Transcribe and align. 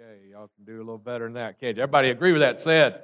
Okay, 0.00 0.22
y'all 0.28 0.50
can 0.56 0.64
do 0.64 0.78
a 0.78 0.78
little 0.78 0.98
better 0.98 1.26
than 1.26 1.34
that, 1.34 1.60
can't 1.60 1.76
you? 1.76 1.82
Everybody 1.84 2.10
agree 2.10 2.32
with 2.32 2.40
that 2.40 2.58
said? 2.58 3.02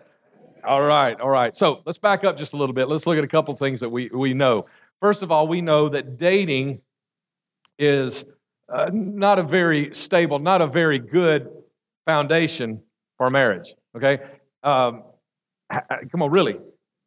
All 0.66 0.82
right, 0.82 1.20
all 1.20 1.28
right. 1.28 1.54
So 1.54 1.82
let's 1.86 1.98
back 1.98 2.24
up 2.24 2.36
just 2.36 2.52
a 2.52 2.56
little 2.56 2.72
bit. 2.74 2.88
Let's 2.88 3.06
look 3.06 3.16
at 3.16 3.22
a 3.22 3.28
couple 3.28 3.54
things 3.54 3.78
that 3.78 3.90
we, 3.90 4.10
we 4.12 4.34
know. 4.34 4.66
First 5.00 5.22
of 5.22 5.30
all, 5.30 5.46
we 5.46 5.60
know 5.60 5.88
that 5.88 6.16
dating 6.16 6.80
is 7.78 8.24
uh, 8.68 8.90
not 8.92 9.38
a 9.38 9.44
very 9.44 9.94
stable, 9.94 10.40
not 10.40 10.62
a 10.62 10.66
very 10.66 10.98
good 10.98 11.48
foundation 12.06 12.82
for 13.18 13.30
marriage. 13.30 13.72
Okay? 13.96 14.18
Um, 14.64 15.04
come 15.70 16.22
on, 16.22 16.30
really. 16.32 16.56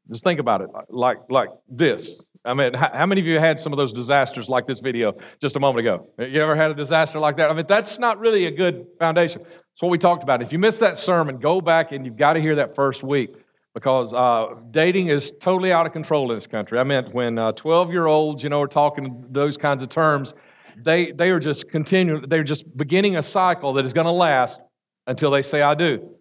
Just 0.09 0.23
think 0.23 0.39
about 0.39 0.61
it 0.61 0.69
like, 0.89 1.17
like 1.29 1.49
this. 1.67 2.25
I 2.45 2.53
mean, 2.53 2.73
how 2.73 3.05
many 3.05 3.21
of 3.21 3.27
you 3.27 3.39
had 3.39 3.59
some 3.59 3.71
of 3.71 3.77
those 3.77 3.93
disasters 3.93 4.49
like 4.49 4.65
this 4.65 4.81
video 4.81 5.13
just 5.41 5.55
a 5.55 5.59
moment 5.59 5.79
ago? 5.79 6.07
You 6.17 6.41
ever 6.41 6.55
had 6.55 6.71
a 6.71 6.73
disaster 6.73 7.19
like 7.19 7.37
that? 7.37 7.49
I 7.49 7.53
mean, 7.53 7.65
that's 7.69 7.99
not 7.99 8.19
really 8.19 8.45
a 8.45 8.51
good 8.51 8.85
foundation. 8.99 9.45
That's 9.73 9.81
what 9.81 9.91
we 9.91 9.97
talked 9.97 10.21
about. 10.21 10.43
If 10.43 10.53
you 10.53 10.59
missed 10.59 10.81
that 10.81 10.99
sermon, 10.99 11.39
go 11.39 11.59
back 11.59 11.91
and 11.91 12.05
you've 12.05 12.15
got 12.15 12.33
to 12.33 12.39
hear 12.39 12.55
that 12.57 12.75
first 12.75 13.01
week 13.01 13.35
because 13.73 14.13
uh, 14.13 14.53
dating 14.69 15.07
is 15.07 15.31
totally 15.39 15.71
out 15.71 15.87
of 15.87 15.91
control 15.91 16.29
in 16.29 16.37
this 16.37 16.45
country. 16.45 16.77
I 16.77 16.83
meant 16.83 17.11
when 17.11 17.37
12 17.37 17.87
uh, 17.87 17.91
year 17.91 18.05
olds, 18.05 18.43
you 18.43 18.49
know, 18.49 18.61
are 18.61 18.67
talking 18.67 19.25
those 19.31 19.57
kinds 19.57 19.81
of 19.81 19.89
terms, 19.89 20.35
they, 20.77 21.11
they 21.11 21.31
are 21.31 21.39
just 21.39 21.69
continuing, 21.69 22.29
they're 22.29 22.43
just 22.43 22.77
beginning 22.77 23.17
a 23.17 23.23
cycle 23.23 23.73
that 23.73 23.85
is 23.85 23.93
going 23.93 24.05
to 24.05 24.11
last 24.11 24.59
until 25.07 25.31
they 25.31 25.41
say, 25.41 25.63
I 25.63 25.73
do. 25.73 26.17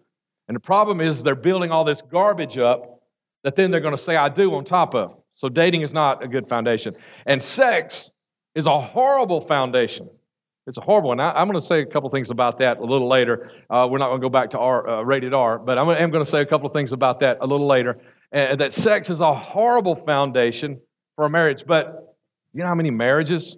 And 0.47 0.55
the 0.55 0.59
problem 0.59 0.99
is 0.99 1.21
they're 1.21 1.35
building 1.35 1.69
all 1.69 1.83
this 1.83 2.01
garbage 2.01 2.57
up 2.57 3.03
that 3.43 3.55
then 3.55 3.69
they're 3.69 3.81
going 3.81 3.95
to 3.95 4.01
say, 4.01 4.15
I 4.15 4.29
do 4.29 4.55
on 4.55 4.63
top 4.63 4.95
of. 4.95 5.15
So 5.35 5.47
dating 5.47 5.81
is 5.81 5.93
not 5.93 6.23
a 6.23 6.27
good 6.27 6.47
foundation. 6.47 6.95
And 7.27 7.41
sex 7.43 8.09
is 8.55 8.65
a 8.65 8.79
horrible 8.79 9.41
foundation. 9.41 10.09
It's 10.65 10.77
a 10.77 10.81
horrible 10.81 11.09
one. 11.09 11.19
I, 11.19 11.41
am 11.41 11.47
going 11.47 11.59
to 11.59 11.65
say 11.65 11.81
a 11.81 11.85
couple 11.85 12.09
things 12.09 12.29
about 12.29 12.59
that 12.59 12.77
a 12.77 12.83
little 12.83 13.09
later. 13.09 13.51
Uh, 13.69 13.87
we're 13.89 13.97
not 13.97 14.07
going 14.07 14.21
to 14.21 14.25
go 14.25 14.29
back 14.29 14.51
to 14.51 14.59
R, 14.59 14.87
uh, 14.87 15.01
rated 15.01 15.33
R, 15.33 15.59
but 15.59 15.77
I'm, 15.77 15.89
I'm 15.89 16.09
going 16.09 16.23
to 16.23 16.29
say 16.29 16.39
a 16.39 16.45
couple 16.45 16.67
of 16.67 16.73
things 16.73 16.93
about 16.93 17.19
that 17.19 17.39
a 17.41 17.47
little 17.47 17.67
later. 17.67 17.99
And 18.31 18.59
that 18.61 18.71
sex 18.71 19.09
is 19.09 19.19
a 19.19 19.33
horrible 19.33 19.95
foundation 19.95 20.79
for 21.15 21.25
a 21.25 21.29
marriage. 21.29 21.65
But 21.67 22.15
you 22.53 22.61
know 22.61 22.67
how 22.67 22.75
many 22.75 22.91
marriages 22.91 23.57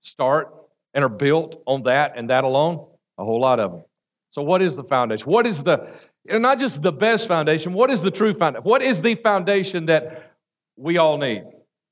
start 0.00 0.54
and 0.94 1.04
are 1.04 1.08
built 1.08 1.60
on 1.66 1.82
that 1.84 2.12
and 2.16 2.30
that 2.30 2.44
alone? 2.44 2.86
A 3.18 3.24
whole 3.24 3.40
lot 3.40 3.58
of 3.58 3.72
them. 3.72 3.82
So, 4.30 4.42
what 4.42 4.62
is 4.62 4.76
the 4.76 4.84
foundation? 4.84 5.26
What 5.26 5.46
is 5.46 5.64
the, 5.64 5.92
not 6.24 6.60
just 6.60 6.82
the 6.82 6.92
best 6.92 7.26
foundation, 7.26 7.72
what 7.72 7.90
is 7.90 8.02
the 8.02 8.10
true 8.12 8.32
foundation? 8.32 8.62
What 8.62 8.82
is 8.82 9.02
the 9.02 9.16
foundation 9.16 9.86
that 9.86 10.36
we 10.76 10.98
all 10.98 11.18
need? 11.18 11.42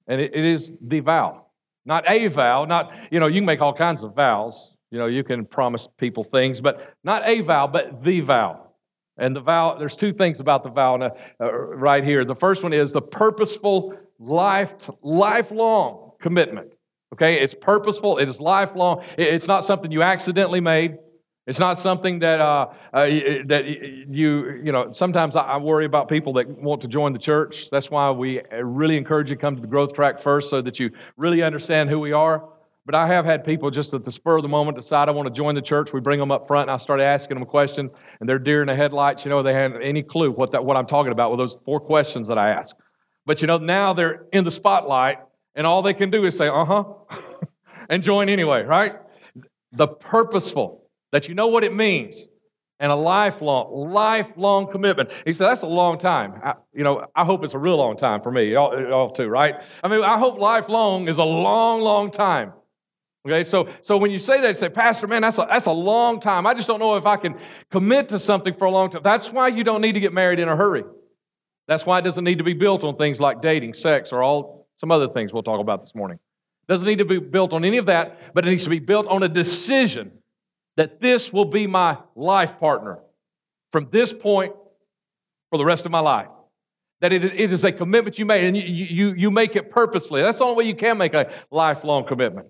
And 0.06 0.20
it, 0.20 0.32
it 0.34 0.44
is 0.44 0.72
the 0.80 1.00
vow. 1.00 1.45
Not 1.86 2.04
a 2.08 2.26
vow, 2.26 2.64
not, 2.64 2.92
you 3.10 3.20
know, 3.20 3.28
you 3.28 3.40
can 3.40 3.46
make 3.46 3.62
all 3.62 3.72
kinds 3.72 4.02
of 4.02 4.14
vows. 4.14 4.72
You 4.90 4.98
know, 4.98 5.06
you 5.06 5.24
can 5.24 5.46
promise 5.46 5.88
people 5.98 6.24
things, 6.24 6.60
but 6.60 6.94
not 7.02 7.26
a 7.26 7.40
vow, 7.40 7.66
but 7.66 8.02
the 8.02 8.20
vow. 8.20 8.66
And 9.16 9.34
the 9.34 9.40
vow, 9.40 9.76
there's 9.78 9.96
two 9.96 10.12
things 10.12 10.40
about 10.40 10.62
the 10.62 10.68
vow 10.68 10.96
uh, 11.40 11.52
right 11.52 12.04
here. 12.04 12.24
The 12.24 12.34
first 12.34 12.62
one 12.62 12.72
is 12.72 12.92
the 12.92 13.00
purposeful, 13.00 13.96
life, 14.18 14.90
lifelong 15.02 16.12
commitment. 16.20 16.72
Okay, 17.14 17.40
it's 17.40 17.54
purposeful, 17.54 18.18
it 18.18 18.28
is 18.28 18.40
lifelong. 18.40 19.02
It's 19.16 19.46
not 19.46 19.64
something 19.64 19.90
you 19.90 20.02
accidentally 20.02 20.60
made. 20.60 20.98
It's 21.46 21.60
not 21.60 21.78
something 21.78 22.18
that 22.20 22.40
uh, 22.40 22.72
uh, 22.92 23.06
that 23.44 23.68
you 23.68 24.60
you 24.64 24.72
know. 24.72 24.92
Sometimes 24.92 25.36
I 25.36 25.56
worry 25.58 25.84
about 25.84 26.08
people 26.08 26.32
that 26.34 26.48
want 26.48 26.80
to 26.82 26.88
join 26.88 27.12
the 27.12 27.20
church. 27.20 27.70
That's 27.70 27.88
why 27.88 28.10
we 28.10 28.40
really 28.60 28.96
encourage 28.96 29.30
you 29.30 29.36
to 29.36 29.40
come 29.40 29.54
to 29.54 29.62
the 29.62 29.68
growth 29.68 29.94
track 29.94 30.20
first, 30.20 30.50
so 30.50 30.60
that 30.60 30.80
you 30.80 30.90
really 31.16 31.42
understand 31.42 31.88
who 31.88 32.00
we 32.00 32.10
are. 32.10 32.48
But 32.84 32.96
I 32.96 33.06
have 33.06 33.24
had 33.24 33.44
people 33.44 33.70
just 33.70 33.94
at 33.94 34.04
the 34.04 34.10
spur 34.10 34.36
of 34.36 34.42
the 34.42 34.48
moment 34.48 34.76
decide 34.76 35.08
I 35.08 35.12
want 35.12 35.26
to 35.26 35.32
join 35.32 35.54
the 35.54 35.62
church. 35.62 35.92
We 35.92 36.00
bring 36.00 36.18
them 36.18 36.32
up 36.32 36.48
front, 36.48 36.68
and 36.68 36.72
I 36.72 36.78
start 36.78 37.00
asking 37.00 37.36
them 37.36 37.42
a 37.42 37.46
question, 37.46 37.90
and 38.18 38.28
they're 38.28 38.40
deer 38.40 38.60
in 38.60 38.66
the 38.66 38.74
headlights. 38.74 39.24
You 39.24 39.28
know, 39.28 39.44
they 39.44 39.54
have 39.54 39.76
any 39.76 40.02
clue 40.02 40.32
what 40.32 40.50
that 40.50 40.64
what 40.64 40.76
I'm 40.76 40.86
talking 40.86 41.12
about 41.12 41.30
with 41.30 41.38
those 41.38 41.56
four 41.64 41.78
questions 41.78 42.26
that 42.26 42.38
I 42.38 42.50
ask. 42.50 42.74
But 43.24 43.40
you 43.40 43.46
know, 43.46 43.58
now 43.58 43.92
they're 43.92 44.26
in 44.32 44.42
the 44.42 44.50
spotlight, 44.50 45.18
and 45.54 45.64
all 45.64 45.82
they 45.82 45.94
can 45.94 46.10
do 46.10 46.24
is 46.24 46.36
say, 46.36 46.48
"Uh 46.48 46.64
huh," 46.64 46.84
and 47.88 48.02
join 48.02 48.28
anyway. 48.28 48.64
Right? 48.64 48.94
The 49.70 49.86
purposeful 49.86 50.85
that 51.12 51.28
you 51.28 51.34
know 51.34 51.46
what 51.46 51.64
it 51.64 51.74
means 51.74 52.28
and 52.78 52.92
a 52.92 52.94
lifelong, 52.94 53.90
lifelong 53.92 54.70
commitment. 54.70 55.10
He 55.24 55.32
said, 55.32 55.48
that's 55.48 55.62
a 55.62 55.66
long 55.66 55.98
time. 55.98 56.40
I, 56.42 56.54
you 56.74 56.84
know, 56.84 57.06
I 57.14 57.24
hope 57.24 57.42
it's 57.44 57.54
a 57.54 57.58
real 57.58 57.76
long 57.76 57.96
time 57.96 58.20
for 58.20 58.30
me, 58.30 58.52
y'all, 58.52 58.78
y'all 58.78 59.10
too, 59.10 59.28
right? 59.28 59.62
I 59.82 59.88
mean, 59.88 60.02
I 60.02 60.18
hope 60.18 60.38
lifelong 60.38 61.08
is 61.08 61.18
a 61.18 61.24
long, 61.24 61.80
long 61.80 62.10
time. 62.10 62.52
Okay, 63.26 63.42
so 63.42 63.68
so 63.82 63.96
when 63.96 64.12
you 64.12 64.18
say 64.18 64.40
that, 64.40 64.48
you 64.48 64.54
say, 64.54 64.68
Pastor, 64.68 65.08
man, 65.08 65.22
that's 65.22 65.38
a, 65.38 65.46
that's 65.50 65.66
a 65.66 65.72
long 65.72 66.20
time. 66.20 66.46
I 66.46 66.54
just 66.54 66.68
don't 66.68 66.78
know 66.78 66.94
if 66.96 67.06
I 67.06 67.16
can 67.16 67.36
commit 67.72 68.08
to 68.10 68.20
something 68.20 68.54
for 68.54 68.66
a 68.66 68.70
long 68.70 68.88
time. 68.88 69.02
That's 69.02 69.32
why 69.32 69.48
you 69.48 69.64
don't 69.64 69.80
need 69.80 69.94
to 69.94 70.00
get 70.00 70.12
married 70.12 70.38
in 70.38 70.48
a 70.48 70.54
hurry. 70.54 70.84
That's 71.66 71.84
why 71.84 71.98
it 71.98 72.02
doesn't 72.02 72.22
need 72.22 72.38
to 72.38 72.44
be 72.44 72.52
built 72.52 72.84
on 72.84 72.96
things 72.96 73.20
like 73.20 73.40
dating, 73.40 73.74
sex, 73.74 74.12
or 74.12 74.22
all 74.22 74.68
some 74.76 74.92
other 74.92 75.08
things 75.08 75.32
we'll 75.32 75.42
talk 75.42 75.60
about 75.60 75.80
this 75.80 75.92
morning. 75.92 76.20
Doesn't 76.68 76.86
need 76.86 76.98
to 76.98 77.04
be 77.04 77.18
built 77.18 77.52
on 77.52 77.64
any 77.64 77.78
of 77.78 77.86
that, 77.86 78.32
but 78.32 78.46
it 78.46 78.50
needs 78.50 78.64
to 78.64 78.70
be 78.70 78.78
built 78.78 79.08
on 79.08 79.24
a 79.24 79.28
decision 79.28 80.12
that 80.76 81.00
this 81.00 81.32
will 81.32 81.44
be 81.44 81.66
my 81.66 81.98
life 82.14 82.58
partner 82.58 83.00
from 83.72 83.88
this 83.90 84.12
point 84.12 84.54
for 85.50 85.58
the 85.58 85.64
rest 85.64 85.86
of 85.86 85.92
my 85.92 86.00
life. 86.00 86.28
That 87.00 87.12
it, 87.12 87.24
it 87.24 87.52
is 87.52 87.62
a 87.64 87.72
commitment 87.72 88.18
you 88.18 88.24
made, 88.24 88.44
and 88.44 88.56
you, 88.56 88.62
you, 88.62 89.14
you 89.14 89.30
make 89.30 89.54
it 89.54 89.70
purposefully. 89.70 90.22
That's 90.22 90.38
the 90.38 90.44
only 90.44 90.56
way 90.56 90.68
you 90.68 90.74
can 90.74 90.96
make 90.96 91.14
a 91.14 91.30
lifelong 91.50 92.04
commitment. 92.04 92.48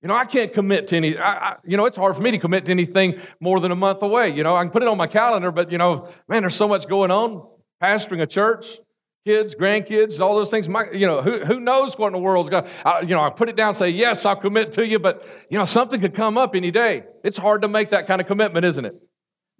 You 0.00 0.08
know, 0.08 0.16
I 0.16 0.24
can't 0.24 0.52
commit 0.52 0.88
to 0.88 0.96
any, 0.96 1.16
I, 1.16 1.50
I, 1.50 1.56
you 1.64 1.76
know, 1.76 1.84
it's 1.84 1.96
hard 1.96 2.16
for 2.16 2.22
me 2.22 2.30
to 2.32 2.38
commit 2.38 2.66
to 2.66 2.72
anything 2.72 3.20
more 3.38 3.60
than 3.60 3.70
a 3.70 3.76
month 3.76 4.02
away. 4.02 4.34
You 4.34 4.42
know, 4.42 4.56
I 4.56 4.62
can 4.62 4.70
put 4.70 4.82
it 4.82 4.88
on 4.88 4.96
my 4.96 5.06
calendar, 5.06 5.52
but, 5.52 5.70
you 5.70 5.78
know, 5.78 6.08
man, 6.26 6.42
there's 6.42 6.54
so 6.54 6.66
much 6.66 6.88
going 6.88 7.10
on. 7.10 7.46
Pastoring 7.82 8.22
a 8.22 8.26
church, 8.26 8.78
kids, 9.24 9.54
grandkids, 9.54 10.20
all 10.20 10.36
those 10.36 10.50
things. 10.50 10.68
My, 10.68 10.84
you 10.92 11.06
know, 11.06 11.22
who, 11.22 11.44
who 11.44 11.60
knows 11.60 11.96
what 11.96 12.08
in 12.08 12.12
the 12.12 12.18
world's 12.18 12.50
going 12.50 12.64
to, 12.64 13.00
you 13.02 13.14
know, 13.14 13.22
I 13.22 13.30
put 13.30 13.48
it 13.48 13.56
down 13.56 13.74
say, 13.74 13.88
yes, 13.88 14.26
I'll 14.26 14.36
commit 14.36 14.72
to 14.72 14.86
you, 14.86 14.98
but, 14.98 15.26
you 15.48 15.58
know, 15.58 15.64
something 15.64 16.00
could 16.00 16.14
come 16.14 16.36
up 16.36 16.54
any 16.54 16.70
day. 16.70 17.04
It's 17.22 17.38
hard 17.38 17.62
to 17.62 17.68
make 17.68 17.90
that 17.90 18.06
kind 18.06 18.20
of 18.20 18.26
commitment, 18.26 18.64
isn't 18.64 18.84
it? 18.84 18.94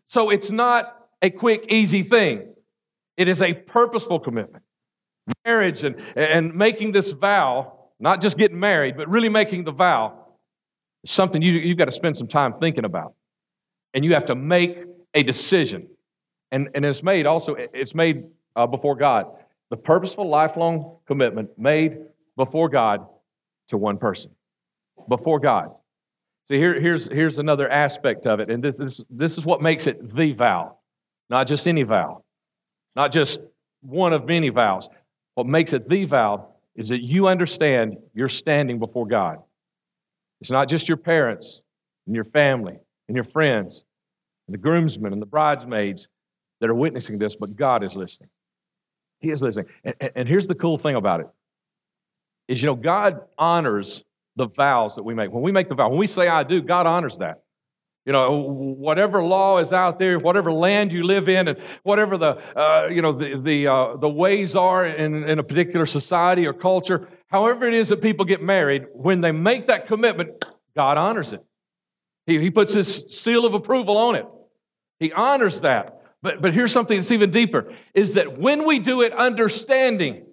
So 0.07 0.31
it's 0.31 0.51
not 0.51 0.97
a 1.21 1.31
quick, 1.31 1.67
easy 1.73 2.03
thing. 2.03 2.55
It 3.17 3.29
is 3.29 3.41
a 3.41 3.55
purposeful 3.55 4.19
commitment. 4.19 4.65
Marriage 5.45 5.85
and, 5.85 5.97
and 6.17 6.55
making 6.55 6.93
this 6.93 7.13
vow, 7.13 7.79
not 8.01 8.21
just 8.21 8.37
getting 8.37 8.59
married, 8.59 8.97
but 8.97 9.09
really 9.09 9.29
making 9.29 9.65
the 9.65 9.73
vow, 9.73 10.19
is 11.05 11.13
something 11.13 11.41
you, 11.41 11.53
you've 11.53 11.79
got 11.79 11.85
to 11.85 11.93
spend 11.93 12.17
some 12.17 12.27
time 12.27 12.55
thinking 12.55 12.85
about. 12.85 13.15
And 13.95 14.05
you 14.05 14.15
have 14.15 14.25
to 14.27 14.35
make 14.35 14.83
a 15.15 15.23
decision. 15.23 15.89
And, 16.51 16.71
and 16.75 16.85
it's 16.85 17.03
made 17.03 17.27
also, 17.27 17.55
it's 17.55 17.95
made 17.95 18.25
uh, 18.57 18.67
before 18.67 18.97
God 18.97 19.27
the 19.73 19.77
purposeful, 19.79 20.29
lifelong 20.29 20.99
commitment 21.07 21.49
made 21.59 21.97
before 22.37 22.69
God 22.69 23.07
to 23.69 23.79
one 23.79 23.97
person. 23.97 24.31
Before 25.09 25.41
God. 25.41 25.71
See, 26.47 26.59
here, 26.59 26.79
here's, 26.79 27.11
here's 27.11 27.39
another 27.39 27.71
aspect 27.71 28.27
of 28.27 28.39
it, 28.39 28.51
and 28.51 28.63
this, 28.63 28.75
this, 28.77 29.01
this 29.09 29.39
is 29.39 29.47
what 29.47 29.63
makes 29.63 29.87
it 29.87 30.15
the 30.15 30.33
vow, 30.33 30.77
not 31.31 31.47
just 31.47 31.67
any 31.67 31.85
vow, 31.85 32.23
not 32.95 33.13
just 33.13 33.41
one 33.81 34.13
of 34.13 34.27
many 34.27 34.51
vows. 34.51 34.91
What 35.37 35.47
makes 35.47 35.73
it 35.73 35.89
the 35.89 36.05
vow 36.05 36.49
is 36.77 36.91
that 36.91 37.01
you 37.01 37.27
understand 37.27 37.97
you're 38.13 38.29
standing 38.29 38.79
before 38.79 39.07
God. 39.07 39.39
It's 40.43 40.51
not 40.51 40.69
just 40.69 40.87
your 40.87 40.99
parents 40.99 41.63
and 42.07 42.15
your 42.15 42.25
family 42.25 42.79
and 43.09 43.17
your 43.17 43.25
friends 43.25 43.87
and 44.47 44.53
the 44.53 44.59
groomsmen 44.59 45.15
and 45.15 45.23
the 45.23 45.27
bridesmaids 45.27 46.09
that 46.61 46.69
are 46.69 46.75
witnessing 46.75 47.19
this, 47.19 47.37
but 47.37 47.57
God 47.57 47.83
is 47.83 47.97
listening. 47.97 48.29
He 49.23 49.31
is 49.31 49.43
listening. 49.43 49.67
And, 49.85 50.11
and 50.17 50.29
here's 50.29 50.47
the 50.47 50.55
cool 50.55 50.77
thing 50.77 50.97
about 50.97 51.21
it 51.21 51.27
is, 52.49 52.61
you 52.61 52.67
know, 52.67 52.75
God 52.75 53.21
honors 53.39 54.05
the 54.37 54.49
vows 54.49 54.97
that 54.97 55.05
we 55.05 55.15
make. 55.15 55.31
When 55.31 55.43
we 55.43 55.53
make 55.53 55.69
the 55.69 55.75
vow, 55.75 55.89
when 55.89 55.99
we 55.99 56.07
say 56.07 56.29
I 56.29 56.43
do, 56.43 56.61
God 56.61 56.87
honors 56.87 57.19
that. 57.19 57.43
You 58.05 58.13
know, 58.13 58.41
whatever 58.41 59.23
law 59.23 59.59
is 59.59 59.73
out 59.73 59.97
there, 59.97 60.19
whatever 60.19 60.51
land 60.51 60.93
you 60.93 61.05
live 61.05 61.29
in, 61.29 61.47
and 61.47 61.59
whatever 61.85 62.17
the, 62.17 62.43
uh, 62.59 62.89
you 62.91 63.01
know, 63.01 63.13
the, 63.13 63.41
the, 63.41 63.69
uh, 63.69 63.97
the 63.97 64.09
ways 64.09 64.57
are 64.57 64.85
in, 64.85 65.23
in 65.23 65.39
a 65.39 65.45
particular 65.45 65.87
society 65.87 66.49
or 66.49 66.53
culture, 66.53 67.09
however 67.29 67.65
it 67.65 67.75
is 67.75 67.91
that 67.91 68.03
people 68.03 68.25
get 68.25 68.43
married, 68.43 68.87
when 68.93 69.21
they 69.21 69.31
make 69.31 69.67
that 69.67 69.87
commitment, 69.87 70.45
God 70.75 70.99
honors 70.99 71.33
it. 71.33 71.45
He, 72.27 72.41
he 72.41 72.51
puts 72.51 72.73
his 72.73 73.05
seal 73.11 73.47
of 73.47 73.55
approval 73.55 73.97
on 73.97 74.17
it. 74.17 74.27
He 74.99 75.13
honors 75.13 75.61
that. 75.61 76.02
But, 76.23 76.41
but 76.41 76.55
here's 76.55 76.73
something 76.73 76.97
that's 76.97 77.11
even 77.11 77.31
deeper 77.31 77.73
is 77.95 78.15
that 78.15 78.39
when 78.39 78.65
we 78.65 78.79
do 78.79 79.03
it 79.03 79.13
understanding 79.13 80.25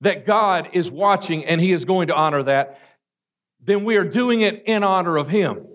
that 0.00 0.24
God 0.24 0.70
is 0.72 0.90
watching 0.90 1.44
and 1.44 1.60
He 1.60 1.72
is 1.72 1.84
going 1.84 2.06
to 2.08 2.14
honor 2.14 2.42
that, 2.44 2.80
then 3.60 3.84
we 3.84 3.96
are 3.96 4.04
doing 4.04 4.42
it 4.42 4.62
in 4.66 4.84
honor 4.84 5.16
of 5.16 5.28
Him. 5.28 5.66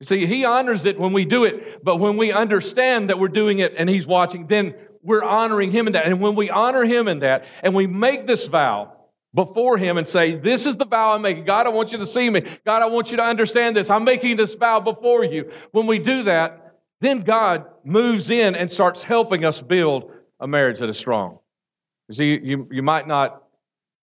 You 0.00 0.06
see, 0.06 0.26
He 0.26 0.44
honors 0.44 0.86
it 0.86 0.98
when 0.98 1.12
we 1.12 1.24
do 1.24 1.44
it, 1.44 1.84
but 1.84 1.96
when 1.96 2.16
we 2.16 2.30
understand 2.30 3.10
that 3.10 3.18
we're 3.18 3.28
doing 3.28 3.58
it 3.58 3.74
and 3.76 3.90
He's 3.90 4.06
watching, 4.06 4.46
then 4.46 4.74
we're 5.02 5.24
honoring 5.24 5.72
Him 5.72 5.88
in 5.88 5.94
that. 5.94 6.06
And 6.06 6.20
when 6.20 6.36
we 6.36 6.48
honor 6.48 6.84
Him 6.84 7.08
in 7.08 7.18
that 7.18 7.44
and 7.64 7.74
we 7.74 7.88
make 7.88 8.26
this 8.28 8.46
vow, 8.46 8.96
before 9.34 9.78
him 9.78 9.96
and 9.96 10.06
say, 10.06 10.34
This 10.34 10.66
is 10.66 10.76
the 10.76 10.84
vow 10.84 11.14
I'm 11.14 11.22
making. 11.22 11.44
God, 11.44 11.66
I 11.66 11.70
want 11.70 11.90
you 11.90 11.96
to 11.96 12.04
see 12.06 12.28
me. 12.28 12.42
God, 12.66 12.82
I 12.82 12.86
want 12.86 13.10
you 13.10 13.16
to 13.16 13.22
understand 13.22 13.74
this. 13.74 13.88
I'm 13.88 14.04
making 14.04 14.36
this 14.36 14.54
vow 14.54 14.80
before 14.80 15.24
you. 15.24 15.50
When 15.70 15.86
we 15.86 15.98
do 15.98 16.24
that, 16.24 16.61
then 17.02 17.22
God 17.22 17.64
moves 17.84 18.30
in 18.30 18.54
and 18.54 18.70
starts 18.70 19.02
helping 19.02 19.44
us 19.44 19.60
build 19.60 20.12
a 20.38 20.46
marriage 20.46 20.78
that 20.78 20.88
is 20.88 20.96
strong. 20.96 21.38
You 22.08 22.14
see, 22.14 22.40
you, 22.42 22.68
you 22.70 22.82
might 22.82 23.08
not 23.08 23.42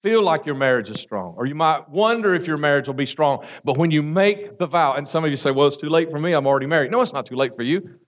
feel 0.03 0.21
like 0.21 0.45
your 0.45 0.55
marriage 0.55 0.89
is 0.89 0.99
strong, 0.99 1.33
or 1.37 1.45
you 1.45 1.55
might 1.55 1.89
wonder 1.89 2.35
if 2.35 2.45
your 2.45 2.57
marriage 2.57 2.87
will 2.87 2.95
be 2.95 3.05
strong, 3.05 3.45
but 3.63 3.77
when 3.77 3.91
you 3.91 4.03
make 4.03 4.57
the 4.57 4.65
vow, 4.65 4.93
and 4.93 5.07
some 5.07 5.23
of 5.23 5.29
you 5.29 5.37
say, 5.37 5.51
well, 5.51 5.67
it's 5.67 5.77
too 5.77 5.89
late 5.89 6.09
for 6.09 6.19
me, 6.19 6.33
I'm 6.33 6.45
already 6.45 6.65
married. 6.65 6.91
No, 6.91 7.01
it's 7.01 7.13
not 7.13 7.25
too 7.25 7.35
late 7.35 7.55
for 7.55 7.63
you 7.63 7.99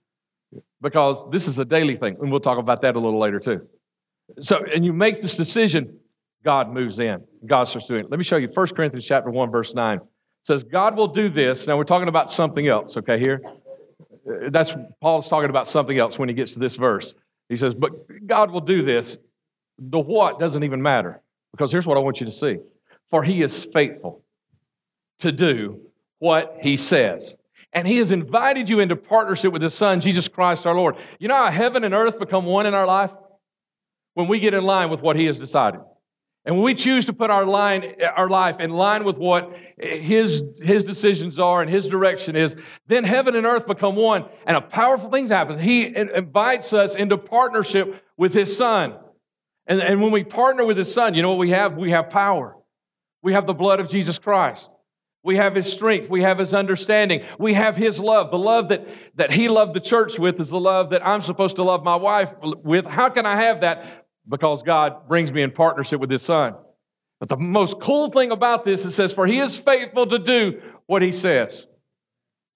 because 0.80 1.26
this 1.30 1.48
is 1.48 1.58
a 1.58 1.64
daily 1.64 1.96
thing, 1.96 2.16
and 2.20 2.30
we'll 2.30 2.40
talk 2.40 2.58
about 2.58 2.82
that 2.82 2.96
a 2.96 3.00
little 3.00 3.18
later 3.18 3.40
too. 3.40 3.66
So, 4.40 4.62
and 4.64 4.84
you 4.84 4.92
make 4.92 5.20
this 5.20 5.36
decision, 5.36 5.98
God 6.44 6.70
moves 6.70 6.98
in. 6.98 7.24
God 7.46 7.64
starts 7.64 7.86
doing 7.86 8.04
it. 8.04 8.10
Let 8.10 8.18
me 8.18 8.24
show 8.24 8.36
you 8.36 8.48
1 8.52 8.66
Corinthians 8.68 9.06
chapter 9.06 9.30
1, 9.30 9.50
verse 9.50 9.74
9. 9.74 9.98
It 9.98 10.02
says, 10.42 10.64
God 10.64 10.96
will 10.96 11.08
do 11.08 11.28
this. 11.28 11.66
Now 11.66 11.76
we're 11.76 11.84
talking 11.84 12.08
about 12.08 12.30
something 12.30 12.68
else, 12.68 12.96
okay, 12.96 13.18
here. 13.18 13.42
That's 14.24 14.74
Paul's 15.00 15.28
talking 15.28 15.50
about 15.50 15.68
something 15.68 15.98
else 15.98 16.18
when 16.18 16.28
he 16.28 16.34
gets 16.34 16.52
to 16.54 16.58
this 16.58 16.76
verse. 16.76 17.14
He 17.48 17.56
says, 17.56 17.74
But 17.74 18.26
God 18.26 18.50
will 18.50 18.60
do 18.60 18.82
this. 18.82 19.18
The 19.78 19.98
what 19.98 20.38
doesn't 20.38 20.62
even 20.62 20.82
matter. 20.82 21.22
Because 21.52 21.72
here's 21.72 21.86
what 21.86 21.96
I 21.96 22.00
want 22.00 22.20
you 22.20 22.26
to 22.26 22.32
see. 22.32 22.58
For 23.10 23.22
he 23.22 23.42
is 23.42 23.64
faithful 23.64 24.22
to 25.18 25.32
do 25.32 25.80
what 26.18 26.56
he 26.62 26.76
says. 26.76 27.36
And 27.72 27.88
he 27.88 27.98
has 27.98 28.12
invited 28.12 28.68
you 28.68 28.80
into 28.80 28.96
partnership 28.96 29.52
with 29.52 29.62
his 29.62 29.74
son, 29.74 30.00
Jesus 30.00 30.28
Christ 30.28 30.66
our 30.66 30.74
Lord. 30.74 30.96
You 31.18 31.28
know 31.28 31.36
how 31.36 31.50
heaven 31.50 31.84
and 31.84 31.94
earth 31.94 32.18
become 32.18 32.44
one 32.44 32.66
in 32.66 32.74
our 32.74 32.86
life? 32.86 33.12
When 34.14 34.28
we 34.28 34.40
get 34.40 34.52
in 34.52 34.64
line 34.64 34.90
with 34.90 35.00
what 35.00 35.16
he 35.16 35.24
has 35.26 35.38
decided. 35.38 35.80
And 36.44 36.56
when 36.56 36.64
we 36.64 36.74
choose 36.74 37.04
to 37.06 37.12
put 37.12 37.30
our, 37.30 37.44
line, 37.44 37.94
our 38.16 38.28
life 38.28 38.58
in 38.58 38.70
line 38.70 39.04
with 39.04 39.16
what 39.16 39.56
his, 39.78 40.42
his 40.60 40.82
decisions 40.82 41.38
are 41.38 41.62
and 41.62 41.70
his 41.70 41.86
direction 41.86 42.34
is, 42.34 42.56
then 42.88 43.04
heaven 43.04 43.36
and 43.36 43.46
earth 43.46 43.66
become 43.66 43.94
one, 43.94 44.24
and 44.44 44.56
a 44.56 44.60
powerful 44.60 45.08
thing 45.08 45.28
happens. 45.28 45.60
He 45.60 45.94
invites 45.96 46.72
us 46.72 46.96
into 46.96 47.16
partnership 47.16 48.04
with 48.16 48.34
his 48.34 48.56
son. 48.56 48.94
And, 49.66 49.80
and 49.80 50.02
when 50.02 50.10
we 50.10 50.24
partner 50.24 50.64
with 50.64 50.76
his 50.76 50.92
son, 50.92 51.14
you 51.14 51.22
know 51.22 51.30
what 51.30 51.38
we 51.38 51.50
have? 51.50 51.76
We 51.76 51.92
have 51.92 52.10
power. 52.10 52.56
We 53.22 53.34
have 53.34 53.46
the 53.46 53.54
blood 53.54 53.78
of 53.78 53.88
Jesus 53.88 54.18
Christ. 54.18 54.68
We 55.24 55.36
have 55.36 55.54
his 55.54 55.72
strength. 55.72 56.10
We 56.10 56.22
have 56.22 56.38
his 56.38 56.52
understanding. 56.52 57.22
We 57.38 57.54
have 57.54 57.76
his 57.76 58.00
love. 58.00 58.32
The 58.32 58.38
love 58.38 58.70
that, 58.70 58.88
that 59.14 59.30
he 59.30 59.48
loved 59.48 59.74
the 59.74 59.80
church 59.80 60.18
with 60.18 60.40
is 60.40 60.50
the 60.50 60.58
love 60.58 60.90
that 60.90 61.06
I'm 61.06 61.20
supposed 61.20 61.54
to 61.56 61.62
love 61.62 61.84
my 61.84 61.94
wife 61.94 62.34
with. 62.42 62.86
How 62.86 63.08
can 63.08 63.24
I 63.24 63.36
have 63.36 63.60
that? 63.60 64.01
Because 64.28 64.62
God 64.62 65.08
brings 65.08 65.32
me 65.32 65.42
in 65.42 65.50
partnership 65.50 66.00
with 66.00 66.10
His 66.10 66.22
Son. 66.22 66.54
But 67.20 67.28
the 67.28 67.36
most 67.36 67.80
cool 67.80 68.10
thing 68.10 68.32
about 68.32 68.64
this, 68.64 68.84
it 68.84 68.92
says, 68.92 69.12
For 69.12 69.26
He 69.26 69.38
is 69.38 69.58
faithful 69.58 70.06
to 70.06 70.18
do 70.18 70.60
what 70.86 71.02
He 71.02 71.12
says. 71.12 71.66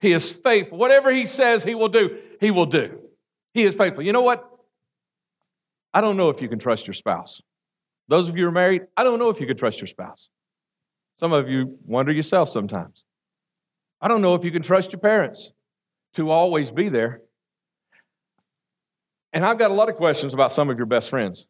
He 0.01 0.13
is 0.13 0.31
faithful. 0.31 0.79
Whatever 0.79 1.13
He 1.13 1.27
says 1.27 1.65
He 1.65 1.75
will 1.75 1.89
do, 1.89 2.19
He 2.41 2.51
will 2.51 2.67
do. 2.67 2.99
He 3.55 3.65
is 3.65 3.75
faithful. 3.75 4.03
You 4.03 4.13
know 4.13 4.23
what? 4.23 4.49
I 5.95 6.01
don't 6.01 6.17
know 6.17 6.29
if 6.29 6.43
you 6.43 6.49
can 6.49 6.59
trust 6.59 6.87
your 6.87 6.95
spouse. 6.95 7.41
Those 8.09 8.29
of 8.29 8.37
you 8.37 8.45
who 8.45 8.49
are 8.51 8.53
married, 8.53 8.83
I 8.97 9.03
don't 9.03 9.19
know 9.19 9.31
if 9.31 9.41
you 9.41 9.47
can 9.47 9.57
trust 9.57 9.81
your 9.81 9.87
spouse. 9.89 10.29
Some 11.19 11.33
of 11.33 11.49
you 11.49 11.79
wonder 11.85 12.13
yourself 12.13 12.51
sometimes. 12.51 13.03
I 14.01 14.09
don't 14.09 14.21
know 14.21 14.35
if 14.35 14.45
you 14.45 14.51
can 14.51 14.63
trust 14.63 14.93
your 14.93 15.01
parents 15.01 15.53
to 16.15 16.31
always 16.31 16.71
be 16.71 16.89
there. 16.89 17.23
And 19.33 19.45
I've 19.45 19.59
got 19.59 19.71
a 19.71 19.75
lot 19.75 19.89
of 19.89 19.97
questions 19.97 20.35
about 20.35 20.53
some 20.53 20.71
of 20.71 20.77
your 20.77 20.87
best 20.87 21.11
friends. 21.11 21.47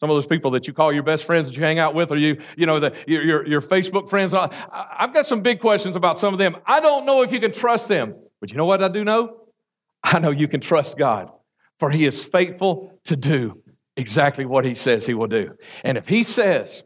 Some 0.00 0.10
of 0.10 0.16
those 0.16 0.26
people 0.26 0.52
that 0.52 0.68
you 0.68 0.72
call 0.72 0.92
your 0.92 1.02
best 1.02 1.24
friends 1.24 1.48
that 1.48 1.56
you 1.56 1.62
hang 1.62 1.78
out 1.78 1.92
with, 1.92 2.12
or 2.12 2.16
you, 2.16 2.38
you 2.56 2.66
know, 2.66 2.78
the, 2.78 2.94
your, 3.06 3.46
your 3.46 3.60
Facebook 3.60 4.08
friends. 4.08 4.32
I've 4.32 5.12
got 5.12 5.26
some 5.26 5.40
big 5.40 5.60
questions 5.60 5.96
about 5.96 6.18
some 6.18 6.32
of 6.32 6.38
them. 6.38 6.56
I 6.64 6.80
don't 6.80 7.04
know 7.04 7.22
if 7.22 7.32
you 7.32 7.40
can 7.40 7.52
trust 7.52 7.88
them, 7.88 8.14
but 8.40 8.50
you 8.50 8.56
know 8.56 8.64
what 8.64 8.82
I 8.82 8.88
do 8.88 9.04
know? 9.04 9.40
I 10.04 10.20
know 10.20 10.30
you 10.30 10.46
can 10.46 10.60
trust 10.60 10.96
God, 10.96 11.30
for 11.80 11.90
He 11.90 12.04
is 12.04 12.24
faithful 12.24 12.98
to 13.04 13.16
do 13.16 13.60
exactly 13.96 14.44
what 14.44 14.64
He 14.64 14.74
says 14.74 15.04
He 15.04 15.14
will 15.14 15.26
do. 15.26 15.56
And 15.82 15.98
if 15.98 16.06
He 16.06 16.22
says 16.22 16.84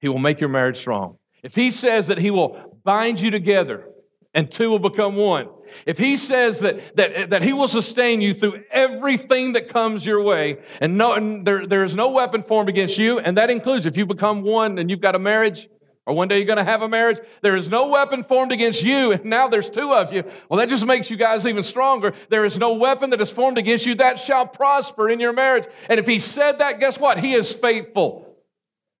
He 0.00 0.08
will 0.08 0.18
make 0.18 0.40
your 0.40 0.48
marriage 0.48 0.78
strong, 0.78 1.18
if 1.42 1.54
He 1.54 1.70
says 1.70 2.06
that 2.06 2.18
He 2.18 2.30
will 2.30 2.80
bind 2.82 3.20
you 3.20 3.30
together 3.30 3.88
and 4.34 4.50
two 4.50 4.70
will 4.70 4.78
become 4.78 5.16
one, 5.16 5.48
if 5.86 5.98
he 5.98 6.16
says 6.16 6.60
that, 6.60 6.96
that, 6.96 7.30
that 7.30 7.42
he 7.42 7.52
will 7.52 7.68
sustain 7.68 8.20
you 8.20 8.34
through 8.34 8.64
everything 8.70 9.52
that 9.52 9.68
comes 9.68 10.04
your 10.04 10.22
way, 10.22 10.58
and, 10.80 10.96
no, 10.96 11.12
and 11.14 11.46
there, 11.46 11.66
there 11.66 11.84
is 11.84 11.94
no 11.94 12.10
weapon 12.10 12.42
formed 12.42 12.68
against 12.68 12.98
you, 12.98 13.18
and 13.18 13.36
that 13.36 13.50
includes 13.50 13.86
if 13.86 13.96
you 13.96 14.06
become 14.06 14.42
one 14.42 14.78
and 14.78 14.90
you've 14.90 15.00
got 15.00 15.14
a 15.14 15.18
marriage, 15.18 15.68
or 16.06 16.14
one 16.14 16.28
day 16.28 16.36
you're 16.36 16.46
going 16.46 16.58
to 16.58 16.64
have 16.64 16.82
a 16.82 16.88
marriage, 16.88 17.18
there 17.42 17.56
is 17.56 17.70
no 17.70 17.88
weapon 17.88 18.22
formed 18.22 18.52
against 18.52 18.82
you, 18.82 19.12
and 19.12 19.24
now 19.24 19.48
there's 19.48 19.68
two 19.68 19.92
of 19.92 20.12
you. 20.12 20.24
Well, 20.48 20.58
that 20.58 20.68
just 20.68 20.86
makes 20.86 21.10
you 21.10 21.16
guys 21.16 21.46
even 21.46 21.62
stronger. 21.62 22.12
There 22.28 22.44
is 22.44 22.58
no 22.58 22.74
weapon 22.74 23.10
that 23.10 23.20
is 23.20 23.30
formed 23.30 23.58
against 23.58 23.86
you 23.86 23.94
that 23.96 24.18
shall 24.18 24.46
prosper 24.46 25.08
in 25.08 25.20
your 25.20 25.32
marriage. 25.32 25.64
And 25.88 25.98
if 25.98 26.06
he 26.06 26.18
said 26.18 26.58
that, 26.58 26.80
guess 26.80 26.98
what? 26.98 27.20
He 27.20 27.34
is 27.34 27.52
faithful. 27.52 28.36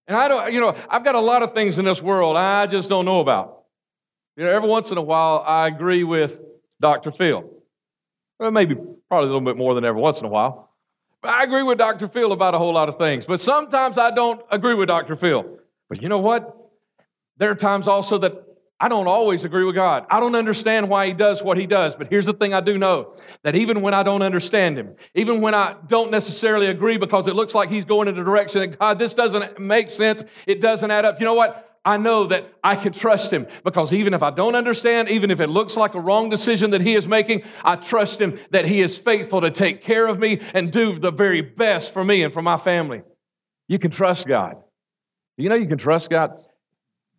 And 0.06 0.16
I 0.16 0.28
don't, 0.28 0.52
you 0.52 0.60
know, 0.60 0.76
I've 0.90 1.04
got 1.04 1.14
a 1.14 1.20
lot 1.20 1.42
of 1.42 1.54
things 1.54 1.78
in 1.78 1.86
this 1.86 2.02
world 2.02 2.36
I 2.36 2.66
just 2.66 2.88
don't 2.90 3.06
know 3.06 3.20
about. 3.20 3.53
You 4.36 4.44
know, 4.44 4.50
every 4.50 4.68
once 4.68 4.90
in 4.90 4.98
a 4.98 5.02
while, 5.02 5.44
I 5.46 5.68
agree 5.68 6.02
with 6.02 6.42
Dr. 6.80 7.10
Phil. 7.12 7.48
Well, 8.38 8.50
maybe 8.50 8.74
probably 8.74 9.28
a 9.28 9.32
little 9.32 9.40
bit 9.40 9.56
more 9.56 9.74
than 9.74 9.84
every 9.84 10.00
once 10.00 10.20
in 10.20 10.26
a 10.26 10.28
while. 10.28 10.70
But 11.22 11.30
I 11.30 11.44
agree 11.44 11.62
with 11.62 11.78
Dr. 11.78 12.08
Phil 12.08 12.32
about 12.32 12.54
a 12.54 12.58
whole 12.58 12.74
lot 12.74 12.88
of 12.88 12.98
things. 12.98 13.26
But 13.26 13.40
sometimes 13.40 13.96
I 13.96 14.10
don't 14.10 14.42
agree 14.50 14.74
with 14.74 14.88
Dr. 14.88 15.16
Phil. 15.16 15.58
But 15.88 16.02
you 16.02 16.08
know 16.08 16.18
what? 16.18 16.54
There 17.36 17.50
are 17.50 17.54
times 17.54 17.88
also 17.88 18.18
that 18.18 18.44
I 18.80 18.88
don't 18.88 19.06
always 19.06 19.44
agree 19.44 19.64
with 19.64 19.76
God. 19.76 20.04
I 20.10 20.18
don't 20.20 20.34
understand 20.34 20.88
why 20.88 21.06
He 21.06 21.12
does 21.12 21.42
what 21.42 21.56
He 21.56 21.66
does. 21.66 21.94
But 21.94 22.08
here's 22.10 22.26
the 22.26 22.32
thing 22.32 22.52
I 22.52 22.60
do 22.60 22.76
know 22.76 23.14
that 23.42 23.54
even 23.54 23.80
when 23.82 23.94
I 23.94 24.02
don't 24.02 24.22
understand 24.22 24.76
Him, 24.76 24.96
even 25.14 25.40
when 25.40 25.54
I 25.54 25.76
don't 25.86 26.10
necessarily 26.10 26.66
agree 26.66 26.98
because 26.98 27.28
it 27.28 27.36
looks 27.36 27.54
like 27.54 27.68
He's 27.68 27.84
going 27.84 28.08
in 28.08 28.18
a 28.18 28.24
direction 28.24 28.60
that 28.60 28.78
God, 28.78 28.98
this 28.98 29.14
doesn't 29.14 29.60
make 29.60 29.90
sense, 29.90 30.24
it 30.46 30.60
doesn't 30.60 30.90
add 30.90 31.04
up. 31.04 31.20
You 31.20 31.24
know 31.24 31.34
what? 31.34 31.73
I 31.84 31.98
know 31.98 32.26
that 32.26 32.50
I 32.62 32.76
can 32.76 32.94
trust 32.94 33.30
him 33.30 33.46
because 33.62 33.92
even 33.92 34.14
if 34.14 34.22
I 34.22 34.30
don't 34.30 34.54
understand, 34.54 35.10
even 35.10 35.30
if 35.30 35.38
it 35.38 35.48
looks 35.48 35.76
like 35.76 35.94
a 35.94 36.00
wrong 36.00 36.30
decision 36.30 36.70
that 36.70 36.80
he 36.80 36.94
is 36.94 37.06
making, 37.06 37.42
I 37.62 37.76
trust 37.76 38.20
him 38.20 38.38
that 38.50 38.64
he 38.64 38.80
is 38.80 38.98
faithful 38.98 39.42
to 39.42 39.50
take 39.50 39.82
care 39.82 40.06
of 40.06 40.18
me 40.18 40.40
and 40.54 40.72
do 40.72 40.98
the 40.98 41.12
very 41.12 41.42
best 41.42 41.92
for 41.92 42.02
me 42.02 42.22
and 42.22 42.32
for 42.32 42.40
my 42.40 42.56
family. 42.56 43.02
You 43.68 43.78
can 43.78 43.90
trust 43.90 44.26
God. 44.26 44.56
You 45.36 45.50
know, 45.50 45.56
you 45.56 45.66
can 45.66 45.76
trust 45.76 46.08
God. 46.08 46.42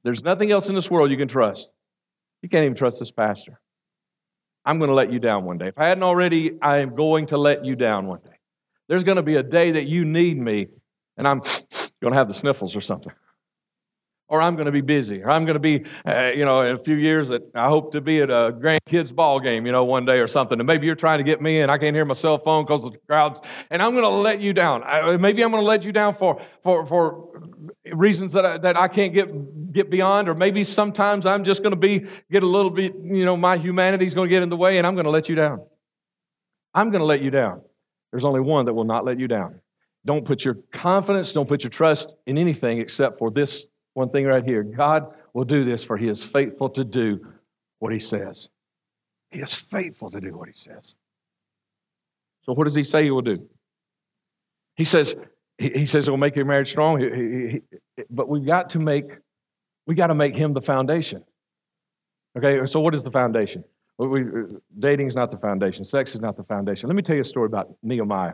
There's 0.04 0.24
nothing 0.24 0.52
else 0.52 0.68
in 0.68 0.74
this 0.74 0.90
world 0.90 1.12
you 1.12 1.18
can 1.18 1.28
trust. 1.28 1.70
You 2.42 2.50
can't 2.50 2.64
even 2.64 2.76
trust 2.76 3.00
this 3.00 3.12
pastor. 3.12 3.60
I'm 4.66 4.80
going 4.80 4.90
to 4.90 4.96
let 4.96 5.12
you 5.14 5.20
down 5.20 5.46
one 5.46 5.60
day. 5.60 5.68
If 5.68 5.78
I 5.78 5.86
hadn't 5.88 6.04
already, 6.04 6.58
I 6.60 6.80
am 6.80 6.96
going 6.96 7.28
to 7.28 7.38
let 7.38 7.66
you 7.66 7.76
down 7.76 8.08
one 8.08 8.22
day. 8.26 8.38
There's 8.88 9.04
going 9.04 9.18
to 9.18 9.24
be 9.24 9.36
a 9.36 9.44
day 9.44 9.72
that 9.72 9.86
you 9.86 10.06
need 10.06 10.40
me, 10.40 10.68
and 11.18 11.28
I'm 11.28 11.40
going 12.02 12.14
to 12.14 12.18
have 12.18 12.28
the 12.28 12.34
sniffles 12.34 12.76
or 12.76 12.82
something 12.82 13.14
or 14.28 14.42
I'm 14.42 14.56
going 14.56 14.66
to 14.66 14.72
be 14.72 14.82
busy, 14.82 15.22
or 15.22 15.30
I'm 15.30 15.46
going 15.46 15.56
to 15.56 15.60
be, 15.60 15.86
uh, 16.06 16.32
you 16.34 16.46
know, 16.46 16.62
in 16.62 16.76
a 16.76 16.80
few 16.80 16.96
years 16.96 17.28
that 17.28 17.44
I 17.54 17.68
hope 17.68 17.92
to 17.92 18.02
be 18.02 18.22
at 18.22 18.30
a 18.30 18.52
grandkids 18.52 19.14
ball 19.14 19.40
game, 19.40 19.66
you 19.66 19.72
know, 19.72 19.84
one 19.84 20.06
day 20.06 20.20
or 20.20 20.28
something. 20.28 20.60
And 20.60 20.66
maybe 20.66 20.88
you're 20.88 20.96
trying 20.96 21.20
to 21.20 21.24
get 21.24 21.42
me 21.42 21.60
in. 21.60 21.70
I 21.70 21.78
can't 21.78 21.96
hear 21.96 22.06
my 22.06 22.16
cell 22.16 22.38
phone 22.40 22.66
because 22.66 22.86
of 22.86 22.94
the 22.94 22.98
crowds, 23.08 23.40
and 23.70 23.82
I'm 23.82 23.92
going 23.92 24.04
to 24.04 24.10
let 24.10 24.42
you 24.42 24.54
down. 24.54 24.84
I, 24.84 25.18
maybe 25.18 25.44
I'm 25.44 25.52
going 25.52 25.62
to 25.62 25.68
let 25.68 25.86
you 25.86 25.92
down 25.92 26.16
for 26.16 26.42
for 26.64 26.86
for 26.86 27.30
reasons 27.94 28.34
that 28.34 28.46
I, 28.46 28.58
that 28.58 28.78
I 28.78 28.88
can't 28.88 29.14
get 29.14 29.72
get 29.72 29.90
beyond, 29.90 30.28
or 30.28 30.34
maybe 30.34 30.64
sometimes 30.64 31.26
I'm 31.26 31.44
just 31.44 31.62
going 31.62 31.74
to 31.74 31.80
be 31.80 32.08
get 32.32 32.42
a 32.42 32.48
little 32.48 32.72
bit, 32.72 32.96
you 33.04 33.26
know, 33.26 33.38
my 33.38 33.58
humanity 33.58 34.08
is 34.08 34.16
going 34.16 34.30
to 34.30 34.34
get 34.34 34.42
in 34.42 34.50
the 34.50 34.58
way, 34.58 34.78
and 34.80 34.88
I'm 34.88 34.96
going 34.96 35.06
to 35.06 35.12
let 35.12 35.30
you 35.30 35.36
down. 35.36 35.62
I'm 36.74 36.90
going 36.90 37.02
to 37.02 37.06
let 37.06 37.22
you 37.22 37.30
down. 37.30 37.62
There's 38.12 38.26
only 38.26 38.42
one 38.42 38.66
that 38.66 38.74
will 38.74 38.86
not 38.86 39.06
let 39.06 39.20
you 39.20 39.28
down. 39.28 39.62
Don't 40.06 40.26
put 40.26 40.46
your 40.46 40.56
confidence, 40.72 41.34
don't 41.34 41.48
put 41.48 41.64
your 41.64 41.70
trust 41.70 42.16
in 42.26 42.38
anything 42.38 42.80
except 42.80 43.18
for 43.18 43.32
this 43.32 43.66
one 43.96 44.10
thing 44.10 44.26
right 44.26 44.44
here 44.44 44.62
God 44.62 45.12
will 45.34 45.46
do 45.46 45.66
this, 45.66 45.84
for 45.84 45.98
he 45.98 46.08
is 46.08 46.24
faithful 46.24 46.70
to 46.70 46.84
do 46.84 47.26
what 47.80 47.92
he 47.92 48.00
says. 48.00 48.50
He 49.32 49.42
is 49.42 49.54
faithful 49.54 50.12
to 50.12 50.22
do 50.22 50.38
what 50.38 50.48
he 50.48 50.54
says. 50.54 50.96
So, 52.44 52.54
what 52.54 52.66
does 52.66 52.76
he 52.76 52.84
say 52.84 53.04
he 53.04 53.12
will 53.12 53.22
do? 53.22 53.50
He 54.76 54.84
says, 54.84 55.16
he, 55.58 55.86
says 55.86 56.08
it 56.08 56.12
will 56.12 56.18
make 56.18 56.36
your 56.36 56.46
marriage 56.46 56.70
strong, 56.70 57.00
he, 57.00 57.62
he, 57.98 58.04
but 58.10 58.28
we've 58.28 58.46
got 58.46 58.70
to 58.72 58.80
make 58.80 59.06
we 59.88 59.96
got 59.96 60.08
to 60.08 60.16
make 60.16 60.36
him 60.36 60.54
the 60.54 60.62
foundation. 60.62 61.24
Okay, 62.38 62.66
so 62.66 62.80
what 62.82 62.94
is 62.94 63.04
the 63.04 63.12
foundation? 63.12 63.64
Dating 64.78 65.08
is 65.08 65.16
not 65.16 65.32
the 65.32 65.38
foundation. 65.38 65.86
Sex 65.86 66.16
is 66.16 66.22
not 66.22 66.36
the 66.36 66.44
foundation. 66.44 66.90
Let 66.90 66.96
me 66.96 67.02
tell 67.02 67.16
you 67.16 67.22
a 67.22 67.26
story 67.26 67.46
about 67.46 67.70
Nehemiah. 67.82 68.34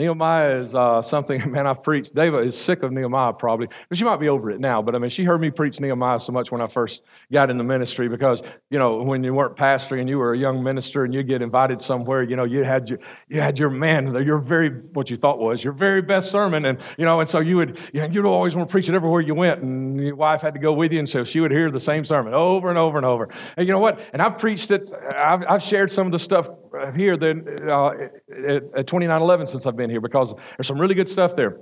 Nehemiah 0.00 0.56
is 0.62 0.74
uh, 0.74 1.02
something, 1.02 1.50
man, 1.52 1.66
I've 1.66 1.82
preached. 1.82 2.14
Dava 2.14 2.46
is 2.46 2.58
sick 2.58 2.82
of 2.82 2.90
Nehemiah 2.90 3.34
probably. 3.34 3.68
But 3.88 3.98
she 3.98 4.04
might 4.04 4.16
be 4.18 4.28
over 4.28 4.50
it 4.50 4.58
now. 4.58 4.80
But 4.80 4.94
I 4.94 4.98
mean, 4.98 5.10
she 5.10 5.24
heard 5.24 5.40
me 5.40 5.50
preach 5.50 5.78
Nehemiah 5.78 6.18
so 6.18 6.32
much 6.32 6.50
when 6.50 6.62
I 6.62 6.66
first 6.66 7.02
got 7.30 7.50
in 7.50 7.58
the 7.58 7.64
ministry 7.64 8.08
because, 8.08 8.42
you 8.70 8.78
know, 8.78 9.02
when 9.02 9.22
you 9.22 9.34
weren't 9.34 9.56
pastoring 9.56 10.00
and 10.00 10.08
you 10.08 10.18
were 10.18 10.32
a 10.32 10.38
young 10.38 10.62
minister 10.62 11.04
and 11.04 11.12
you 11.12 11.22
get 11.22 11.42
invited 11.42 11.82
somewhere, 11.82 12.22
you 12.22 12.34
know, 12.34 12.44
you 12.44 12.64
had 12.64 12.88
your, 12.88 12.98
you 13.28 13.40
had 13.40 13.58
your 13.58 13.68
man, 13.68 14.14
your 14.24 14.38
very, 14.38 14.70
what 14.70 15.10
you 15.10 15.16
thought 15.16 15.38
was 15.38 15.62
your 15.62 15.74
very 15.74 16.00
best 16.00 16.30
sermon. 16.30 16.64
And, 16.64 16.78
you 16.96 17.04
know, 17.04 17.20
and 17.20 17.28
so 17.28 17.40
you 17.40 17.56
would, 17.56 17.78
you 17.92 18.00
know, 18.00 18.06
you'd 18.06 18.24
always 18.24 18.56
want 18.56 18.68
to 18.68 18.72
preach 18.72 18.88
it 18.88 18.94
everywhere 18.94 19.20
you 19.20 19.34
went. 19.34 19.62
And 19.62 20.00
your 20.00 20.16
wife 20.16 20.40
had 20.40 20.54
to 20.54 20.60
go 20.60 20.72
with 20.72 20.92
you. 20.92 20.98
And 20.98 21.08
so 21.08 21.24
she 21.24 21.40
would 21.40 21.50
hear 21.50 21.70
the 21.70 21.78
same 21.80 22.06
sermon 22.06 22.32
over 22.32 22.70
and 22.70 22.78
over 22.78 22.96
and 22.96 23.06
over. 23.06 23.28
And 23.56 23.66
you 23.66 23.74
know 23.74 23.80
what? 23.80 24.00
And 24.14 24.22
I've 24.22 24.38
preached 24.38 24.70
it, 24.70 24.90
I've, 25.14 25.44
I've 25.46 25.62
shared 25.62 25.90
some 25.90 26.06
of 26.06 26.12
the 26.12 26.18
stuff 26.18 26.48
here 26.94 27.16
than 27.16 27.68
uh, 27.68 27.90
at 27.90 28.86
2911 28.86 29.46
since 29.46 29.66
I've 29.66 29.76
been 29.76 29.90
here 29.90 30.00
because 30.00 30.34
there's 30.56 30.66
some 30.66 30.80
really 30.80 30.94
good 30.94 31.08
stuff 31.08 31.36
there. 31.36 31.58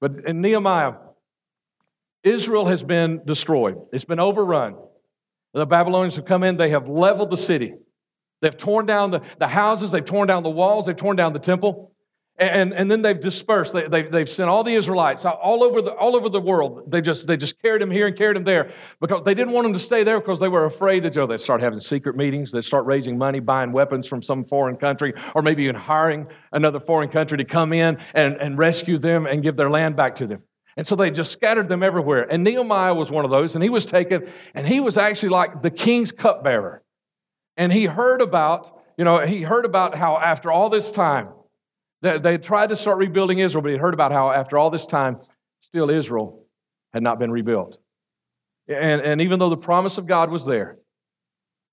But 0.00 0.26
in 0.26 0.40
Nehemiah, 0.40 0.94
Israel 2.22 2.66
has 2.66 2.82
been 2.82 3.22
destroyed, 3.24 3.76
it's 3.92 4.04
been 4.04 4.20
overrun. 4.20 4.76
The 5.54 5.66
Babylonians 5.66 6.16
have 6.16 6.26
come 6.26 6.42
in, 6.42 6.56
they 6.58 6.70
have 6.70 6.86
leveled 6.86 7.30
the 7.30 7.36
city. 7.36 7.74
They've 8.42 8.56
torn 8.56 8.84
down 8.84 9.10
the, 9.12 9.22
the 9.38 9.48
houses, 9.48 9.90
they've 9.90 10.04
torn 10.04 10.28
down 10.28 10.42
the 10.42 10.50
walls, 10.50 10.86
they've 10.86 10.96
torn 10.96 11.16
down 11.16 11.32
the 11.32 11.38
temple. 11.38 11.92
And, 12.38 12.74
and 12.74 12.90
then 12.90 13.00
they've 13.00 13.18
dispersed. 13.18 13.72
They, 13.72 13.88
they, 13.88 14.02
they've 14.02 14.28
sent 14.28 14.50
all 14.50 14.62
the 14.62 14.74
Israelites 14.74 15.24
all 15.24 15.64
over 15.64 15.80
the, 15.80 15.92
all 15.92 16.14
over 16.14 16.28
the 16.28 16.40
world. 16.40 16.90
They 16.90 17.00
just, 17.00 17.26
they 17.26 17.38
just 17.38 17.62
carried 17.62 17.80
them 17.80 17.90
here 17.90 18.06
and 18.06 18.14
carried 18.14 18.36
them 18.36 18.44
there 18.44 18.70
because 19.00 19.24
they 19.24 19.32
didn't 19.32 19.54
want 19.54 19.64
them 19.64 19.72
to 19.72 19.78
stay 19.78 20.04
there 20.04 20.20
because 20.20 20.38
they 20.38 20.48
were 20.48 20.66
afraid 20.66 21.02
that 21.04 21.14
you 21.14 21.22
know, 21.22 21.26
they'd 21.26 21.40
start 21.40 21.62
having 21.62 21.80
secret 21.80 22.14
meetings. 22.14 22.52
They'd 22.52 22.64
start 22.64 22.84
raising 22.84 23.16
money, 23.16 23.40
buying 23.40 23.72
weapons 23.72 24.06
from 24.06 24.20
some 24.20 24.44
foreign 24.44 24.76
country, 24.76 25.14
or 25.34 25.40
maybe 25.40 25.62
even 25.64 25.76
hiring 25.76 26.26
another 26.52 26.78
foreign 26.78 27.08
country 27.08 27.38
to 27.38 27.44
come 27.44 27.72
in 27.72 27.98
and, 28.12 28.36
and 28.36 28.58
rescue 28.58 28.98
them 28.98 29.24
and 29.26 29.42
give 29.42 29.56
their 29.56 29.70
land 29.70 29.96
back 29.96 30.14
to 30.16 30.26
them. 30.26 30.42
And 30.76 30.86
so 30.86 30.94
they 30.94 31.10
just 31.10 31.32
scattered 31.32 31.70
them 31.70 31.82
everywhere. 31.82 32.30
And 32.30 32.44
Nehemiah 32.44 32.92
was 32.92 33.10
one 33.10 33.24
of 33.24 33.30
those, 33.30 33.54
and 33.54 33.64
he 33.64 33.70
was 33.70 33.86
taken, 33.86 34.28
and 34.54 34.66
he 34.66 34.78
was 34.78 34.98
actually 34.98 35.30
like 35.30 35.62
the 35.62 35.70
king's 35.70 36.12
cupbearer. 36.12 36.82
And 37.56 37.72
he 37.72 37.86
heard 37.86 38.20
about, 38.20 38.78
you 38.98 39.04
know, 39.04 39.20
he 39.20 39.40
heard 39.42 39.64
about 39.64 39.94
how 39.94 40.18
after 40.18 40.52
all 40.52 40.68
this 40.68 40.92
time, 40.92 41.28
they, 42.02 42.38
tried 42.38 42.68
to 42.68 42.76
start 42.76 42.98
rebuilding 42.98 43.38
Israel, 43.38 43.62
but 43.62 43.70
he 43.70 43.76
heard 43.76 43.94
about 43.94 44.12
how 44.12 44.30
after 44.30 44.58
all 44.58 44.70
this 44.70 44.86
time, 44.86 45.18
still 45.60 45.90
Israel 45.90 46.44
had 46.92 47.02
not 47.02 47.18
been 47.18 47.30
rebuilt. 47.30 47.78
And, 48.68 49.00
and 49.00 49.20
even 49.20 49.38
though 49.38 49.48
the 49.48 49.56
promise 49.56 49.98
of 49.98 50.06
God 50.06 50.30
was 50.30 50.44
there, 50.44 50.78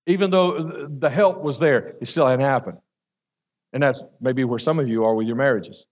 even 0.06 0.30
though 0.30 0.86
the 0.88 1.10
help 1.10 1.42
was 1.42 1.58
there, 1.58 1.94
it 2.00 2.08
still 2.08 2.26
hadn't 2.26 2.44
happened. 2.44 2.78
And 3.72 3.82
that's 3.82 4.00
maybe 4.20 4.44
where 4.44 4.58
some 4.58 4.78
of 4.78 4.88
you 4.88 5.04
are 5.04 5.14
with 5.14 5.26
your 5.26 5.36
marriages. 5.36 5.84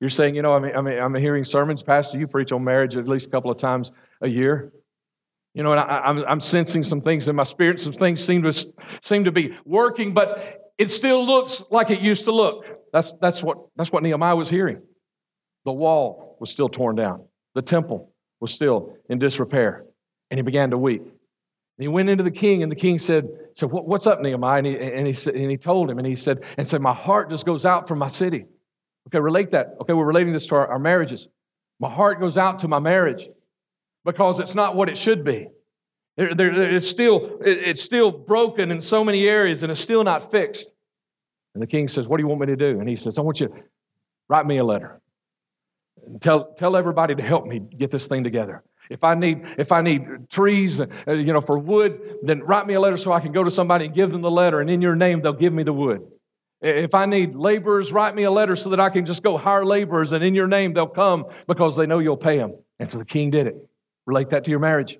You're 0.00 0.10
saying, 0.10 0.34
you 0.34 0.42
know, 0.42 0.54
I 0.54 0.58
mean, 0.58 0.76
I 0.76 0.80
mean, 0.80 0.98
I'm 0.98 1.14
hearing 1.14 1.44
sermons, 1.44 1.82
Pastor, 1.82 2.18
you 2.18 2.26
preach 2.26 2.52
on 2.52 2.64
marriage 2.64 2.96
at 2.96 3.08
least 3.08 3.26
a 3.26 3.30
couple 3.30 3.50
of 3.50 3.58
times 3.58 3.92
a 4.20 4.28
year. 4.28 4.72
You 5.54 5.62
know, 5.62 5.72
and 5.72 5.80
I, 5.80 6.08
am 6.08 6.18
I'm, 6.18 6.24
I'm 6.28 6.40
sensing 6.40 6.82
some 6.82 7.00
things 7.00 7.28
in 7.28 7.36
my 7.36 7.44
spirit. 7.44 7.80
Some 7.80 7.94
things 7.94 8.22
seem 8.22 8.42
to 8.42 8.52
seem 9.02 9.24
to 9.24 9.32
be 9.32 9.56
working, 9.64 10.12
but 10.12 10.65
it 10.78 10.90
still 10.90 11.24
looks 11.24 11.62
like 11.70 11.90
it 11.90 12.00
used 12.00 12.24
to 12.24 12.32
look. 12.32 12.66
That's 12.92 13.12
that's 13.20 13.42
what 13.42 13.58
that's 13.76 13.90
what 13.90 14.02
Nehemiah 14.02 14.36
was 14.36 14.50
hearing. 14.50 14.82
The 15.64 15.72
wall 15.72 16.36
was 16.40 16.50
still 16.50 16.68
torn 16.68 16.96
down. 16.96 17.24
The 17.54 17.62
temple 17.62 18.12
was 18.40 18.52
still 18.52 18.96
in 19.08 19.18
disrepair, 19.18 19.84
and 20.30 20.38
he 20.38 20.42
began 20.42 20.70
to 20.70 20.78
weep. 20.78 21.02
And 21.02 21.82
he 21.82 21.88
went 21.88 22.08
into 22.08 22.24
the 22.24 22.30
king, 22.30 22.62
and 22.62 22.70
the 22.70 22.76
king 22.76 22.98
said, 22.98 23.28
"So 23.54 23.66
what's 23.66 24.06
up, 24.06 24.20
Nehemiah?" 24.20 24.58
And 24.58 24.66
he, 24.66 24.78
and 24.78 25.06
he 25.06 25.12
said, 25.12 25.34
and 25.34 25.50
he 25.50 25.56
told 25.56 25.90
him, 25.90 25.98
and 25.98 26.06
he 26.06 26.16
said, 26.16 26.44
and 26.56 26.66
said, 26.66 26.80
"My 26.80 26.94
heart 26.94 27.30
just 27.30 27.46
goes 27.46 27.64
out 27.64 27.88
for 27.88 27.96
my 27.96 28.08
city." 28.08 28.46
Okay, 29.08 29.20
relate 29.20 29.52
that. 29.52 29.76
Okay, 29.80 29.92
we're 29.92 30.04
relating 30.04 30.32
this 30.32 30.46
to 30.48 30.56
our, 30.56 30.66
our 30.66 30.78
marriages. 30.78 31.28
My 31.78 31.90
heart 31.90 32.20
goes 32.20 32.36
out 32.36 32.60
to 32.60 32.68
my 32.68 32.80
marriage 32.80 33.28
because 34.04 34.40
it's 34.40 34.54
not 34.54 34.74
what 34.74 34.88
it 34.88 34.98
should 34.98 35.24
be. 35.24 35.48
It's, 36.18 36.88
still, 36.88 37.38
it, 37.44 37.58
it's 37.58 37.82
still 37.82 38.10
broken 38.10 38.70
in 38.70 38.80
so 38.80 39.04
many 39.04 39.28
areas 39.28 39.62
and 39.62 39.70
it's 39.70 39.80
still 39.80 40.02
not 40.02 40.30
fixed. 40.30 40.70
And 41.54 41.62
the 41.62 41.66
king 41.66 41.88
says, 41.88 42.08
What 42.08 42.18
do 42.18 42.22
you 42.22 42.28
want 42.28 42.40
me 42.40 42.46
to 42.48 42.56
do? 42.56 42.80
And 42.80 42.88
he 42.88 42.96
says, 42.96 43.18
I 43.18 43.22
want 43.22 43.40
you 43.40 43.48
to 43.48 43.54
write 44.28 44.46
me 44.46 44.58
a 44.58 44.64
letter. 44.64 45.00
Tell, 46.20 46.52
tell 46.54 46.76
everybody 46.76 47.14
to 47.14 47.22
help 47.22 47.46
me 47.46 47.58
get 47.58 47.90
this 47.90 48.06
thing 48.06 48.24
together. 48.24 48.62
If 48.88 49.02
I 49.02 49.14
need, 49.14 49.46
if 49.58 49.72
I 49.72 49.82
need 49.82 50.30
trees, 50.30 50.80
uh, 50.80 50.86
you 51.08 51.32
know, 51.32 51.40
for 51.40 51.58
wood, 51.58 52.18
then 52.22 52.40
write 52.40 52.66
me 52.66 52.74
a 52.74 52.80
letter 52.80 52.96
so 52.96 53.12
I 53.12 53.20
can 53.20 53.32
go 53.32 53.42
to 53.42 53.50
somebody 53.50 53.86
and 53.86 53.94
give 53.94 54.12
them 54.12 54.22
the 54.22 54.30
letter, 54.30 54.60
and 54.60 54.70
in 54.70 54.80
your 54.80 54.94
name 54.94 55.22
they'll 55.22 55.32
give 55.32 55.52
me 55.52 55.62
the 55.62 55.72
wood. 55.72 56.06
If 56.60 56.94
I 56.94 57.06
need 57.06 57.34
laborers, 57.34 57.92
write 57.92 58.14
me 58.14 58.22
a 58.22 58.30
letter 58.30 58.56
so 58.56 58.70
that 58.70 58.80
I 58.80 58.88
can 58.88 59.04
just 59.04 59.22
go 59.22 59.36
hire 59.36 59.64
laborers, 59.64 60.12
and 60.12 60.22
in 60.22 60.34
your 60.34 60.46
name 60.46 60.72
they'll 60.72 60.86
come 60.86 61.26
because 61.46 61.76
they 61.76 61.86
know 61.86 61.98
you'll 61.98 62.16
pay 62.16 62.38
them. 62.38 62.54
And 62.78 62.88
so 62.88 62.98
the 62.98 63.04
king 63.04 63.30
did 63.30 63.46
it. 63.46 63.56
Relate 64.06 64.30
that 64.30 64.44
to 64.44 64.50
your 64.50 64.60
marriage. 64.60 64.98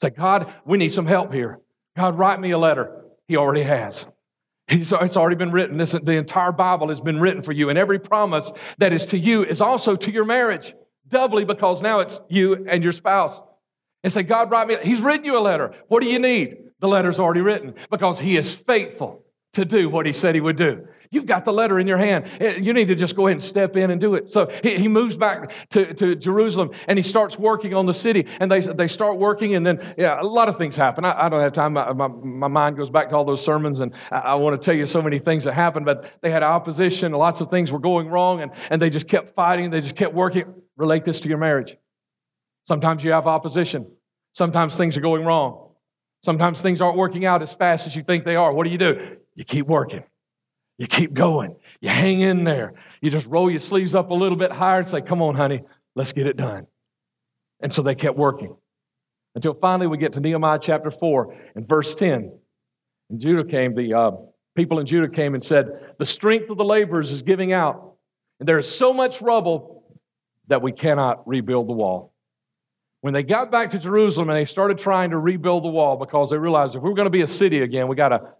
Say, 0.00 0.10
God, 0.10 0.52
we 0.64 0.78
need 0.78 0.90
some 0.90 1.06
help 1.06 1.32
here. 1.32 1.60
God, 1.96 2.18
write 2.18 2.40
me 2.40 2.50
a 2.50 2.58
letter. 2.58 3.04
He 3.28 3.36
already 3.36 3.62
has. 3.62 4.06
He's, 4.68 4.92
it's 4.92 5.16
already 5.16 5.36
been 5.36 5.52
written. 5.52 5.76
This, 5.76 5.92
the 5.92 6.16
entire 6.16 6.52
Bible 6.52 6.88
has 6.88 7.00
been 7.00 7.20
written 7.20 7.42
for 7.42 7.52
you, 7.52 7.70
and 7.70 7.78
every 7.78 7.98
promise 7.98 8.52
that 8.78 8.92
is 8.92 9.06
to 9.06 9.18
you 9.18 9.44
is 9.44 9.60
also 9.60 9.96
to 9.96 10.10
your 10.10 10.24
marriage, 10.24 10.74
doubly 11.08 11.44
because 11.44 11.80
now 11.80 12.00
it's 12.00 12.20
you 12.28 12.66
and 12.68 12.82
your 12.82 12.92
spouse. 12.92 13.40
And 14.02 14.12
say, 14.12 14.22
God, 14.22 14.50
write 14.50 14.68
me. 14.68 14.76
He's 14.82 15.00
written 15.00 15.24
you 15.24 15.38
a 15.38 15.40
letter. 15.40 15.72
What 15.88 16.02
do 16.02 16.08
you 16.08 16.18
need? 16.18 16.58
The 16.80 16.88
letter's 16.88 17.18
already 17.18 17.40
written 17.40 17.74
because 17.90 18.20
He 18.20 18.36
is 18.36 18.54
faithful 18.54 19.24
to 19.54 19.64
do 19.64 19.88
what 19.88 20.04
He 20.06 20.12
said 20.12 20.34
He 20.34 20.40
would 20.40 20.56
do. 20.56 20.86
You've 21.16 21.24
got 21.24 21.46
the 21.46 21.52
letter 21.52 21.78
in 21.78 21.86
your 21.86 21.96
hand. 21.96 22.26
Eh, 22.40 22.56
you 22.56 22.74
need 22.74 22.88
to 22.88 22.94
just 22.94 23.16
go 23.16 23.26
ahead 23.26 23.36
and 23.36 23.42
step 23.42 23.74
in 23.74 23.90
and 23.90 23.98
do 23.98 24.16
it. 24.16 24.28
So 24.28 24.50
he, 24.62 24.86
moves 24.86 25.16
back 25.16 25.50
to, 25.70 25.94
to 25.94 26.14
Jerusalem 26.14 26.72
and 26.86 26.98
he 26.98 27.02
starts 27.02 27.38
working 27.38 27.72
on 27.72 27.86
the 27.86 27.94
city. 27.94 28.26
And 28.38 28.52
they, 28.52 28.60
they 28.60 28.86
start 28.86 29.16
working, 29.16 29.54
and 29.54 29.66
then, 29.66 29.94
yeah, 29.96 30.20
a 30.20 30.26
lot 30.26 30.50
of 30.50 30.58
things 30.58 30.76
happen. 30.76 31.06
I, 31.06 31.24
I 31.24 31.28
don't 31.30 31.40
have 31.40 31.54
time. 31.54 31.72
My, 31.72 31.90
my, 31.94 32.08
my, 32.08 32.48
mind 32.48 32.76
goes 32.76 32.90
back 32.90 33.08
to 33.08 33.16
all 33.16 33.24
those 33.24 33.42
sermons, 33.42 33.80
and 33.80 33.94
I, 34.10 34.18
I 34.18 34.34
want 34.34 34.60
to 34.60 34.62
tell 34.62 34.76
you 34.76 34.86
so 34.86 35.00
many 35.00 35.18
things 35.18 35.44
that 35.44 35.54
happened, 35.54 35.86
but 35.86 36.18
they 36.20 36.30
had 36.30 36.42
opposition. 36.42 37.12
Lots 37.12 37.40
of 37.40 37.48
things 37.48 37.72
were 37.72 37.78
going 37.78 38.08
wrong, 38.08 38.42
and, 38.42 38.52
and 38.68 38.82
they 38.82 38.90
just 38.90 39.08
kept 39.08 39.30
fighting. 39.30 39.70
They 39.70 39.80
just 39.80 39.96
kept 39.96 40.12
working. 40.12 40.52
Relate 40.76 41.04
this 41.04 41.20
to 41.20 41.30
your 41.30 41.38
marriage. 41.38 41.78
Sometimes 42.68 43.02
you 43.02 43.12
have 43.12 43.26
opposition, 43.26 43.90
sometimes 44.34 44.76
things 44.76 44.98
are 44.98 45.00
going 45.00 45.24
wrong. 45.24 45.62
Sometimes 46.22 46.60
things 46.60 46.82
aren't 46.82 46.98
working 46.98 47.24
out 47.24 47.40
as 47.40 47.54
fast 47.54 47.86
as 47.86 47.96
you 47.96 48.02
think 48.02 48.24
they 48.24 48.36
are. 48.36 48.52
What 48.52 48.64
do 48.64 48.70
you 48.70 48.78
do? 48.78 49.16
You 49.34 49.44
keep 49.44 49.66
working. 49.66 50.02
You 50.78 50.86
keep 50.86 51.14
going. 51.14 51.56
You 51.80 51.88
hang 51.88 52.20
in 52.20 52.44
there. 52.44 52.74
You 53.00 53.10
just 53.10 53.26
roll 53.26 53.50
your 53.50 53.60
sleeves 53.60 53.94
up 53.94 54.10
a 54.10 54.14
little 54.14 54.36
bit 54.36 54.52
higher 54.52 54.78
and 54.78 54.88
say, 54.88 55.00
Come 55.00 55.22
on, 55.22 55.34
honey, 55.34 55.62
let's 55.94 56.12
get 56.12 56.26
it 56.26 56.36
done. 56.36 56.66
And 57.60 57.72
so 57.72 57.82
they 57.82 57.94
kept 57.94 58.18
working 58.18 58.56
until 59.34 59.54
finally 59.54 59.86
we 59.86 59.98
get 59.98 60.12
to 60.14 60.20
Nehemiah 60.20 60.58
chapter 60.60 60.90
4 60.90 61.34
and 61.54 61.66
verse 61.66 61.94
10. 61.94 62.38
And 63.10 63.20
Judah 63.20 63.44
came, 63.44 63.74
the 63.74 63.94
uh, 63.94 64.10
people 64.54 64.78
in 64.78 64.86
Judah 64.86 65.08
came 65.08 65.34
and 65.34 65.42
said, 65.42 65.94
The 65.98 66.06
strength 66.06 66.50
of 66.50 66.58
the 66.58 66.64
laborers 66.64 67.10
is 67.10 67.22
giving 67.22 67.52
out, 67.52 67.94
and 68.40 68.48
there 68.48 68.58
is 68.58 68.68
so 68.68 68.92
much 68.92 69.22
rubble 69.22 69.84
that 70.48 70.62
we 70.62 70.72
cannot 70.72 71.26
rebuild 71.26 71.68
the 71.68 71.72
wall. 71.72 72.12
When 73.00 73.14
they 73.14 73.22
got 73.22 73.52
back 73.52 73.70
to 73.70 73.78
Jerusalem 73.78 74.30
and 74.30 74.36
they 74.36 74.44
started 74.44 74.78
trying 74.78 75.10
to 75.10 75.18
rebuild 75.18 75.64
the 75.64 75.68
wall 75.68 75.96
because 75.96 76.30
they 76.30 76.38
realized 76.38 76.74
if 76.74 76.82
we're 76.82 76.94
going 76.94 77.06
to 77.06 77.10
be 77.10 77.22
a 77.22 77.28
city 77.28 77.62
again, 77.62 77.88
we 77.88 77.94
got 77.94 78.08
to 78.08 78.32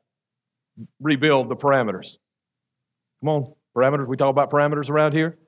rebuild 1.00 1.48
the 1.48 1.56
parameters. 1.56 2.16
Come 3.20 3.28
on, 3.28 3.54
parameters. 3.76 4.06
We 4.06 4.16
talk 4.16 4.30
about 4.30 4.50
parameters 4.50 4.90
around 4.90 5.12
here. 5.12 5.38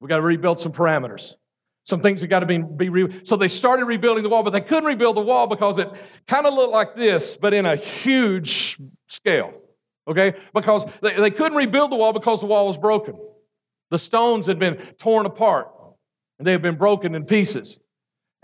We 0.00 0.08
got 0.08 0.16
to 0.16 0.22
rebuild 0.22 0.60
some 0.60 0.72
parameters. 0.72 1.34
Some 1.84 2.00
things 2.00 2.22
have 2.22 2.30
got 2.30 2.40
to 2.40 2.46
be, 2.46 2.58
be 2.58 2.88
re- 2.88 3.20
so 3.24 3.36
they 3.36 3.48
started 3.48 3.84
rebuilding 3.84 4.22
the 4.22 4.30
wall, 4.30 4.42
but 4.42 4.50
they 4.50 4.60
couldn't 4.60 4.84
rebuild 4.84 5.16
the 5.16 5.22
wall 5.22 5.46
because 5.46 5.78
it 5.78 5.90
kind 6.26 6.46
of 6.46 6.54
looked 6.54 6.72
like 6.72 6.96
this, 6.96 7.36
but 7.36 7.52
in 7.52 7.66
a 7.66 7.76
huge 7.76 8.78
scale. 9.06 9.52
Okay? 10.08 10.34
Because 10.54 10.86
they, 11.02 11.14
they 11.14 11.30
couldn't 11.30 11.56
rebuild 11.56 11.92
the 11.92 11.96
wall 11.96 12.12
because 12.12 12.40
the 12.40 12.46
wall 12.46 12.66
was 12.66 12.78
broken. 12.78 13.16
The 13.90 13.98
stones 13.98 14.46
had 14.46 14.58
been 14.58 14.76
torn 14.98 15.26
apart 15.26 15.70
and 16.38 16.46
they 16.46 16.52
had 16.52 16.62
been 16.62 16.76
broken 16.76 17.14
in 17.14 17.24
pieces. 17.24 17.78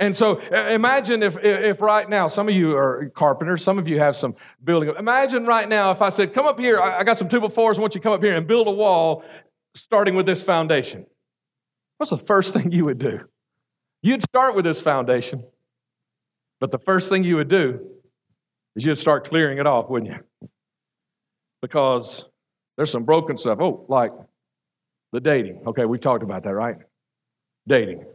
And 0.00 0.16
so 0.16 0.40
uh, 0.50 0.70
imagine 0.70 1.22
if, 1.22 1.36
if 1.44 1.82
right 1.82 2.08
now, 2.08 2.26
some 2.26 2.48
of 2.48 2.54
you 2.54 2.74
are 2.74 3.12
carpenters, 3.14 3.62
some 3.62 3.78
of 3.78 3.86
you 3.86 3.98
have 3.98 4.16
some 4.16 4.34
building. 4.64 4.92
Imagine 4.98 5.44
right 5.44 5.68
now 5.68 5.90
if 5.90 6.00
I 6.00 6.08
said, 6.08 6.32
come 6.32 6.46
up 6.46 6.58
here, 6.58 6.80
I 6.80 7.04
got 7.04 7.18
some 7.18 7.28
two 7.28 7.46
fours, 7.50 7.76
I 7.76 7.82
want 7.82 7.94
you 7.94 8.00
to 8.00 8.02
come 8.02 8.14
up 8.14 8.22
here 8.22 8.34
and 8.34 8.46
build 8.46 8.66
a 8.66 8.72
wall 8.72 9.22
starting 9.74 10.14
with 10.14 10.24
this 10.24 10.42
foundation. 10.42 11.04
What's 11.98 12.08
the 12.08 12.16
first 12.16 12.54
thing 12.54 12.72
you 12.72 12.86
would 12.86 12.98
do? 12.98 13.28
You'd 14.02 14.22
start 14.22 14.54
with 14.54 14.64
this 14.64 14.80
foundation, 14.80 15.44
but 16.60 16.70
the 16.70 16.78
first 16.78 17.10
thing 17.10 17.22
you 17.22 17.36
would 17.36 17.48
do 17.48 17.86
is 18.74 18.86
you'd 18.86 18.96
start 18.96 19.28
clearing 19.28 19.58
it 19.58 19.66
off, 19.66 19.90
wouldn't 19.90 20.10
you? 20.10 20.48
Because 21.60 22.24
there's 22.78 22.90
some 22.90 23.04
broken 23.04 23.36
stuff. 23.36 23.58
Oh, 23.60 23.84
like 23.88 24.12
the 25.12 25.20
dating. 25.20 25.62
Okay, 25.66 25.84
we've 25.84 26.00
talked 26.00 26.22
about 26.22 26.44
that, 26.44 26.54
right? 26.54 26.76
Dating 27.68 28.06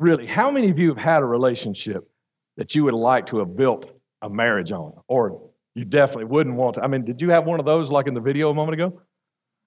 really, 0.00 0.26
how 0.26 0.50
many 0.50 0.70
of 0.70 0.78
you 0.78 0.88
have 0.88 0.98
had 0.98 1.22
a 1.22 1.26
relationship 1.26 2.10
that 2.56 2.74
you 2.74 2.84
would 2.84 2.94
like 2.94 3.26
to 3.26 3.38
have 3.38 3.56
built 3.56 3.90
a 4.22 4.28
marriage 4.28 4.72
on? 4.72 4.94
Or 5.06 5.50
you 5.74 5.84
definitely 5.84 6.24
wouldn't 6.24 6.56
want 6.56 6.74
to? 6.76 6.82
I 6.82 6.88
mean, 6.88 7.04
did 7.04 7.20
you 7.20 7.30
have 7.30 7.44
one 7.46 7.60
of 7.60 7.66
those 7.66 7.90
like 7.90 8.08
in 8.08 8.14
the 8.14 8.20
video 8.20 8.50
a 8.50 8.54
moment 8.54 8.74
ago? 8.74 9.00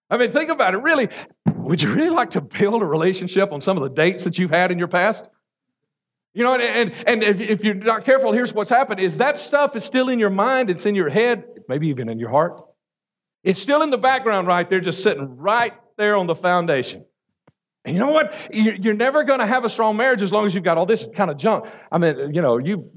I 0.09 0.17
mean, 0.17 0.31
think 0.31 0.49
about 0.49 0.73
it. 0.73 0.79
Really, 0.79 1.07
would 1.55 1.81
you 1.81 1.93
really 1.93 2.09
like 2.09 2.31
to 2.31 2.41
build 2.41 2.81
a 2.81 2.85
relationship 2.85 3.51
on 3.51 3.61
some 3.61 3.77
of 3.77 3.83
the 3.83 3.89
dates 3.89 4.25
that 4.25 4.37
you've 4.37 4.51
had 4.51 4.71
in 4.71 4.77
your 4.77 4.89
past? 4.89 5.27
You 6.33 6.43
know, 6.43 6.55
and, 6.55 6.63
and, 6.63 7.07
and 7.07 7.23
if, 7.23 7.39
if 7.39 7.63
you're 7.63 7.75
not 7.75 8.03
careful, 8.03 8.31
here's 8.31 8.53
what's 8.53 8.69
happened 8.69 8.99
is 8.99 9.19
that 9.19 9.37
stuff 9.37 9.75
is 9.75 9.83
still 9.83 10.09
in 10.09 10.19
your 10.19 10.31
mind, 10.31 10.69
it's 10.69 10.85
in 10.85 10.95
your 10.95 11.09
head, 11.09 11.45
maybe 11.69 11.87
even 11.87 12.09
in 12.09 12.19
your 12.19 12.31
heart. 12.31 12.59
It's 13.43 13.59
still 13.59 13.81
in 13.81 13.91
the 13.91 13.97
background 13.97 14.47
right 14.47 14.67
there, 14.67 14.79
just 14.79 15.03
sitting 15.03 15.37
right 15.37 15.73
there 15.97 16.15
on 16.15 16.27
the 16.27 16.35
foundation. 16.35 17.05
And 17.85 17.95
you 17.95 17.99
know 17.99 18.11
what? 18.11 18.35
You're 18.53 18.93
never 18.93 19.23
going 19.23 19.39
to 19.39 19.45
have 19.45 19.65
a 19.65 19.69
strong 19.69 19.97
marriage 19.97 20.21
as 20.21 20.31
long 20.31 20.45
as 20.45 20.55
you've 20.55 20.63
got 20.63 20.77
all 20.77 20.85
this 20.85 21.07
kind 21.13 21.29
of 21.29 21.37
junk. 21.37 21.65
I 21.91 21.97
mean, 21.97 22.33
you 22.33 22.41
know, 22.41 22.57
you 22.57 22.89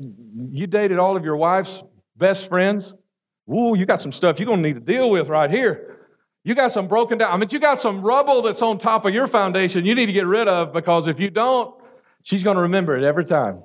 you 0.51 0.67
dated 0.67 0.99
all 0.99 1.17
of 1.17 1.25
your 1.25 1.37
wife's 1.37 1.83
best 2.17 2.49
friends. 2.49 2.95
Ooh, 3.51 3.77
you 3.77 3.85
got 3.85 4.01
some 4.01 4.13
stuff 4.13 4.39
you're 4.39 4.47
going 4.47 4.63
to 4.63 4.69
need 4.69 4.75
to 4.75 4.81
deal 4.81 5.11
with 5.11 5.29
right 5.29 5.51
here. 5.51 5.97
You 6.45 6.55
got 6.55 6.71
some 6.71 6.87
broken 6.87 7.19
down. 7.19 7.33
I 7.33 7.37
mean, 7.37 7.49
you 7.51 7.59
got 7.59 7.81
some 7.81 8.03
rubble 8.03 8.43
that's 8.43 8.63
on 8.63 8.79
top 8.79 9.05
of 9.05 9.13
your 9.13 9.27
foundation 9.27 9.85
you 9.85 9.97
need 9.97 10.07
to 10.07 10.13
get 10.13 10.27
rid 10.27 10.47
of 10.47 10.73
because 10.73 11.09
if 11.09 11.19
you 11.19 11.31
don't, 11.31 11.75
she's 12.23 12.45
going 12.45 12.57
to 12.57 12.63
remember 12.63 12.97
it 12.97 13.03
every 13.03 13.25
time. 13.25 13.65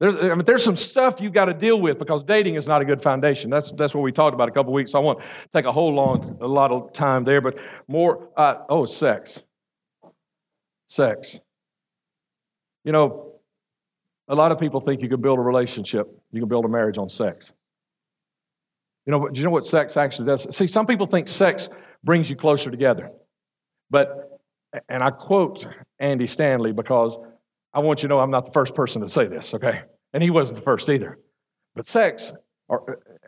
There's, 0.00 0.14
I 0.14 0.34
mean, 0.34 0.44
there's 0.44 0.64
some 0.64 0.76
stuff 0.76 1.20
you 1.20 1.30
got 1.30 1.46
to 1.46 1.54
deal 1.54 1.80
with 1.80 1.98
because 1.98 2.24
dating 2.24 2.54
is 2.54 2.66
not 2.66 2.82
a 2.82 2.84
good 2.84 3.00
foundation. 3.00 3.50
That's, 3.50 3.72
that's 3.72 3.94
what 3.94 4.02
we 4.02 4.12
talked 4.12 4.34
about 4.34 4.48
a 4.48 4.52
couple 4.52 4.72
weeks. 4.72 4.92
So 4.92 4.98
I 4.98 5.02
won't 5.02 5.20
take 5.52 5.64
a 5.64 5.72
whole 5.72 5.92
long, 5.92 6.38
a 6.40 6.46
lot 6.46 6.72
of 6.72 6.92
time 6.92 7.24
there, 7.24 7.40
but 7.40 7.56
more, 7.86 8.28
uh, 8.36 8.56
oh, 8.68 8.86
sex. 8.86 9.42
Sex. 10.88 11.38
You 12.84 12.92
know, 12.92 13.34
a 14.28 14.34
lot 14.34 14.52
of 14.52 14.58
people 14.58 14.80
think 14.80 15.00
you 15.00 15.08
can 15.08 15.20
build 15.20 15.38
a 15.38 15.42
relationship, 15.42 16.08
you 16.32 16.40
can 16.40 16.48
build 16.48 16.64
a 16.64 16.68
marriage 16.68 16.98
on 16.98 17.08
sex. 17.08 17.52
You 19.06 19.12
know, 19.12 19.28
do 19.28 19.38
you 19.38 19.44
know 19.44 19.50
what 19.50 19.64
sex 19.64 19.96
actually 19.96 20.26
does? 20.26 20.54
See, 20.54 20.66
some 20.66 20.86
people 20.86 21.06
think 21.06 21.28
sex 21.28 21.70
brings 22.04 22.28
you 22.28 22.36
closer 22.36 22.70
together. 22.70 23.10
But, 23.90 24.40
and 24.88 25.02
I 25.02 25.10
quote 25.10 25.66
Andy 25.98 26.26
Stanley 26.26 26.72
because 26.72 27.16
I 27.72 27.80
want 27.80 28.02
you 28.02 28.08
to 28.08 28.14
know 28.14 28.20
I'm 28.20 28.30
not 28.30 28.44
the 28.44 28.52
first 28.52 28.74
person 28.74 29.00
to 29.00 29.08
say 29.08 29.26
this, 29.26 29.54
okay? 29.54 29.82
And 30.12 30.22
he 30.22 30.28
wasn't 30.28 30.58
the 30.58 30.64
first 30.64 30.90
either. 30.90 31.18
But 31.74 31.86
sex 31.86 32.34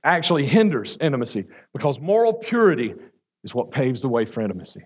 actually 0.05 0.47
hinders 0.47 0.99
intimacy 1.01 1.45
because 1.73 1.99
moral 1.99 2.35
purity 2.35 2.95
is 3.43 3.55
what 3.55 3.71
paves 3.71 4.03
the 4.03 4.09
way 4.09 4.27
for 4.27 4.43
intimacy. 4.43 4.83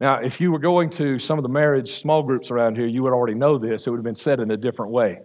Now, 0.00 0.16
if 0.16 0.40
you 0.40 0.50
were 0.50 0.58
going 0.58 0.90
to 0.90 1.18
some 1.18 1.38
of 1.38 1.42
the 1.42 1.48
marriage 1.48 1.92
small 1.92 2.22
groups 2.22 2.50
around 2.50 2.76
here, 2.76 2.86
you 2.86 3.02
would 3.02 3.12
already 3.12 3.34
know 3.34 3.58
this. 3.58 3.86
It 3.86 3.90
would 3.90 3.98
have 3.98 4.04
been 4.04 4.14
said 4.14 4.40
in 4.40 4.50
a 4.50 4.56
different 4.56 4.92
way. 4.92 5.20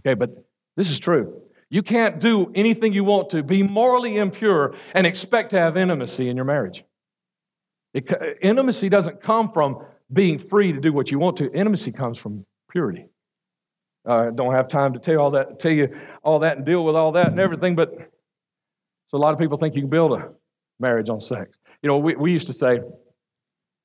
Okay, 0.00 0.14
but 0.14 0.30
this 0.76 0.90
is 0.90 0.98
true. 0.98 1.42
You 1.68 1.82
can't 1.82 2.20
do 2.20 2.52
anything 2.54 2.92
you 2.92 3.04
want 3.04 3.30
to, 3.30 3.42
be 3.42 3.62
morally 3.62 4.16
impure, 4.16 4.74
and 4.94 5.06
expect 5.06 5.50
to 5.50 5.58
have 5.58 5.76
intimacy 5.76 6.28
in 6.28 6.36
your 6.36 6.44
marriage. 6.44 6.84
It, 7.92 8.10
intimacy 8.40 8.88
doesn't 8.88 9.20
come 9.20 9.50
from 9.50 9.84
being 10.12 10.38
free 10.38 10.72
to 10.72 10.80
do 10.80 10.92
what 10.92 11.10
you 11.10 11.18
want 11.18 11.36
to. 11.38 11.52
Intimacy 11.52 11.92
comes 11.92 12.18
from 12.18 12.46
purity. 12.70 13.06
I 14.06 14.10
uh, 14.10 14.30
don't 14.30 14.54
have 14.54 14.68
time 14.68 14.92
to 14.92 15.00
tell 15.00 15.18
all 15.18 15.30
that, 15.32 15.58
tell 15.58 15.72
you 15.72 15.98
all 16.22 16.38
that, 16.40 16.58
and 16.58 16.66
deal 16.66 16.84
with 16.84 16.94
all 16.94 17.12
that 17.12 17.26
and 17.28 17.40
everything. 17.40 17.74
But 17.74 17.90
so 19.08 19.16
a 19.16 19.18
lot 19.18 19.32
of 19.32 19.40
people 19.40 19.58
think 19.58 19.74
you 19.74 19.82
can 19.82 19.90
build 19.90 20.12
a 20.12 20.30
marriage 20.78 21.08
on 21.08 21.20
sex. 21.20 21.50
You 21.82 21.88
know, 21.88 21.98
we, 21.98 22.14
we 22.14 22.32
used 22.32 22.46
to 22.46 22.52
say 22.52 22.80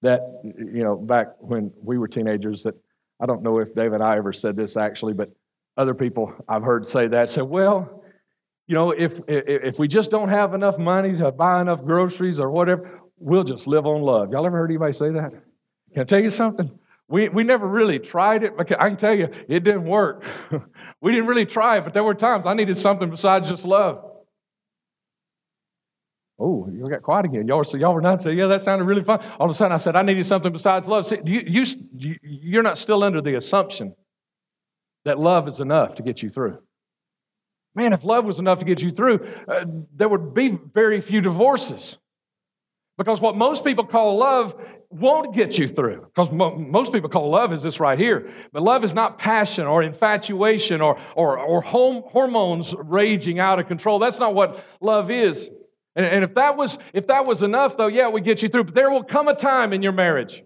that 0.02 0.22
you 0.44 0.84
know 0.84 0.96
back 0.96 1.28
when 1.40 1.72
we 1.82 1.98
were 1.98 2.08
teenagers 2.08 2.64
that 2.64 2.76
I 3.22 3.26
don't 3.26 3.44
know 3.44 3.60
if 3.60 3.76
Dave 3.76 3.94
and 3.94 4.04
I 4.04 4.18
ever 4.18 4.34
said 4.34 4.56
this 4.56 4.76
actually, 4.78 5.14
but 5.14 5.30
other 5.78 5.94
people 5.94 6.34
I've 6.48 6.64
heard 6.64 6.86
say 6.88 7.08
that 7.08 7.30
said, 7.30 7.44
well, 7.44 8.04
you 8.68 8.76
know, 8.76 8.92
if, 8.92 9.20
if 9.28 9.80
we 9.80 9.88
just 9.88 10.12
don't 10.12 10.30
have 10.30 10.54
enough 10.54 10.78
money 10.78 11.16
to 11.18 11.32
buy 11.32 11.62
enough 11.62 11.84
groceries 11.84 12.40
or 12.40 12.50
whatever, 12.52 13.02
we'll 13.18 13.44
just 13.44 13.68
live 13.68 13.86
on 13.86 14.02
love. 14.02 14.32
Y'all 14.32 14.46
ever 14.46 14.58
heard 14.58 14.72
anybody 14.72 14.94
say 14.94 15.12
that? 15.12 15.32
Can 15.94 16.02
I 16.02 16.04
tell 16.04 16.20
you 16.20 16.32
something? 16.32 16.72
We, 17.08 17.28
we 17.30 17.44
never 17.44 17.68
really 17.68 18.00
tried 18.00 18.44
it. 18.44 18.56
but 18.56 18.72
I 18.80 18.88
can 18.88 18.98
tell 18.98 19.14
you, 19.14 19.30
it 19.48 19.64
didn't 19.64 19.84
work. 19.84 20.24
we 21.02 21.12
didn't 21.12 21.28
really 21.28 21.46
try 21.46 21.78
it, 21.78 21.84
but 21.84 21.94
there 21.94 22.04
were 22.04 22.16
times 22.16 22.46
I 22.46 22.54
needed 22.54 22.78
something 22.78 23.10
besides 23.10 23.50
just 23.50 23.66
love. 23.66 24.11
Oh, 26.42 26.68
you 26.72 26.90
got 26.90 27.04
quiet 27.04 27.26
again. 27.26 27.48
Y'all 27.48 27.64
so 27.64 27.78
y'all 27.78 27.94
were 27.94 28.02
not 28.02 28.22
saying, 28.22 28.38
yeah, 28.38 28.48
that 28.48 28.62
sounded 28.62 28.86
really 28.86 29.04
fun. 29.04 29.24
All 29.40 29.46
of 29.46 29.52
a 29.52 29.54
sudden 29.54 29.74
I 29.74 29.78
said, 29.78 29.96
I 29.96 30.02
needed 30.02 30.26
something 30.26 30.52
besides 30.52 30.88
love. 30.88 31.06
See, 31.06 31.20
you, 31.24 31.64
you, 31.94 32.16
you're 32.24 32.64
not 32.64 32.78
still 32.78 33.04
under 33.04 33.22
the 33.22 33.36
assumption 33.36 33.96
that 35.06 35.20
love 35.20 35.48
is 35.48 35.60
enough 35.60 35.96
to 35.96 36.04
get 36.04 36.24
you 36.24 36.30
through. 36.30 36.58
Man, 37.76 37.94
if 37.94 38.04
love 38.04 38.26
was 38.26 38.40
enough 38.40 38.60
to 38.60 38.66
get 38.66 38.82
you 38.82 38.90
through, 38.90 39.26
uh, 39.48 39.66
there 39.96 40.10
would 40.10 40.34
be 40.34 40.58
very 40.74 41.00
few 41.00 41.22
divorces. 41.22 41.98
Because 42.98 43.22
what 43.22 43.38
most 43.38 43.64
people 43.64 43.86
call 43.86 44.18
love 44.18 44.56
won't 44.90 45.34
get 45.34 45.58
you 45.58 45.68
through. 45.68 46.02
Because 46.02 46.32
mo- 46.32 46.56
most 46.56 46.92
people 46.92 47.10
call 47.10 47.30
love 47.30 47.54
is 47.54 47.64
this 47.64 47.80
right 47.80 47.98
here. 47.98 48.30
But 48.52 48.64
love 48.64 48.84
is 48.84 48.94
not 48.94 49.18
passion 49.18 49.66
or 49.66 49.82
infatuation 49.82 50.82
or, 50.82 51.00
or, 51.16 51.40
or 51.40 51.62
hormones 51.62 52.76
raging 52.78 53.40
out 53.40 53.60
of 53.60 53.68
control. 53.68 54.00
That's 54.00 54.20
not 54.20 54.36
what 54.36 54.66
love 54.82 55.10
is. 55.10 55.50
And, 55.96 56.06
and 56.06 56.24
if, 56.24 56.34
that 56.36 56.58
was, 56.58 56.78
if 56.94 57.08
that 57.08 57.26
was 57.26 57.44
enough, 57.44 57.78
though, 57.78 57.88
yeah, 57.88 58.10
we 58.10 58.22
get 58.22 58.42
you 58.42 58.50
through. 58.50 58.66
But 58.66 58.76
there 58.76 58.90
will 58.90 59.04
come 59.04 59.28
a 59.28 59.36
time 59.36 59.74
in 59.74 59.82
your 59.82 59.92
marriage. 59.92 60.38
There 60.38 60.44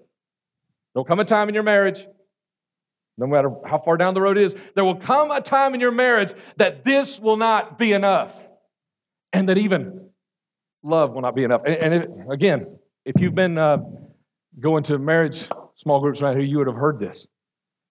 will 1.02 1.06
come 1.06 1.20
a 1.20 1.26
time 1.26 1.50
in 1.50 1.56
your 1.56 1.64
marriage 1.64 2.08
no 3.18 3.28
matter 3.28 3.50
how 3.66 3.78
far 3.78 3.98
down 3.98 4.14
the 4.14 4.22
road 4.22 4.38
it 4.38 4.44
is, 4.44 4.56
there 4.76 4.84
will 4.84 4.96
come 4.96 5.32
a 5.32 5.42
time 5.42 5.74
in 5.74 5.80
your 5.80 5.92
marriage 5.92 6.34
that 6.58 6.84
this 6.84 7.20
will 7.20 7.38
not 7.38 7.78
be 7.78 7.94
enough. 7.94 8.50
And 9.32 9.50
that 9.50 9.58
even 9.58 10.10
love 10.84 11.14
will 11.14 11.22
not 11.22 11.36
be 11.36 11.44
enough. 11.44 11.62
And, 11.66 11.94
and 11.94 12.32
again, 12.32 12.80
if 13.06 13.20
you've 13.20 13.36
been 13.36 13.58
uh, 13.58 13.78
going 14.60 14.84
to 14.84 14.98
marriage 14.98 15.50
small 15.76 16.00
groups 16.00 16.22
around 16.22 16.38
here, 16.38 16.46
you 16.46 16.58
would 16.58 16.68
have 16.68 16.76
heard 16.76 17.00
this. 17.00 17.28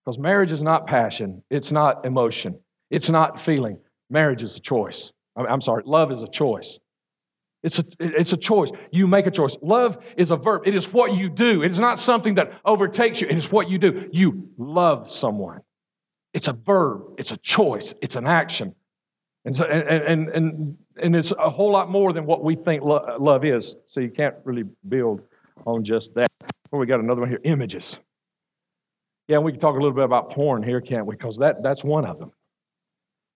Because 0.05 0.19
marriage 0.19 0.53
is 0.53 0.63
not 0.63 0.87
passion, 0.87 1.43
it's 1.51 1.73
not 1.73 2.05
emotion, 2.05 2.61
it's 2.91 3.09
not 3.09 3.41
feeling. 3.41 3.79
Marriage 4.11 4.43
is 4.43 4.57
a 4.57 4.61
choice. 4.61 5.13
I'm 5.37 5.63
sorry, 5.63 5.83
love 5.87 6.13
is 6.13 6.23
a 6.23 6.29
choice. 6.29 6.79
It's 7.65 7.79
a, 7.79 7.85
it's 7.99 8.35
a 8.35 8.37
choice. 8.37 8.71
You 8.93 9.09
make 9.09 9.27
a 9.27 9.31
choice. 9.31 9.57
Love 9.63 9.97
is 10.19 10.31
a 10.31 10.37
verb. 10.37 10.63
It 10.67 10.75
is 10.75 10.93
what 10.93 11.17
you 11.17 11.31
do. 11.31 11.63
It 11.63 11.71
is 11.71 11.81
not 11.81 11.99
something 11.99 12.35
that 12.35 12.53
overtakes 12.63 13.23
you. 13.23 13.27
It 13.27 13.39
is 13.39 13.51
what 13.51 13.71
you 13.71 13.79
do. 13.79 14.09
You 14.13 14.51
love 14.59 15.11
someone. 15.11 15.63
It's 16.35 16.47
a 16.47 16.53
verb. 16.53 17.15
It's 17.17 17.33
a 17.33 17.39
choice. 17.39 17.95
It's 18.03 18.17
an 18.17 18.27
action. 18.27 18.75
And, 19.47 19.57
so, 19.57 19.65
and, 19.65 20.05
and, 20.05 20.29
and, 20.29 20.79
and 21.03 21.17
it's 21.17 21.33
a 21.33 21.49
whole 21.49 21.73
lot 21.73 21.91
more 21.91 22.13
than 22.13 22.27
what 22.27 22.45
we 22.45 22.55
think 22.55 22.83
lo- 22.83 23.17
love 23.19 23.47
is. 23.47 23.75
So 23.87 24.01
you 24.01 24.11
can't 24.11 24.35
really 24.45 24.65
build 24.87 25.23
on 25.67 25.85
just 25.85 26.15
that. 26.17 26.29
Well, 26.71 26.81
we 26.81 26.87
got 26.87 27.01
another 27.01 27.23
one 27.23 27.31
here 27.31 27.41
images. 27.45 27.99
Yeah, 29.27 29.39
we 29.39 29.53
can 29.53 29.61
talk 29.61 29.73
a 29.73 29.79
little 29.79 29.93
bit 29.93 30.05
about 30.05 30.31
porn 30.33 30.63
here, 30.63 30.83
can't 30.83 31.07
we? 31.07 31.17
Because 31.17 31.39
that, 31.39 31.63
that's 31.63 31.83
one 31.83 32.05
of 32.05 32.19
them. 32.19 32.33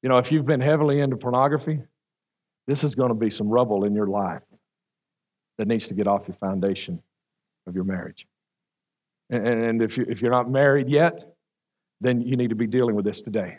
You 0.02 0.10
know, 0.10 0.18
if 0.18 0.30
you've 0.30 0.44
been 0.44 0.60
heavily 0.60 1.00
into 1.00 1.16
pornography, 1.16 1.80
this 2.68 2.84
is 2.84 2.94
going 2.94 3.08
to 3.08 3.14
be 3.14 3.30
some 3.30 3.48
rubble 3.48 3.84
in 3.84 3.94
your 3.94 4.06
life 4.06 4.44
that 5.56 5.66
needs 5.66 5.88
to 5.88 5.94
get 5.94 6.06
off 6.06 6.28
your 6.28 6.36
foundation 6.36 7.02
of 7.66 7.74
your 7.74 7.82
marriage. 7.82 8.26
And, 9.30 9.82
if, 9.82 9.98
you, 9.98 10.06
if 10.08 10.22
you're 10.22 10.30
not 10.30 10.50
married 10.50 10.88
yet, 10.88 11.24
then 12.00 12.20
you 12.20 12.36
need 12.36 12.50
to 12.50 12.54
be 12.54 12.66
dealing 12.66 12.94
with 12.94 13.04
this 13.04 13.20
today. 13.20 13.58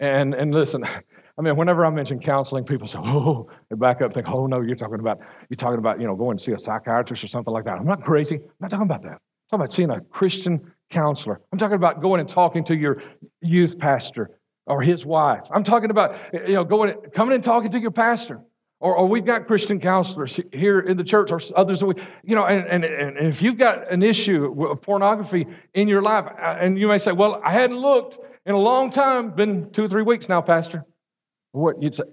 And, 0.00 0.34
and 0.34 0.52
listen, 0.52 0.84
I 0.84 1.42
mean, 1.42 1.56
whenever 1.56 1.86
I 1.86 1.90
mention 1.90 2.18
counseling, 2.18 2.64
people 2.64 2.88
say, 2.88 2.98
oh, 3.00 3.48
they 3.70 3.76
back 3.76 3.96
up 3.96 4.06
and 4.06 4.14
think, 4.14 4.28
oh, 4.28 4.46
no, 4.46 4.60
you're 4.60 4.76
talking 4.76 5.00
about, 5.00 5.20
you're 5.48 5.56
talking 5.56 5.78
about, 5.78 6.00
you 6.00 6.06
know, 6.06 6.16
going 6.16 6.36
to 6.36 6.42
see 6.42 6.52
a 6.52 6.58
psychiatrist 6.58 7.22
or 7.22 7.28
something 7.28 7.54
like 7.54 7.64
that. 7.64 7.78
I'm 7.78 7.86
not 7.86 8.02
crazy. 8.02 8.36
I'm 8.36 8.42
not 8.60 8.70
talking 8.70 8.86
about 8.86 9.02
that. 9.04 9.12
I'm 9.12 9.48
talking 9.50 9.60
about 9.60 9.70
seeing 9.70 9.90
a 9.90 10.00
Christian 10.00 10.72
counselor. 10.90 11.40
I'm 11.52 11.58
talking 11.58 11.76
about 11.76 12.02
going 12.02 12.20
and 12.20 12.28
talking 12.28 12.64
to 12.64 12.76
your 12.76 13.02
youth 13.40 13.78
pastor 13.78 14.32
or 14.66 14.82
his 14.82 15.06
wife. 15.06 15.46
I'm 15.50 15.62
talking 15.62 15.90
about, 15.90 16.16
you 16.32 16.54
know, 16.54 16.64
going, 16.64 16.94
coming 17.12 17.34
and 17.34 17.44
talking 17.44 17.70
to 17.70 17.78
your 17.78 17.92
pastor. 17.92 18.40
Or, 18.78 18.94
or 18.94 19.06
we've 19.06 19.24
got 19.24 19.46
Christian 19.46 19.80
counselors 19.80 20.38
here 20.52 20.80
in 20.80 20.98
the 20.98 21.04
church 21.04 21.32
or 21.32 21.40
others. 21.54 21.82
We, 21.82 21.94
you 22.22 22.34
know, 22.34 22.44
and, 22.44 22.66
and, 22.66 22.84
and 22.84 23.26
if 23.26 23.40
you've 23.40 23.56
got 23.56 23.90
an 23.90 24.02
issue 24.02 24.66
of 24.66 24.82
pornography 24.82 25.46
in 25.72 25.88
your 25.88 26.02
life, 26.02 26.26
uh, 26.26 26.56
and 26.60 26.78
you 26.78 26.86
may 26.86 26.98
say, 26.98 27.12
well, 27.12 27.40
I 27.42 27.52
hadn't 27.52 27.78
looked 27.78 28.18
in 28.44 28.54
a 28.54 28.58
long 28.58 28.90
time, 28.90 29.30
been 29.30 29.70
two 29.70 29.84
or 29.84 29.88
three 29.88 30.02
weeks 30.02 30.28
now, 30.28 30.42
Pastor. 30.42 30.84
What 31.52 31.80
you'd 31.80 31.94
say, 31.94 32.04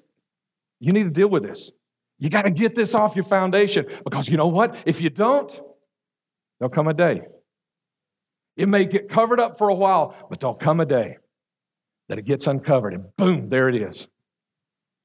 you 0.80 0.94
need 0.94 1.04
to 1.04 1.10
deal 1.10 1.28
with 1.28 1.44
this. 1.44 1.70
You 2.18 2.30
got 2.30 2.44
to 2.44 2.52
get 2.52 2.76
this 2.76 2.96
off 2.96 3.16
your 3.18 3.26
foundation 3.26 3.86
because 4.06 4.30
you 4.30 4.38
know 4.38 4.48
what? 4.48 4.78
If 4.86 5.02
you 5.02 5.10
don't, 5.10 5.52
there'll 6.60 6.72
come 6.72 6.88
a 6.88 6.94
day. 6.94 7.24
It 8.56 8.70
may 8.70 8.86
get 8.86 9.10
covered 9.10 9.42
up 9.42 9.58
for 9.58 9.68
a 9.68 9.76
while, 9.76 10.16
but 10.30 10.40
there'll 10.40 10.56
come 10.56 10.80
a 10.80 10.86
day 10.86 11.18
that 12.10 12.20
it 12.20 12.26
gets 12.26 12.48
uncovered 12.48 12.94
and 12.94 13.16
boom, 13.18 13.50
there 13.50 13.70
it 13.70 13.76
is. 13.76 14.08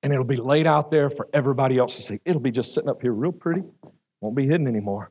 And 0.02 0.12
it'll 0.12 0.24
be 0.24 0.36
laid 0.36 0.66
out 0.66 0.90
there 0.90 1.10
for 1.10 1.28
everybody 1.32 1.78
else 1.78 1.96
to 1.96 2.02
see. 2.02 2.20
It'll 2.24 2.40
be 2.40 2.50
just 2.50 2.74
sitting 2.74 2.88
up 2.88 3.02
here 3.02 3.12
real 3.12 3.32
pretty, 3.32 3.62
won't 4.20 4.36
be 4.36 4.46
hidden 4.46 4.66
anymore. 4.66 5.10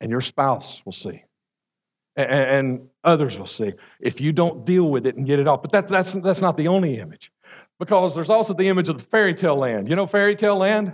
And 0.00 0.10
your 0.10 0.20
spouse 0.20 0.82
will 0.84 0.92
see. 0.92 1.24
And, 2.16 2.30
and 2.30 2.88
others 3.04 3.38
will 3.38 3.46
see 3.46 3.72
if 4.00 4.20
you 4.20 4.32
don't 4.32 4.66
deal 4.66 4.88
with 4.88 5.06
it 5.06 5.16
and 5.16 5.26
get 5.26 5.38
it 5.38 5.48
off. 5.48 5.62
But 5.62 5.72
that, 5.72 5.88
that's, 5.88 6.12
that's 6.12 6.42
not 6.42 6.56
the 6.56 6.68
only 6.68 6.98
image. 6.98 7.32
Because 7.78 8.14
there's 8.14 8.30
also 8.30 8.54
the 8.54 8.68
image 8.68 8.88
of 8.88 8.98
the 8.98 9.04
fairy 9.04 9.34
tale 9.34 9.56
land. 9.56 9.88
You 9.88 9.96
know 9.96 10.06
fairy 10.06 10.36
tale 10.36 10.56
land? 10.56 10.92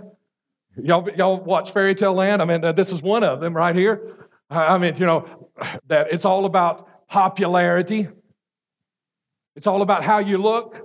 Y'all, 0.77 1.09
y'all 1.15 1.37
watch 1.37 1.71
fairy 1.71 1.95
tale 1.95 2.13
land? 2.13 2.41
I 2.41 2.45
mean, 2.45 2.63
uh, 2.63 2.71
this 2.71 2.91
is 2.91 3.01
one 3.01 3.23
of 3.23 3.41
them 3.41 3.55
right 3.55 3.75
here. 3.75 4.27
I 4.49 4.77
mean, 4.77 4.95
you 4.95 5.05
know, 5.05 5.49
that 5.87 6.11
it's 6.11 6.25
all 6.25 6.45
about 6.45 7.07
popularity. 7.07 8.07
It's 9.55 9.67
all 9.67 9.81
about 9.81 10.03
how 10.03 10.19
you 10.19 10.37
look. 10.37 10.81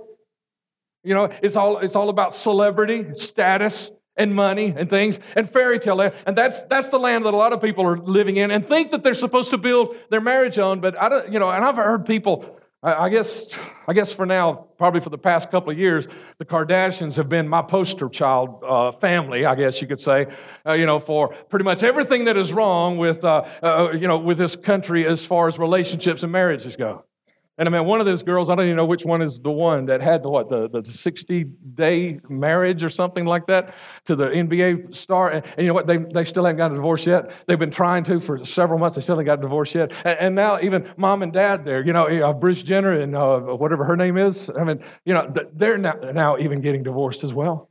You 1.03 1.13
know, 1.13 1.29
it's 1.41 1.55
all, 1.55 1.77
it's 1.77 1.95
all 1.95 2.09
about 2.09 2.33
celebrity, 2.33 3.13
status, 3.13 3.91
and 4.17 4.33
money 4.33 4.73
and 4.75 4.89
things 4.89 5.19
and 5.35 5.49
fairy 5.49 5.79
tale 5.79 5.95
land. 5.95 6.13
And 6.25 6.37
that's, 6.37 6.63
that's 6.63 6.89
the 6.89 6.99
land 6.99 7.25
that 7.25 7.33
a 7.33 7.37
lot 7.37 7.53
of 7.53 7.61
people 7.61 7.85
are 7.85 7.97
living 7.97 8.37
in 8.37 8.51
and 8.51 8.65
think 8.65 8.91
that 8.91 9.03
they're 9.03 9.13
supposed 9.13 9.51
to 9.51 9.57
build 9.57 9.95
their 10.09 10.21
marriage 10.21 10.57
on. 10.57 10.79
But 10.79 10.99
I 10.99 11.09
don't, 11.09 11.31
you 11.31 11.39
know, 11.39 11.49
and 11.49 11.63
I've 11.63 11.75
heard 11.75 12.05
people, 12.05 12.59
I 12.81 13.09
guess, 13.09 13.45
I 13.87 13.93
guess 13.93 14.13
for 14.13 14.25
now, 14.25 14.67
probably 14.77 15.01
for 15.01 15.09
the 15.09 15.17
past 15.17 15.51
couple 15.51 15.71
of 15.71 15.77
years, 15.77 16.07
the 16.37 16.45
Kardashians 16.45 17.17
have 17.17 17.27
been 17.27 17.47
my 17.47 17.61
poster 17.61 18.09
child 18.09 18.63
uh, 18.65 18.91
family, 18.91 19.45
I 19.45 19.55
guess 19.55 19.81
you 19.81 19.87
could 19.87 19.99
say, 19.99 20.27
uh, 20.65 20.73
you 20.73 20.85
know, 20.85 20.99
for 20.99 21.29
pretty 21.49 21.65
much 21.65 21.83
everything 21.83 22.25
that 22.25 22.37
is 22.37 22.53
wrong 22.53 22.97
with, 22.97 23.23
uh, 23.23 23.45
uh 23.61 23.91
you 23.91 24.07
know, 24.07 24.17
with 24.17 24.37
this 24.37 24.55
country 24.55 25.05
as 25.05 25.25
far 25.25 25.47
as 25.47 25.59
relationships 25.59 26.23
and 26.23 26.31
marriages 26.31 26.75
go. 26.75 27.03
And 27.57 27.69
I 27.69 27.71
mean, 27.71 27.85
one 27.85 28.01
of 28.01 28.05
those 28.05 28.21
girls, 28.21 28.49
I 28.49 28.55
don't 28.55 28.65
even 28.65 28.75
know 28.75 28.85
which 28.85 29.05
one 29.05 29.21
is 29.21 29.39
the 29.39 29.51
one 29.51 29.85
that 29.85 30.01
had 30.01 30.23
the 30.23 30.29
what, 30.29 30.49
the, 30.49 30.67
the 30.67 30.91
60 30.91 31.45
day 31.73 32.19
marriage 32.27 32.83
or 32.83 32.89
something 32.89 33.25
like 33.25 33.47
that 33.47 33.73
to 34.05 34.15
the 34.15 34.29
NBA 34.29 34.93
star. 34.93 35.31
And, 35.31 35.45
and, 35.45 35.59
you 35.59 35.67
know 35.67 35.73
what? 35.73 35.87
They, 35.87 35.97
they 35.97 36.25
still 36.25 36.43
haven't 36.43 36.57
got 36.57 36.71
a 36.73 36.75
divorce 36.75 37.07
yet. 37.07 37.31
They've 37.47 37.57
been 37.57 37.71
trying 37.71 38.03
to 38.05 38.19
for 38.19 38.43
several 38.43 38.77
months. 38.77 38.97
They 38.97 39.01
still 39.01 39.15
haven't 39.15 39.27
got 39.27 39.39
a 39.39 39.41
divorce 39.41 39.73
yet. 39.73 39.93
And, 40.03 40.19
and 40.19 40.35
now 40.35 40.59
even 40.59 40.91
mom 40.97 41.23
and 41.23 41.31
dad 41.31 41.63
there, 41.63 41.85
you 41.85 41.93
know, 41.93 42.07
uh, 42.07 42.33
Bruce 42.33 42.61
Jenner 42.61 42.99
and 42.99 43.15
uh, 43.15 43.39
whatever 43.39 43.85
her 43.85 43.95
name 43.95 44.17
is, 44.17 44.49
I 44.49 44.65
mean, 44.65 44.83
you 45.05 45.13
know, 45.13 45.31
they're 45.53 45.77
now, 45.77 45.93
now 46.13 46.37
even 46.37 46.59
getting 46.59 46.83
divorced 46.83 47.23
as 47.23 47.33
well. 47.33 47.69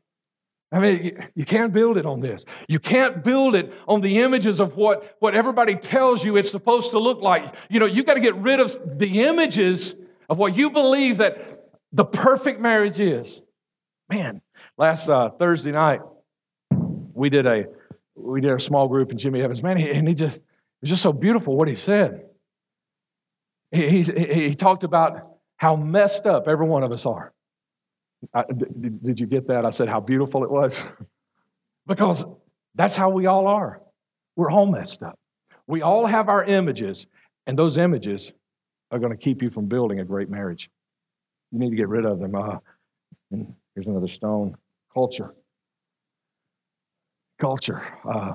I 0.73 0.81
mean, 0.81 1.29
you 1.37 1.45
can't 1.45 1.73
build 1.73 1.97
it 1.97 2.05
on 2.05 2.21
this. 2.21 2.45
You 2.69 2.81
can't 2.81 3.23
build 3.23 3.55
it 3.55 3.73
on 3.87 4.01
the 4.01 4.19
images 4.19 4.59
of 4.59 4.77
what, 4.77 5.17
what 5.21 5.35
everybody 5.35 5.77
tells 5.77 6.25
you 6.25 6.37
it's 6.37 6.51
supposed 6.51 6.91
to 6.91 6.99
look 6.99 7.23
like. 7.23 7.55
You 7.71 7.79
know, 7.79 7.87
you 7.87 8.03
got 8.03 8.15
to 8.15 8.21
get 8.21 8.35
rid 8.37 8.59
of 8.59 8.99
the 8.99 9.23
images 9.23 9.95
of 10.29 10.39
what 10.39 10.57
you 10.57 10.71
believe 10.71 11.19
that 11.19 11.39
the 11.93 12.05
perfect 12.05 12.61
marriage 12.61 12.99
is. 12.99 13.41
Man, 14.11 14.43
last 14.77 15.09
uh, 15.09 15.31
Thursday 15.31 15.71
night, 15.71 16.01
we 17.15 17.31
did 17.31 17.47
a 17.47 17.67
we 18.17 18.41
did 18.41 18.53
a 18.53 18.61
small 18.61 18.89
group 18.89 19.11
in 19.11 19.19
Jimmy 19.19 19.43
Evans. 19.43 19.63
Man, 19.63 19.77
he, 19.77 19.91
and 19.91 20.09
he 20.09 20.15
just 20.15 20.37
it 20.37 20.43
was 20.81 20.91
just 20.91 21.03
so 21.03 21.13
beautiful 21.13 21.57
what 21.57 21.69
he 21.69 21.77
said. 21.77 22.27
He, 23.71 24.03
he, 24.03 24.03
he 24.35 24.55
talked 24.55 24.85
about 24.85 25.37
how 25.57 25.77
messed 25.77 26.27
up 26.27 26.47
every 26.49 26.67
one 26.67 26.83
of 26.83 26.93
us 26.93 27.07
are. 27.07 27.34
I, 28.33 28.45
did, 28.45 29.03
did 29.03 29.21
you 29.21 29.27
get 29.27 29.49
that? 29.49 29.67
I 29.67 29.71
said 29.71 29.89
how 29.89 30.01
beautiful 30.01 30.45
it 30.45 30.51
was. 30.51 30.85
because 31.87 32.25
that's 32.75 32.97
how 32.97 33.11
we 33.11 33.27
all 33.27 33.47
are. 33.47 33.81
We're 34.37 34.51
all 34.51 34.67
messed 34.67 35.03
up. 35.03 35.19
We 35.67 35.83
all 35.83 36.07
have 36.07 36.29
our 36.29 36.45
images, 36.45 37.07
and 37.47 37.59
those 37.59 37.79
images 37.79 38.33
are 38.91 38.99
going 38.99 39.13
to 39.13 39.19
keep 39.19 39.43
you 39.43 39.51
from 39.51 39.67
building 39.67 40.01
a 40.01 40.05
great 40.05 40.29
marriage. 40.29 40.71
You 41.51 41.59
need 41.59 41.71
to 41.71 41.77
get 41.77 41.89
rid 41.89 42.05
of 42.05 42.19
them. 42.19 42.35
Uh, 42.35 42.59
and 43.31 43.55
here's 43.75 43.87
another 43.87 44.09
stone 44.09 44.57
culture. 44.93 45.35
Culture. 47.41 47.83
Uh, 48.09 48.35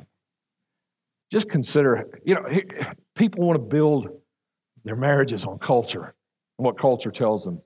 just 1.32 1.50
consider, 1.50 2.10
you 2.26 2.36
know, 2.36 2.46
people 3.16 3.46
want 3.46 3.56
to 3.56 3.64
build 3.64 4.10
their 4.84 4.96
marriages 4.96 5.46
on 5.46 5.60
culture 5.60 6.16
and 6.58 6.66
what 6.66 6.78
culture 6.78 7.12
tells 7.12 7.46
them 7.46 7.62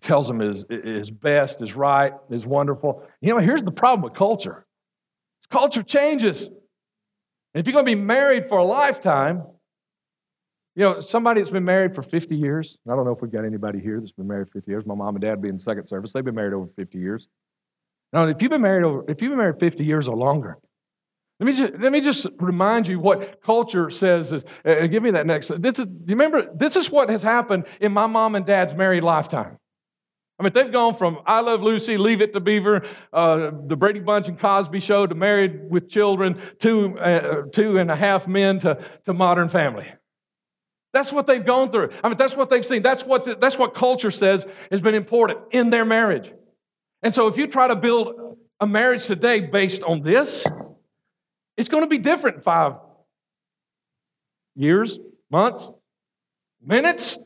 tells 0.00 0.28
them 0.28 0.40
is, 0.40 0.64
is 0.70 1.10
best, 1.10 1.62
is 1.62 1.74
right, 1.74 2.12
is 2.30 2.46
wonderful. 2.46 3.02
You 3.20 3.34
know, 3.34 3.40
here's 3.40 3.62
the 3.62 3.72
problem 3.72 4.02
with 4.02 4.14
culture 4.14 4.66
it's 5.38 5.46
culture 5.46 5.82
changes. 5.82 6.48
And 6.48 7.60
if 7.60 7.66
you're 7.66 7.74
going 7.74 7.84
to 7.84 7.96
be 7.96 8.00
married 8.00 8.46
for 8.46 8.58
a 8.58 8.64
lifetime, 8.64 9.42
you 10.74 10.84
know, 10.84 11.00
somebody 11.00 11.40
that's 11.40 11.50
been 11.50 11.66
married 11.66 11.94
for 11.94 12.02
50 12.02 12.34
years, 12.34 12.78
I 12.90 12.96
don't 12.96 13.04
know 13.04 13.12
if 13.12 13.20
we've 13.20 13.30
got 13.30 13.44
anybody 13.44 13.78
here 13.78 14.00
that's 14.00 14.12
been 14.12 14.26
married 14.26 14.50
50 14.50 14.70
years. 14.70 14.86
My 14.86 14.94
mom 14.94 15.16
and 15.16 15.22
dad 15.22 15.42
being 15.42 15.58
second 15.58 15.86
service, 15.86 16.12
they've 16.12 16.24
been 16.24 16.34
married 16.34 16.54
over 16.54 16.66
50 16.66 16.98
years. 16.98 17.28
Now, 18.12 18.26
if 18.26 18.40
you've 18.40 18.50
been 18.50 18.62
married 18.62 18.84
over, 18.84 19.04
if 19.08 19.20
you've 19.20 19.30
been 19.30 19.38
married 19.38 19.58
50 19.60 19.84
years 19.84 20.08
or 20.08 20.16
longer, 20.16 20.58
let 21.40 21.46
me 21.46 21.52
just, 21.52 21.72
let 21.80 21.92
me 21.92 22.00
just 22.00 22.26
remind 22.38 22.86
you 22.86 23.00
what 23.00 23.42
culture 23.42 23.90
says. 23.90 24.32
Is, 24.32 24.44
uh, 24.64 24.86
give 24.86 25.02
me 25.02 25.10
that 25.10 25.26
next. 25.26 25.50
This 25.60 25.78
is, 25.78 25.86
you 25.86 26.14
remember, 26.14 26.48
this 26.54 26.76
is 26.76 26.90
what 26.90 27.10
has 27.10 27.22
happened 27.22 27.66
in 27.80 27.92
my 27.92 28.06
mom 28.06 28.34
and 28.34 28.46
dad's 28.46 28.74
married 28.74 29.02
lifetime. 29.02 29.58
I 30.38 30.42
mean, 30.42 30.52
they've 30.52 30.72
gone 30.72 30.94
from 30.94 31.18
I 31.26 31.40
Love 31.40 31.62
Lucy, 31.62 31.96
Leave 31.96 32.20
It 32.20 32.32
to 32.32 32.40
Beaver, 32.40 32.84
uh, 33.12 33.52
the 33.66 33.76
Brady 33.76 34.00
Bunch 34.00 34.28
and 34.28 34.38
Cosby 34.38 34.80
Show 34.80 35.06
to 35.06 35.14
Married 35.14 35.70
with 35.70 35.88
Children, 35.88 36.40
two, 36.58 36.98
uh, 36.98 37.42
two 37.52 37.78
and 37.78 37.90
a 37.90 37.96
half 37.96 38.26
men 38.26 38.58
to, 38.60 38.82
to 39.04 39.12
Modern 39.12 39.48
Family. 39.48 39.86
That's 40.92 41.12
what 41.12 41.26
they've 41.26 41.44
gone 41.44 41.70
through. 41.70 41.90
I 42.02 42.08
mean, 42.08 42.18
that's 42.18 42.36
what 42.36 42.50
they've 42.50 42.64
seen. 42.64 42.82
That's 42.82 43.04
what, 43.04 43.24
the, 43.24 43.34
that's 43.34 43.58
what 43.58 43.72
culture 43.72 44.10
says 44.10 44.46
has 44.70 44.82
been 44.82 44.94
important 44.94 45.40
in 45.50 45.70
their 45.70 45.84
marriage. 45.84 46.32
And 47.02 47.14
so 47.14 47.28
if 47.28 47.36
you 47.36 47.46
try 47.46 47.68
to 47.68 47.76
build 47.76 48.36
a 48.60 48.66
marriage 48.66 49.06
today 49.06 49.40
based 49.40 49.82
on 49.82 50.02
this, 50.02 50.46
it's 51.56 51.68
going 51.68 51.82
to 51.82 51.88
be 51.88 51.98
different 51.98 52.42
five 52.42 52.74
years, 54.54 54.98
months, 55.30 55.70
minutes. 56.64 57.18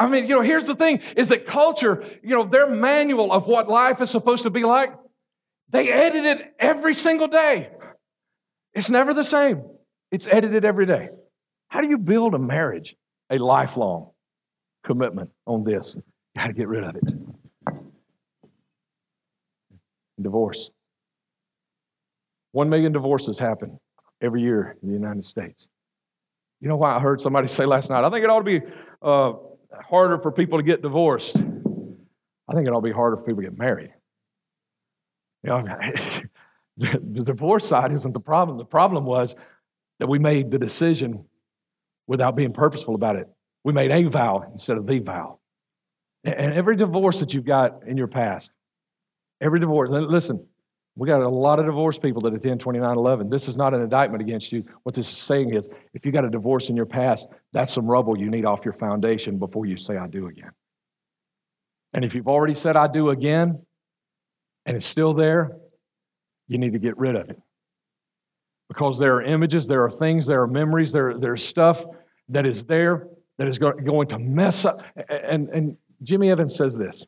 I 0.00 0.08
mean, 0.08 0.26
you 0.26 0.34
know, 0.34 0.40
here's 0.40 0.64
the 0.64 0.74
thing 0.74 1.02
is 1.14 1.28
that 1.28 1.44
culture, 1.46 2.02
you 2.22 2.30
know, 2.30 2.44
their 2.44 2.66
manual 2.66 3.30
of 3.30 3.46
what 3.46 3.68
life 3.68 4.00
is 4.00 4.08
supposed 4.08 4.44
to 4.44 4.50
be 4.50 4.64
like, 4.64 4.94
they 5.68 5.92
edit 5.92 6.24
it 6.24 6.54
every 6.58 6.94
single 6.94 7.28
day. 7.28 7.70
It's 8.72 8.88
never 8.88 9.12
the 9.12 9.22
same. 9.22 9.62
It's 10.10 10.26
edited 10.26 10.64
every 10.64 10.86
day. 10.86 11.10
How 11.68 11.82
do 11.82 11.88
you 11.88 11.98
build 11.98 12.34
a 12.34 12.38
marriage, 12.38 12.96
a 13.28 13.36
lifelong 13.36 14.12
commitment 14.82 15.32
on 15.46 15.64
this? 15.64 15.98
Got 16.34 16.46
to 16.46 16.52
get 16.54 16.66
rid 16.66 16.82
of 16.82 16.96
it. 16.96 17.12
Divorce. 20.20 20.70
One 22.52 22.70
million 22.70 22.92
divorces 22.92 23.38
happen 23.38 23.78
every 24.22 24.40
year 24.40 24.76
in 24.82 24.88
the 24.88 24.94
United 24.94 25.26
States. 25.26 25.68
You 26.60 26.68
know 26.68 26.76
why 26.76 26.96
I 26.96 27.00
heard 27.00 27.20
somebody 27.20 27.46
say 27.48 27.66
last 27.66 27.90
night? 27.90 28.02
I 28.02 28.08
think 28.08 28.24
it 28.24 28.30
ought 28.30 28.44
to 28.46 28.60
be 28.60 28.62
uh, 29.02 29.32
harder 29.88 30.18
for 30.18 30.32
people 30.32 30.58
to 30.58 30.64
get 30.64 30.82
divorced. 30.82 31.36
I 31.36 32.54
think 32.54 32.66
it'll 32.66 32.80
be 32.80 32.92
harder 32.92 33.16
for 33.16 33.22
people 33.22 33.42
to 33.42 33.48
get 33.48 33.58
married. 33.58 33.92
You 35.42 35.50
know, 35.50 35.62
the, 36.76 37.00
the 37.02 37.22
divorce 37.22 37.66
side 37.66 37.92
isn't 37.92 38.12
the 38.12 38.20
problem. 38.20 38.58
The 38.58 38.64
problem 38.64 39.04
was 39.04 39.34
that 39.98 40.08
we 40.08 40.18
made 40.18 40.50
the 40.50 40.58
decision 40.58 41.26
without 42.06 42.36
being 42.36 42.52
purposeful 42.52 42.94
about 42.94 43.16
it. 43.16 43.28
We 43.64 43.72
made 43.72 43.92
a 43.92 44.02
vow 44.04 44.48
instead 44.52 44.78
of 44.78 44.86
the 44.86 44.98
vow. 44.98 45.38
And 46.24 46.52
every 46.52 46.76
divorce 46.76 47.20
that 47.20 47.32
you've 47.32 47.44
got 47.44 47.86
in 47.86 47.96
your 47.96 48.06
past, 48.06 48.52
every 49.40 49.60
divorce, 49.60 49.88
listen, 49.90 50.46
we 50.96 51.06
got 51.06 51.22
a 51.22 51.28
lot 51.28 51.58
of 51.58 51.66
divorced 51.66 52.02
people 52.02 52.20
that 52.22 52.34
attend 52.34 52.60
2911. 52.60 53.30
This 53.30 53.48
is 53.48 53.56
not 53.56 53.74
an 53.74 53.80
indictment 53.80 54.22
against 54.22 54.52
you. 54.52 54.64
What 54.82 54.94
this 54.94 55.08
is 55.08 55.16
saying 55.16 55.54
is 55.54 55.68
if 55.94 56.04
you 56.04 56.12
got 56.12 56.24
a 56.24 56.30
divorce 56.30 56.68
in 56.68 56.76
your 56.76 56.86
past, 56.86 57.28
that's 57.52 57.72
some 57.72 57.86
rubble 57.86 58.18
you 58.18 58.28
need 58.28 58.44
off 58.44 58.64
your 58.64 58.74
foundation 58.74 59.38
before 59.38 59.66
you 59.66 59.76
say, 59.76 59.96
I 59.96 60.08
do 60.08 60.26
again. 60.26 60.50
And 61.92 62.04
if 62.04 62.14
you've 62.14 62.28
already 62.28 62.54
said, 62.54 62.76
I 62.76 62.86
do 62.86 63.10
again, 63.10 63.64
and 64.66 64.76
it's 64.76 64.86
still 64.86 65.14
there, 65.14 65.56
you 66.48 66.58
need 66.58 66.72
to 66.72 66.78
get 66.78 66.96
rid 66.98 67.16
of 67.16 67.30
it. 67.30 67.40
Because 68.68 68.98
there 68.98 69.16
are 69.16 69.22
images, 69.22 69.66
there 69.66 69.84
are 69.84 69.90
things, 69.90 70.26
there 70.26 70.42
are 70.42 70.46
memories, 70.46 70.92
there, 70.92 71.18
there's 71.18 71.44
stuff 71.44 71.84
that 72.28 72.46
is 72.46 72.64
there 72.64 73.08
that 73.38 73.48
is 73.48 73.58
going 73.58 74.08
to 74.08 74.18
mess 74.18 74.64
up. 74.64 74.82
And, 75.08 75.48
and 75.48 75.76
Jimmy 76.02 76.30
Evans 76.30 76.54
says 76.54 76.76
this 76.76 77.06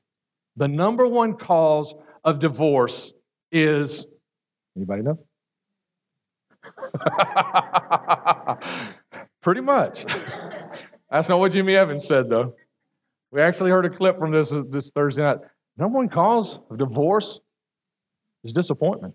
the 0.57 0.69
number 0.69 1.07
one 1.07 1.35
cause 1.35 1.95
of 2.25 2.39
divorce 2.39 3.13
is 3.53 4.07
anybody 4.77 5.03
know? 5.03 5.19
Pretty 9.43 9.61
much. 9.61 10.05
That's 11.11 11.29
not 11.29 11.39
what 11.39 11.53
Jimmy 11.53 11.77
Evans 11.77 12.07
said, 12.07 12.29
though. 12.29 12.55
We 13.31 13.41
actually 13.43 13.71
heard 13.71 13.85
a 13.85 13.91
clip 13.91 14.19
from 14.19 14.33
this 14.33 14.55
this 14.69 14.91
Thursday 14.91 15.23
night. 15.23 15.39
Number 15.77 15.99
one 15.99 16.09
cause 16.09 16.59
of 16.71 16.79
divorce 16.79 17.41
is 18.45 18.53
disappointment. 18.53 19.15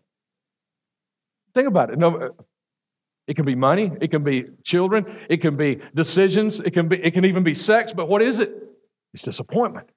Think 1.54 1.67
about 1.67 1.91
it. 1.91 2.00
No, 2.00 2.36
it 3.28 3.36
can 3.36 3.45
be 3.45 3.56
money, 3.56 3.91
it 4.00 4.10
can 4.10 4.23
be 4.23 4.45
children, 4.63 5.06
it 5.30 5.38
can 5.38 5.58
be 5.58 5.80
decisions, 5.95 6.60
it 6.60 6.71
can 6.71 6.88
be 6.88 7.04
it 7.04 7.12
can 7.12 7.26
even 7.26 7.43
be 7.43 7.54
sex. 7.54 7.93
But 7.93 8.08
what 8.08 8.21
is 8.21 8.39
it? 8.39 8.52
It's 9.13 9.23
disappointment 9.23 9.89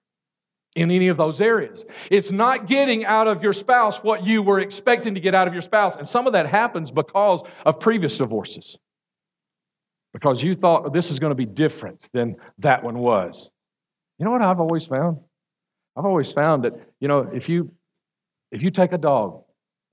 in 0.77 0.91
any 0.91 1.09
of 1.09 1.17
those 1.17 1.41
areas. 1.41 1.85
It's 2.11 2.31
not 2.31 2.67
getting 2.67 3.05
out 3.05 3.27
of 3.27 3.43
your 3.43 3.53
spouse 3.53 4.05
what 4.05 4.25
you 4.25 4.43
were 4.43 4.61
expecting 4.61 5.15
to 5.15 5.21
get 5.21 5.35
out 5.35 5.49
of 5.49 5.53
your 5.53 5.63
spouse. 5.63 5.97
And 5.97 6.07
some 6.07 6.27
of 6.27 6.33
that 6.35 6.47
happens 6.47 6.91
because 6.91 7.43
of 7.67 7.81
previous 7.81 8.19
divorces. 8.19 8.79
Because 10.13 10.43
you 10.43 10.55
thought 10.55 10.93
this 10.93 11.11
is 11.11 11.19
going 11.19 11.31
to 11.31 11.37
be 11.37 11.47
different 11.47 12.09
than 12.13 12.37
that 12.59 12.83
one 12.83 12.99
was. 12.99 13.51
You 14.19 14.25
know 14.25 14.33
what 14.33 14.43
I've 14.43 14.61
always 14.61 14.87
found? 14.87 15.19
I've 15.97 16.05
always 16.05 16.33
found 16.33 16.65
that, 16.65 16.75
you 17.01 17.09
know, 17.09 17.31
if 17.33 17.49
you 17.49 17.75
if 18.53 18.63
you 18.63 18.71
take 18.71 18.93
a 18.93 18.99
dog, 18.99 19.43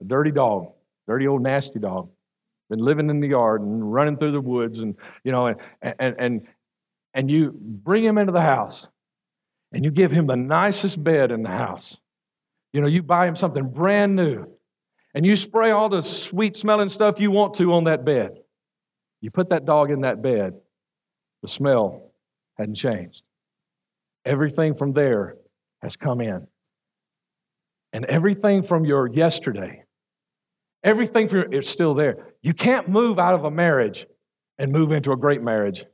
a 0.01 0.05
dirty 0.05 0.31
dog, 0.31 0.71
dirty 1.07 1.27
old 1.27 1.43
nasty 1.43 1.79
dog, 1.79 2.09
been 2.69 2.79
living 2.79 3.09
in 3.09 3.19
the 3.19 3.27
yard 3.27 3.61
and 3.61 3.91
running 3.93 4.17
through 4.17 4.31
the 4.31 4.41
woods 4.41 4.79
and 4.79 4.95
you 5.23 5.31
know 5.31 5.47
and 5.47 5.57
and 5.81 6.15
and, 6.19 6.47
and 7.13 7.31
you 7.31 7.53
bring 7.55 8.03
him 8.03 8.17
into 8.17 8.31
the 8.31 8.41
house 8.41 8.89
and 9.71 9.83
you 9.83 9.91
give 9.91 10.11
him 10.11 10.27
the 10.27 10.35
nicest 10.35 11.03
bed 11.03 11.31
in 11.31 11.43
the 11.43 11.49
house. 11.49 11.97
You 12.73 12.81
know, 12.81 12.87
you 12.87 13.03
buy 13.03 13.27
him 13.27 13.35
something 13.35 13.69
brand 13.69 14.15
new 14.15 14.45
and 15.13 15.25
you 15.25 15.35
spray 15.35 15.71
all 15.71 15.89
the 15.89 16.01
sweet 16.01 16.55
smelling 16.55 16.89
stuff 16.89 17.19
you 17.19 17.31
want 17.31 17.55
to 17.55 17.73
on 17.73 17.85
that 17.85 18.05
bed. 18.05 18.37
You 19.21 19.31
put 19.31 19.49
that 19.49 19.65
dog 19.65 19.89
in 19.89 20.01
that 20.01 20.21
bed, 20.21 20.53
the 21.41 21.47
smell 21.47 22.11
hadn't 22.57 22.75
changed. 22.75 23.23
everything 24.25 24.75
from 24.75 24.93
there 24.93 25.37
has 25.81 25.95
come 25.95 26.21
in. 26.21 26.47
And 27.93 28.05
everything 28.05 28.61
from 28.61 28.85
your 28.85 29.07
yesterday, 29.07 29.85
everything 30.83 31.29
from 31.29 31.45
it's 31.51 31.69
still 31.69 31.93
there. 31.93 32.33
You 32.41 32.53
can't 32.53 32.89
move 32.89 33.17
out 33.17 33.33
of 33.33 33.45
a 33.45 33.51
marriage 33.51 34.05
and 34.59 34.71
move 34.71 34.91
into 34.91 35.11
a 35.11 35.17
great 35.17 35.41
marriage 35.41 35.85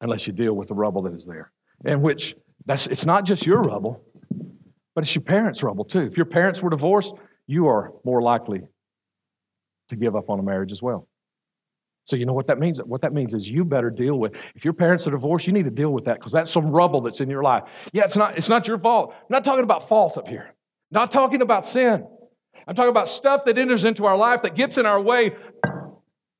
unless 0.00 0.26
you 0.26 0.32
deal 0.32 0.54
with 0.54 0.68
the 0.68 0.74
rubble 0.74 1.02
that 1.02 1.12
is 1.12 1.26
there. 1.26 1.50
And 1.84 2.00
which 2.00 2.34
that's 2.66 2.86
it's 2.86 3.06
not 3.06 3.24
just 3.24 3.46
your 3.46 3.62
rubble, 3.62 4.04
but 4.94 5.04
it's 5.04 5.14
your 5.14 5.22
parents' 5.22 5.62
rubble 5.62 5.84
too. 5.84 6.00
If 6.00 6.16
your 6.16 6.26
parents 6.26 6.62
were 6.62 6.70
divorced, 6.70 7.12
you 7.46 7.68
are 7.68 7.92
more 8.04 8.22
likely 8.22 8.62
to 9.88 9.96
give 9.96 10.16
up 10.16 10.30
on 10.30 10.38
a 10.38 10.42
marriage 10.42 10.72
as 10.72 10.82
well. 10.82 11.08
So 12.06 12.16
you 12.16 12.26
know 12.26 12.32
what 12.32 12.48
that 12.48 12.58
means? 12.58 12.78
What 12.78 13.02
that 13.02 13.12
means 13.12 13.32
is 13.32 13.48
you 13.48 13.64
better 13.64 13.90
deal 13.90 14.18
with. 14.18 14.32
If 14.54 14.64
your 14.64 14.74
parents 14.74 15.06
are 15.06 15.12
divorced, 15.12 15.46
you 15.46 15.52
need 15.52 15.64
to 15.64 15.70
deal 15.70 15.92
with 15.92 16.04
that 16.06 16.18
because 16.18 16.32
that's 16.32 16.50
some 16.50 16.66
rubble 16.66 17.00
that's 17.00 17.20
in 17.20 17.30
your 17.30 17.42
life. 17.42 17.62
Yeah, 17.92 18.04
it's 18.04 18.16
not, 18.16 18.36
it's 18.36 18.48
not 18.48 18.66
your 18.66 18.78
fault. 18.78 19.14
I'm 19.16 19.26
not 19.28 19.44
talking 19.44 19.64
about 19.64 19.88
fault 19.88 20.18
up 20.18 20.26
here. 20.26 20.54
Not 20.90 21.10
talking 21.10 21.42
about 21.42 21.64
sin. 21.64 22.06
I'm 22.66 22.74
talking 22.74 22.90
about 22.90 23.08
stuff 23.08 23.44
that 23.44 23.56
enters 23.56 23.84
into 23.84 24.04
our 24.04 24.16
life 24.16 24.42
that 24.42 24.56
gets 24.56 24.78
in 24.78 24.86
our 24.86 25.00
way 25.00 25.32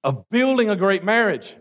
of 0.04 0.28
building 0.30 0.68
a 0.68 0.76
great 0.76 1.04
marriage. 1.04 1.56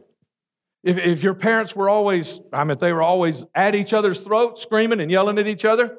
If, 0.83 0.97
if 0.97 1.23
your 1.23 1.35
parents 1.35 1.75
were 1.75 1.89
always, 1.89 2.39
I 2.51 2.63
mean, 2.63 2.77
they 2.79 2.91
were 2.91 3.03
always 3.03 3.43
at 3.53 3.75
each 3.75 3.93
other's 3.93 4.21
throats, 4.21 4.61
screaming 4.61 4.99
and 4.99 5.11
yelling 5.11 5.37
at 5.37 5.47
each 5.47 5.65
other, 5.65 5.97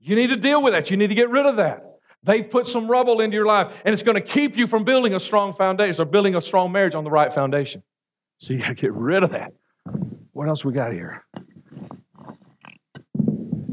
you 0.00 0.16
need 0.16 0.30
to 0.30 0.36
deal 0.36 0.62
with 0.62 0.72
that. 0.72 0.90
You 0.90 0.96
need 0.96 1.08
to 1.08 1.14
get 1.14 1.30
rid 1.30 1.46
of 1.46 1.56
that. 1.56 1.98
They've 2.22 2.48
put 2.48 2.66
some 2.66 2.90
rubble 2.90 3.20
into 3.20 3.36
your 3.36 3.46
life, 3.46 3.82
and 3.84 3.92
it's 3.92 4.02
going 4.02 4.16
to 4.16 4.20
keep 4.20 4.56
you 4.56 4.66
from 4.66 4.84
building 4.84 5.14
a 5.14 5.20
strong 5.20 5.52
foundation 5.52 6.00
or 6.00 6.06
building 6.06 6.34
a 6.34 6.40
strong 6.40 6.72
marriage 6.72 6.94
on 6.94 7.04
the 7.04 7.10
right 7.10 7.32
foundation. 7.32 7.82
So 8.38 8.54
you 8.54 8.60
got 8.60 8.68
to 8.68 8.74
get 8.74 8.92
rid 8.92 9.22
of 9.22 9.30
that. 9.30 9.52
What 10.32 10.48
else 10.48 10.64
we 10.64 10.72
got 10.72 10.92
here? 10.92 11.24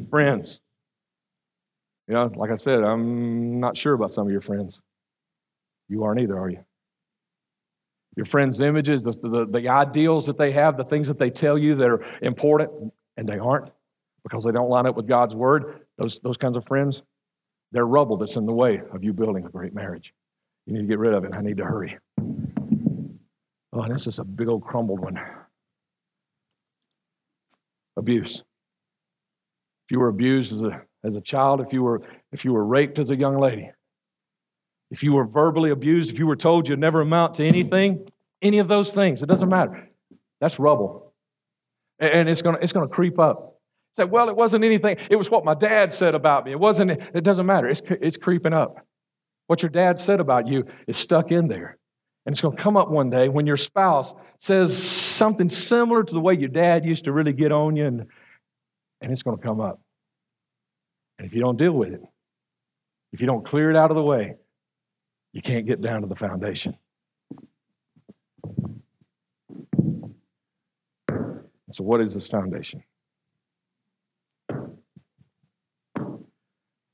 Friends. 0.10 0.60
You 2.08 2.14
know, 2.14 2.32
like 2.36 2.52
I 2.52 2.56
said, 2.56 2.84
I'm 2.84 3.62
not 3.62 3.78
sure 3.78 3.94
about 3.94 4.12
some 4.12 4.28
of 4.28 4.32
your 4.32 4.42
friends. 4.42 4.82
You 5.88 6.04
aren't 6.04 6.20
either, 6.20 6.38
are 6.38 6.50
you? 6.50 6.64
Your 8.16 8.26
friends' 8.26 8.60
images, 8.60 9.04
the, 9.04 9.12
the, 9.12 9.46
the 9.46 9.70
ideals 9.70 10.26
that 10.26 10.38
they 10.38 10.52
have, 10.52 10.78
the 10.78 10.84
things 10.84 11.08
that 11.08 11.18
they 11.18 11.30
tell 11.30 11.58
you 11.58 11.76
that 11.76 11.90
are 11.90 12.06
important, 12.22 12.94
and 13.16 13.28
they 13.28 13.40
aren't 13.40 13.72
because 14.24 14.44
they 14.44 14.52
don't 14.52 14.70
line 14.70 14.86
up 14.86 14.96
with 14.96 15.08
God's 15.08 15.36
word, 15.36 15.82
those, 15.98 16.20
those 16.20 16.38
kinds 16.38 16.58
of 16.58 16.66
friends, 16.66 17.02
they're 17.72 17.86
rubble 17.86 18.18
that's 18.18 18.36
in 18.36 18.46
the 18.46 18.54
way 18.54 18.82
of 18.94 19.04
you 19.04 19.14
building 19.14 19.46
a 19.46 19.50
great 19.50 19.74
marriage. 19.74 20.14
You 20.66 20.74
need 20.74 20.82
to 20.82 20.88
get 20.88 21.00
rid 21.00 21.14
of 21.14 21.24
it. 21.24 21.34
I 21.34 21.42
need 21.42 21.58
to 21.58 21.66
hurry. 21.66 21.98
Oh, 23.74 23.82
and 23.82 23.94
this 23.94 24.08
is 24.08 24.20
a 24.20 24.26
big 24.26 24.48
old 24.48 24.64
crumbled 24.64 25.00
one. 25.00 25.20
Abuse. 27.98 28.44
If 29.86 29.92
you 29.92 30.00
were 30.00 30.10
abused 30.10 30.54
as 30.54 30.62
a, 30.62 30.84
as 31.04 31.16
a 31.16 31.22
child, 31.22 31.62
if 31.62 31.74
you 31.74 31.84
were 31.84 32.02
if 32.32 32.46
you 32.46 32.54
were 32.54 32.66
raped 32.66 33.00
as 33.00 33.10
a 33.10 33.16
young 33.16 33.38
lady, 33.38 33.72
if 34.92 35.04
you 35.04 35.14
were 35.14 35.26
verbally 35.26 35.72
abused, 35.72 36.12
if 36.12 36.20
you 36.20 36.28
were 36.28 36.36
told 36.36 36.68
you'd 36.68 36.78
never 36.78 37.02
amount 37.02 37.36
to 37.36 37.44
anything, 37.44 38.08
any 38.42 38.60
of 38.60 38.68
those 38.68 38.94
things, 38.94 39.24
it 39.24 39.28
doesn't 39.28 39.50
matter. 39.50 39.90
That's 40.40 40.60
rubble. 40.60 41.14
And 41.98 42.30
it's 42.30 42.42
gonna 42.42 42.60
it's 42.62 42.74
gonna 42.74 42.88
creep 42.88 43.18
up. 43.18 43.52
Say, 43.96 44.06
well, 44.06 44.30
it 44.30 44.36
wasn't 44.36 44.64
anything. 44.64 44.98
It 45.10 45.18
was 45.18 45.30
what 45.30 45.44
my 45.44 45.54
dad 45.54 45.92
said 45.92 46.16
about 46.16 46.46
me. 46.46 46.52
It 46.52 46.60
wasn't, 46.60 46.92
it 46.92 47.24
doesn't 47.24 47.46
matter. 47.46 47.68
It's, 47.68 47.82
it's 47.90 48.16
creeping 48.16 48.54
up. 48.54 48.86
What 49.48 49.62
your 49.62 49.70
dad 49.70 50.00
said 50.00 50.22
about 50.22 50.48
you 50.48 50.66
is 50.88 50.96
stuck 50.96 51.30
in 51.30 51.50
there. 51.50 51.78
And 52.26 52.34
it's 52.34 52.42
going 52.42 52.56
to 52.56 52.62
come 52.62 52.78
up 52.78 52.90
one 52.90 53.10
day 53.10 53.28
when 53.28 53.46
your 53.46 53.58
spouse 53.58 54.14
says 54.38 54.82
something 54.82 55.50
similar 55.50 56.04
to 56.06 56.14
the 56.14 56.22
way 56.22 56.36
your 56.36 56.48
dad 56.48 56.86
used 56.86 57.04
to 57.04 57.12
really 57.12 57.34
get 57.34 57.52
on 57.52 57.76
you, 57.76 57.86
and, 57.86 58.06
and 59.02 59.12
it's 59.12 59.24
going 59.24 59.36
to 59.36 59.44
come 59.44 59.60
up. 59.60 59.82
And 61.20 61.28
if 61.28 61.34
you 61.34 61.42
don't 61.42 61.58
deal 61.58 61.74
with 61.74 61.92
it, 61.92 62.02
if 63.12 63.20
you 63.20 63.28
don't 63.28 63.44
clear 63.44 63.70
it 63.70 63.76
out 63.76 63.92
of 63.92 63.98
the 63.98 64.04
way, 64.04 64.36
you 65.34 65.42
can't 65.42 65.66
get 65.66 65.82
down 65.82 66.02
to 66.02 66.08
the 66.08 66.16
foundation. 66.16 66.78
So, 71.72 71.84
what 71.84 72.02
is 72.02 72.14
this 72.14 72.28
foundation? 72.28 72.84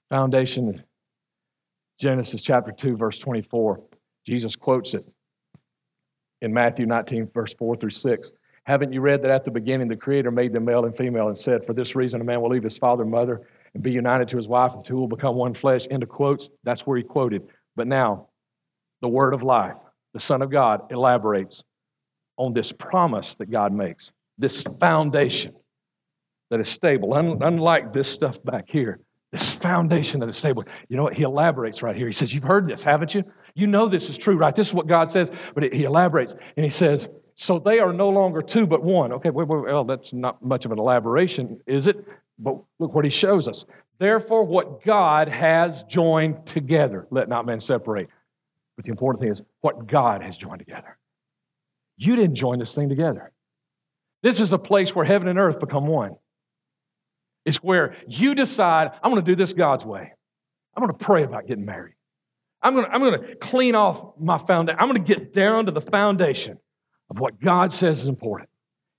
Foundation, 0.09 0.83
Genesis 1.99 2.41
chapter 2.41 2.71
2, 2.71 2.95
verse 2.95 3.19
24. 3.19 3.81
Jesus 4.25 4.55
quotes 4.55 4.93
it 4.93 5.05
in 6.41 6.53
Matthew 6.53 6.85
19, 6.85 7.27
verse 7.27 7.53
4 7.55 7.75
through 7.75 7.89
6. 7.89 8.31
Haven't 8.65 8.93
you 8.93 9.01
read 9.01 9.21
that 9.23 9.31
at 9.31 9.45
the 9.45 9.51
beginning 9.51 9.87
the 9.87 9.95
Creator 9.95 10.29
made 10.31 10.53
them 10.53 10.65
male 10.65 10.85
and 10.85 10.95
female 10.95 11.27
and 11.27 11.37
said, 11.37 11.65
For 11.65 11.73
this 11.73 11.95
reason 11.95 12.21
a 12.21 12.23
man 12.23 12.41
will 12.41 12.49
leave 12.49 12.63
his 12.63 12.77
father 12.77 13.03
and 13.03 13.11
mother 13.11 13.41
and 13.73 13.81
be 13.81 13.91
united 13.91 14.27
to 14.29 14.37
his 14.37 14.47
wife, 14.47 14.73
and 14.73 14.81
the 14.81 14.85
two 14.85 14.95
will 14.95 15.07
become 15.07 15.35
one 15.35 15.53
flesh? 15.53 15.87
Into 15.87 16.05
quotes. 16.05 16.49
That's 16.63 16.85
where 16.85 16.97
he 16.97 17.03
quoted. 17.03 17.47
But 17.75 17.87
now, 17.87 18.26
the 19.01 19.07
word 19.07 19.33
of 19.33 19.43
life, 19.43 19.77
the 20.13 20.19
Son 20.19 20.41
of 20.41 20.49
God, 20.49 20.91
elaborates 20.91 21.63
on 22.37 22.53
this 22.53 22.71
promise 22.71 23.35
that 23.35 23.49
God 23.49 23.73
makes, 23.73 24.11
this 24.37 24.63
foundation 24.79 25.53
that 26.49 26.59
is 26.59 26.69
stable, 26.69 27.13
unlike 27.15 27.93
this 27.93 28.07
stuff 28.07 28.43
back 28.43 28.69
here. 28.69 28.99
This 29.31 29.53
foundation 29.53 30.21
that 30.21 30.29
is 30.29 30.37
stable. 30.37 30.63
You 30.87 30.95
know 30.95 31.03
what? 31.03 31.13
He 31.13 31.23
elaborates 31.23 31.83
right 31.83 31.95
here. 31.95 32.07
He 32.07 32.13
says, 32.13 32.33
You've 32.33 32.45
heard 32.45 32.65
this, 32.65 32.81
haven't 32.81 33.13
you? 33.13 33.23
You 33.55 33.67
know 33.67 33.87
this 33.87 34.09
is 34.09 34.17
true, 34.17 34.37
right? 34.37 34.55
This 34.55 34.67
is 34.67 34.73
what 34.73 34.87
God 34.87 35.11
says, 35.11 35.31
but 35.53 35.73
he 35.73 35.83
elaborates 35.83 36.33
and 36.55 36.63
he 36.63 36.69
says, 36.69 37.09
So 37.35 37.59
they 37.59 37.79
are 37.79 37.91
no 37.91 38.09
longer 38.09 38.41
two, 38.41 38.65
but 38.65 38.83
one. 38.83 39.11
Okay, 39.11 39.29
well, 39.29 39.83
that's 39.83 40.13
not 40.13 40.41
much 40.41 40.63
of 40.63 40.71
an 40.71 40.79
elaboration, 40.79 41.59
is 41.67 41.87
it? 41.87 42.07
But 42.39 42.57
look 42.79 42.93
what 42.93 43.03
he 43.03 43.11
shows 43.11 43.47
us. 43.47 43.65
Therefore, 43.99 44.43
what 44.43 44.83
God 44.83 45.27
has 45.27 45.83
joined 45.83 46.45
together, 46.45 47.07
let 47.09 47.27
not 47.27 47.45
man 47.45 47.59
separate. 47.59 48.09
But 48.77 48.85
the 48.85 48.91
important 48.91 49.21
thing 49.21 49.31
is 49.31 49.41
what 49.61 49.87
God 49.87 50.23
has 50.23 50.37
joined 50.37 50.59
together. 50.59 50.97
You 51.97 52.15
didn't 52.15 52.35
join 52.35 52.59
this 52.59 52.73
thing 52.73 52.87
together. 52.87 53.33
This 54.23 54.39
is 54.39 54.53
a 54.53 54.59
place 54.59 54.95
where 54.95 55.03
heaven 55.03 55.27
and 55.27 55.37
earth 55.37 55.59
become 55.59 55.87
one. 55.87 56.15
It's 57.43 57.57
where 57.57 57.95
you 58.07 58.35
decide, 58.35 58.91
I'm 59.01 59.11
going 59.11 59.23
to 59.23 59.31
do 59.31 59.35
this 59.35 59.53
God's 59.53 59.85
way. 59.85 60.13
I'm 60.75 60.83
going 60.83 60.95
to 60.95 61.05
pray 61.05 61.23
about 61.23 61.47
getting 61.47 61.65
married. 61.65 61.95
I'm 62.61 62.73
going 62.73 62.85
to, 62.85 62.93
I'm 62.93 62.99
going 62.99 63.19
to 63.19 63.35
clean 63.35 63.73
off 63.73 64.03
my 64.19 64.37
foundation. 64.37 64.79
I'm 64.79 64.89
going 64.89 65.03
to 65.03 65.15
get 65.15 65.33
down 65.33 65.65
to 65.65 65.71
the 65.71 65.81
foundation 65.81 66.59
of 67.09 67.19
what 67.19 67.39
God 67.39 67.73
says 67.73 68.01
is 68.01 68.07
important. 68.07 68.49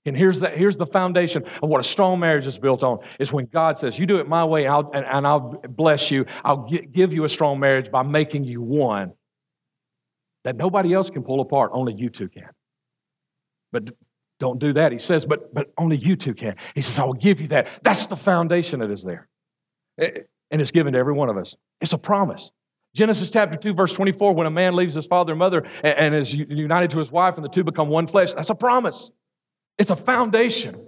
And 0.05 0.17
here's 0.17 0.39
the, 0.39 0.49
here's 0.49 0.77
the 0.77 0.85
foundation 0.85 1.43
of 1.61 1.69
what 1.69 1.79
a 1.79 1.83
strong 1.83 2.19
marriage 2.19 2.47
is 2.47 2.57
built 2.57 2.83
on 2.83 2.99
is 3.19 3.31
when 3.31 3.45
God 3.45 3.77
says, 3.77 3.99
You 3.99 4.07
do 4.07 4.17
it 4.17 4.27
my 4.27 4.43
way, 4.43 4.65
I'll, 4.65 4.89
and, 4.93 5.05
and 5.05 5.27
I'll 5.27 5.61
bless 5.69 6.09
you. 6.09 6.25
I'll 6.43 6.67
give 6.91 7.13
you 7.13 7.25
a 7.25 7.29
strong 7.29 7.59
marriage 7.59 7.91
by 7.91 8.03
making 8.03 8.45
you 8.45 8.61
one 8.61 9.13
that 10.43 10.55
nobody 10.55 10.93
else 10.93 11.09
can 11.09 11.23
pull 11.23 11.41
apart, 11.41 11.71
only 11.73 11.93
you 11.93 12.09
two 12.09 12.29
can. 12.29 12.49
But 13.71 13.91
don't 14.39 14.59
do 14.59 14.73
that. 14.73 14.91
He 14.91 14.99
says, 14.99 15.25
but, 15.25 15.53
but 15.53 15.71
only 15.77 15.97
you 15.97 16.15
two 16.15 16.33
can. 16.33 16.55
He 16.75 16.81
says, 16.81 16.97
I 16.97 17.03
will 17.03 17.13
give 17.13 17.41
you 17.41 17.47
that. 17.49 17.67
That's 17.83 18.05
the 18.05 18.15
foundation 18.15 18.79
that 18.79 18.89
is 18.89 19.03
there. 19.03 19.27
And 19.97 20.61
it's 20.61 20.71
given 20.71 20.93
to 20.93 20.99
every 20.99 21.13
one 21.13 21.29
of 21.29 21.37
us. 21.37 21.55
It's 21.81 21.93
a 21.93 21.97
promise. 21.97 22.51
Genesis 22.95 23.29
chapter 23.29 23.57
2, 23.57 23.73
verse 23.73 23.93
24, 23.93 24.33
when 24.33 24.47
a 24.47 24.51
man 24.51 24.75
leaves 24.75 24.95
his 24.95 25.05
father 25.05 25.33
and 25.33 25.39
mother 25.39 25.63
and 25.83 26.15
is 26.15 26.33
united 26.33 26.89
to 26.91 26.99
his 26.99 27.11
wife 27.11 27.35
and 27.35 27.45
the 27.45 27.49
two 27.49 27.63
become 27.63 27.89
one 27.89 28.07
flesh, 28.07 28.33
that's 28.33 28.49
a 28.49 28.55
promise. 28.55 29.11
It's 29.77 29.91
a 29.91 29.95
foundation. 29.95 30.87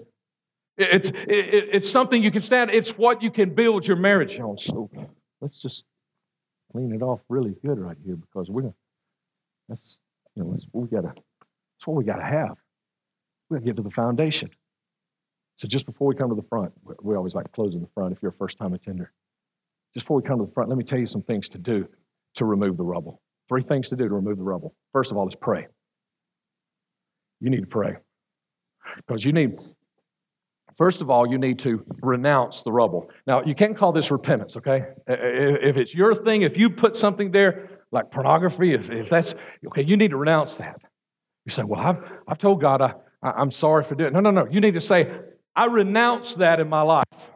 It's, 0.78 1.12
it's 1.16 1.90
something 1.90 2.24
you 2.24 2.32
can 2.32 2.42
stand, 2.42 2.72
it's 2.72 2.98
what 2.98 3.22
you 3.22 3.30
can 3.30 3.54
build 3.54 3.86
your 3.86 3.98
marriage 3.98 4.40
on. 4.40 4.58
So 4.58 4.90
let's 5.42 5.58
just 5.58 5.84
clean 6.72 6.92
it 6.94 7.02
off 7.04 7.22
really 7.30 7.56
good 7.64 7.78
right 7.78 7.98
here 8.04 8.16
because 8.16 8.50
we're 8.50 8.62
going 8.62 8.74
to, 8.74 8.78
that's, 9.68 10.00
you 10.36 10.44
know, 10.44 10.52
that's, 10.52 10.66
we 10.74 10.88
gotta, 10.88 11.14
that's 11.14 11.88
what 11.88 11.96
we 11.96 12.04
got 12.04 12.18
to 12.18 12.26
have. 12.26 12.58
We 13.50 13.58
got 13.58 13.62
to 13.62 13.66
get 13.66 13.76
to 13.78 13.84
the 13.84 13.90
foundation. 13.90 14.50
So 15.56 15.68
just 15.68 15.86
before 15.86 16.08
we 16.08 16.16
come 16.16 16.30
to 16.30 16.36
the 16.36 16.48
front, 16.48 16.74
we 17.04 17.16
always 17.16 17.36
like 17.36 17.52
closing 17.52 17.82
the 17.82 17.90
front 17.94 18.14
if 18.14 18.22
you're 18.22 18.32
a 18.32 18.34
first 18.34 18.58
time 18.58 18.74
attender. 18.74 19.12
Just 19.94 20.06
before 20.06 20.18
we 20.18 20.24
come 20.24 20.40
to 20.40 20.46
the 20.46 20.52
front, 20.52 20.70
let 20.70 20.78
me 20.78 20.84
tell 20.84 21.00
you 21.00 21.06
some 21.06 21.22
things 21.22 21.50
to 21.50 21.58
do 21.58 21.88
to 22.36 22.46
remove 22.46 22.78
the 22.78 22.86
rubble. 22.86 23.22
Three 23.50 23.62
things 23.62 23.90
to 23.90 23.96
do 23.96 24.08
to 24.08 24.14
remove 24.16 24.38
the 24.38 24.44
rubble. 24.44 24.74
First 24.94 25.12
of 25.12 25.18
all 25.18 25.28
is 25.28 25.36
pray. 25.36 25.68
You 27.40 27.50
need 27.50 27.62
to 27.62 27.68
pray. 27.68 27.98
Because 28.96 29.26
you 29.26 29.34
need, 29.34 29.60
first 30.76 31.02
of 31.02 31.10
all, 31.10 31.28
you 31.30 31.38
need 31.38 31.60
to 31.60 31.86
renounce 32.02 32.64
the 32.64 32.72
rubble. 32.72 33.12
Now, 33.28 33.44
you 33.44 33.54
can't 33.54 33.76
call 33.76 33.92
this 33.92 34.10
repentance, 34.10 34.56
okay? 34.58 34.86
If 35.06 35.78
it's 35.78 35.94
your 35.94 36.16
thing, 36.16 36.44
if 36.44 36.58
you 36.58 36.70
put 36.70 36.96
something 36.96 37.32
there 37.32 37.81
like 37.92 38.12
pornography, 38.12 38.74
if, 38.74 38.90
if 38.90 39.10
that's, 39.10 39.36
okay, 39.68 39.84
you 39.84 39.98
need 39.98 40.12
to 40.12 40.18
renounce 40.18 40.56
that. 40.58 40.78
You 41.46 41.52
say, 41.52 41.64
well, 41.64 41.80
I've, 41.80 42.12
I've 42.28 42.38
told 42.38 42.62
God 42.62 42.82
I, 42.82 42.94
I'm 43.22 43.52
sorry 43.52 43.84
for 43.84 43.96
doing 43.96 44.10
it. 44.10 44.14
No, 44.14 44.20
no, 44.20 44.32
no. 44.32 44.48
You 44.50 44.62
need 44.62 44.74
to 44.76 44.82
say, 44.82 45.12
I 45.56 45.66
renounce 45.66 46.36
that 46.36 46.60
in 46.60 46.70
my 46.70 46.82
life. 46.82 47.32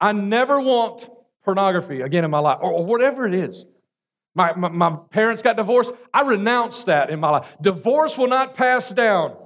I 0.00 0.12
never 0.12 0.60
want 0.60 1.08
pornography 1.44 2.00
again 2.00 2.24
in 2.24 2.30
my 2.30 2.38
life, 2.38 2.58
or, 2.60 2.72
or 2.72 2.84
whatever 2.84 3.26
it 3.26 3.34
is. 3.34 3.64
My, 4.34 4.54
my, 4.54 4.68
my, 4.68 4.96
parents 5.10 5.42
got 5.42 5.56
divorced. 5.56 5.92
I 6.14 6.22
renounce 6.22 6.84
that 6.84 7.10
in 7.10 7.18
my 7.18 7.30
life. 7.30 7.52
Divorce 7.60 8.16
will 8.16 8.28
not 8.28 8.54
pass 8.54 8.90
down. 8.90 9.36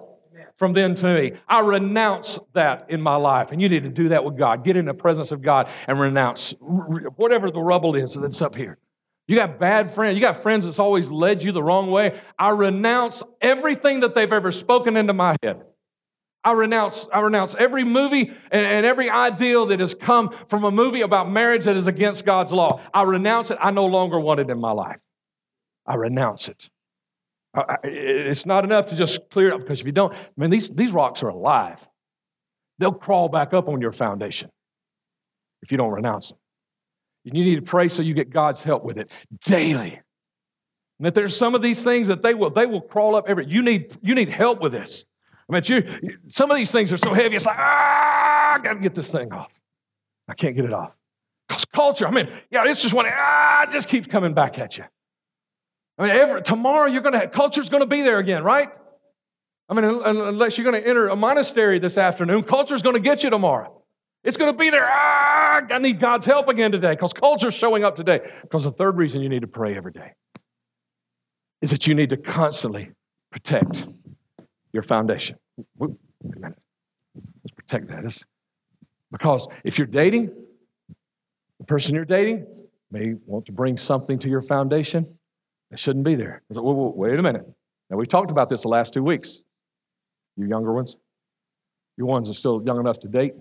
from 0.57 0.75
then 0.75 0.95
to 0.97 1.15
me. 1.15 1.33
I 1.49 1.61
renounce 1.61 2.39
that 2.53 2.87
in 2.91 3.01
my 3.01 3.17
life. 3.17 3.51
And 3.51 3.63
you 3.63 3.69
need 3.69 3.85
to 3.85 3.91
do 3.91 4.11
that 4.11 4.25
with 4.25 4.37
God. 4.37 4.65
Get 4.65 4.77
in 4.77 4.85
the 4.85 4.95
presence 4.95 5.33
of 5.33 5.41
God 5.41 5.69
and 5.89 5.99
renounce 5.99 6.55
whatever 6.61 7.51
the 7.51 7.63
rubble 7.63 7.97
is 7.97 8.15
that's 8.15 8.43
up 8.43 8.55
here. 8.55 8.79
You 9.27 9.37
got 9.37 9.59
bad 9.59 9.91
friends. 9.91 10.17
You 10.17 10.21
got 10.21 10.37
friends 10.37 10.65
that's 10.65 10.79
always 10.79 11.11
led 11.11 11.43
you 11.43 11.53
the 11.53 11.63
wrong 11.63 11.91
way. 11.91 12.19
I 12.39 12.51
renounce 12.51 13.23
everything 13.41 14.01
that 14.01 14.15
they've 14.15 14.33
ever 14.33 14.53
spoken 14.53 14.97
into 14.97 15.15
my 15.15 15.37
head. 15.43 15.65
I 16.45 16.53
renounce, 16.53 17.09
I 17.11 17.21
renounce 17.21 17.55
every 17.55 17.85
movie 17.85 18.31
and, 18.51 18.67
and, 18.67 18.85
every 18.85 19.09
ideal 19.09 19.65
that 19.67 19.81
has 19.81 19.95
come 19.95 20.31
from 20.49 20.65
a 20.65 20.71
movie 20.71 21.01
about 21.01 21.31
marriage 21.31 21.65
that 21.65 21.75
is 21.75 21.87
against 21.87 22.27
God's 22.27 22.53
law. 22.53 22.81
I 22.93 23.05
renounce 23.05 23.51
it. 23.51 23.57
I 23.63 23.71
no 23.71 23.87
longer 23.87 24.21
want 24.21 24.41
it 24.41 24.51
in 24.51 24.61
my 24.61 24.73
life. 24.73 25.01
I 25.87 25.95
renounce 25.95 26.51
it. 26.51 26.69
I, 27.55 27.61
I, 27.61 27.77
it's 27.85 28.45
not 28.45 28.65
enough 28.65 28.87
to 28.89 28.97
just 28.97 29.31
clear 29.31 29.49
it 29.49 29.55
up 29.55 29.61
because 29.61 29.81
if 29.81 29.87
you 29.87 29.93
don't, 29.93 30.13
I 30.13 30.19
mean, 30.37 30.51
these, 30.51 30.69
these 30.69 30.93
rocks 30.93 31.23
are 31.23 31.29
alive. 31.29 31.89
They'll 32.79 32.93
crawl 32.93 33.31
back 33.31 33.55
up 33.55 33.67
on 33.67 33.81
your 33.81 33.93
foundation 33.93 34.51
if 35.63 35.73
you 35.73 35.79
don't 35.79 35.93
renounce 35.93 36.29
them. 36.29 36.39
And 37.25 37.37
you 37.37 37.45
need 37.45 37.57
to 37.57 37.63
pray 37.63 37.89
so 37.89 38.03
you 38.03 38.15
get 38.15 38.31
God's 38.31 38.63
help 38.63 38.85
with 38.85 38.99
it 38.99 39.09
daily. 39.45 40.01
And 40.99 41.07
that 41.07 41.15
there's 41.15 41.37
some 41.37 41.55
of 41.55 41.63
these 41.63 41.83
things 41.83 42.09
that 42.09 42.23
they 42.23 42.35
will, 42.35 42.51
they 42.51 42.67
will 42.67 42.81
crawl 42.81 43.17
up 43.17 43.25
every, 43.29 43.47
you 43.47 43.63
need, 43.63 43.97
you 44.03 44.15
need 44.15 44.29
help 44.29 44.61
with 44.61 44.73
this. 44.73 45.05
I 45.49 45.53
mean, 45.53 45.63
you, 45.67 46.19
some 46.29 46.51
of 46.51 46.57
these 46.57 46.71
things 46.71 46.93
are 46.93 46.97
so 46.97 47.13
heavy, 47.13 47.37
it's 47.37 47.47
like, 47.47 47.59
ah, 47.59 48.55
I 48.55 48.59
got 48.59 48.75
to 48.75 48.81
get 48.81 48.95
this 48.95 49.11
thing 49.11 49.33
off. 49.33 49.61
I 50.29 50.35
can't 50.35 50.57
get 50.57 50.65
it 50.65 50.73
off. 50.73 50.97
Because 51.49 51.65
culture, 51.67 52.07
I 52.07 52.11
mean, 52.11 52.29
yeah, 52.51 52.65
it's 52.67 52.81
just 52.81 52.95
one, 52.95 53.07
ah, 53.09 53.65
it 53.65 53.71
just 53.71 53.89
keeps 53.89 54.07
coming 54.07 54.35
back 54.35 54.59
at 54.59 54.79
you. 54.79 54.85
I 55.99 56.03
mean, 56.03 56.13
every, 56.13 56.43
tomorrow 56.43 56.87
you're 56.87 57.03
to, 57.21 57.29
culture's 57.29 57.69
to 57.81 57.87
be 57.87 58.03
there 58.03 58.19
again, 58.19 58.43
right? 58.43 58.69
I 59.69 59.75
mean, 59.75 59.85
unless 59.85 60.59
you're 60.59 60.71
to 60.81 60.89
enter 60.89 61.09
a 61.09 61.17
monastery 61.17 61.79
this 61.79 61.97
afternoon, 61.97 62.43
culture's 62.43 62.83
to 62.95 63.01
get 63.01 63.25
you 63.25 63.31
tomorrow. 63.31 63.83
It's 64.23 64.37
to 64.53 64.59
be 64.59 64.71
there. 64.71 64.87
Ah, 64.89 65.24
I 65.71 65.79
need 65.79 66.01
God's 66.01 66.27
help 66.27 66.49
again 66.49 66.73
today 66.73 66.93
because 66.93 67.13
culture's 67.13 67.55
showing 67.55 67.85
up 67.85 67.95
today. 67.95 68.21
Because 68.43 68.65
the 68.65 68.71
third 68.71 68.97
reason 68.97 69.21
you 69.21 69.29
need 69.29 69.43
to 69.43 69.49
pray 69.49 69.77
every 69.77 69.93
day 69.93 70.13
is 71.63 71.71
that 71.71 71.87
you 71.87 71.95
need 71.95 72.11
to 72.11 72.17
constantly 72.17 72.91
protect 73.31 73.87
your 74.73 74.83
foundation. 74.83 75.39
Wait 75.79 75.91
a 76.25 76.41
minute. 76.41 76.59
Let's 77.15 77.55
protect 77.55 77.89
that. 77.89 78.25
Because 79.11 79.49
if 79.63 79.79
you're 79.79 79.87
dating, 79.87 80.31
the 81.59 81.65
person 81.67 81.95
you're 81.95 82.05
dating 82.05 82.47
may 82.91 83.15
want 83.27 83.47
to 83.47 83.53
bring 83.53 83.77
something 83.77 84.19
to 84.19 84.29
your 84.29 84.43
foundation 84.43 85.19
that 85.71 85.79
shouldn't 85.79 86.05
be 86.05 86.15
there. 86.15 86.43
Wait 86.51 87.19
a 87.19 87.23
minute. 87.23 87.47
Now, 87.91 87.97
we 87.97 88.07
talked 88.07 88.31
about 88.31 88.49
this 88.49 88.63
the 88.63 88.69
last 88.69 88.93
two 88.93 89.03
weeks. 89.03 89.41
You 90.37 90.47
younger 90.47 90.73
ones, 90.73 90.97
you 91.97 92.07
ones 92.07 92.29
are 92.29 92.35
still 92.35 92.63
young 92.65 92.81
enough 92.81 92.99
to 93.01 93.09
date, 93.09 93.35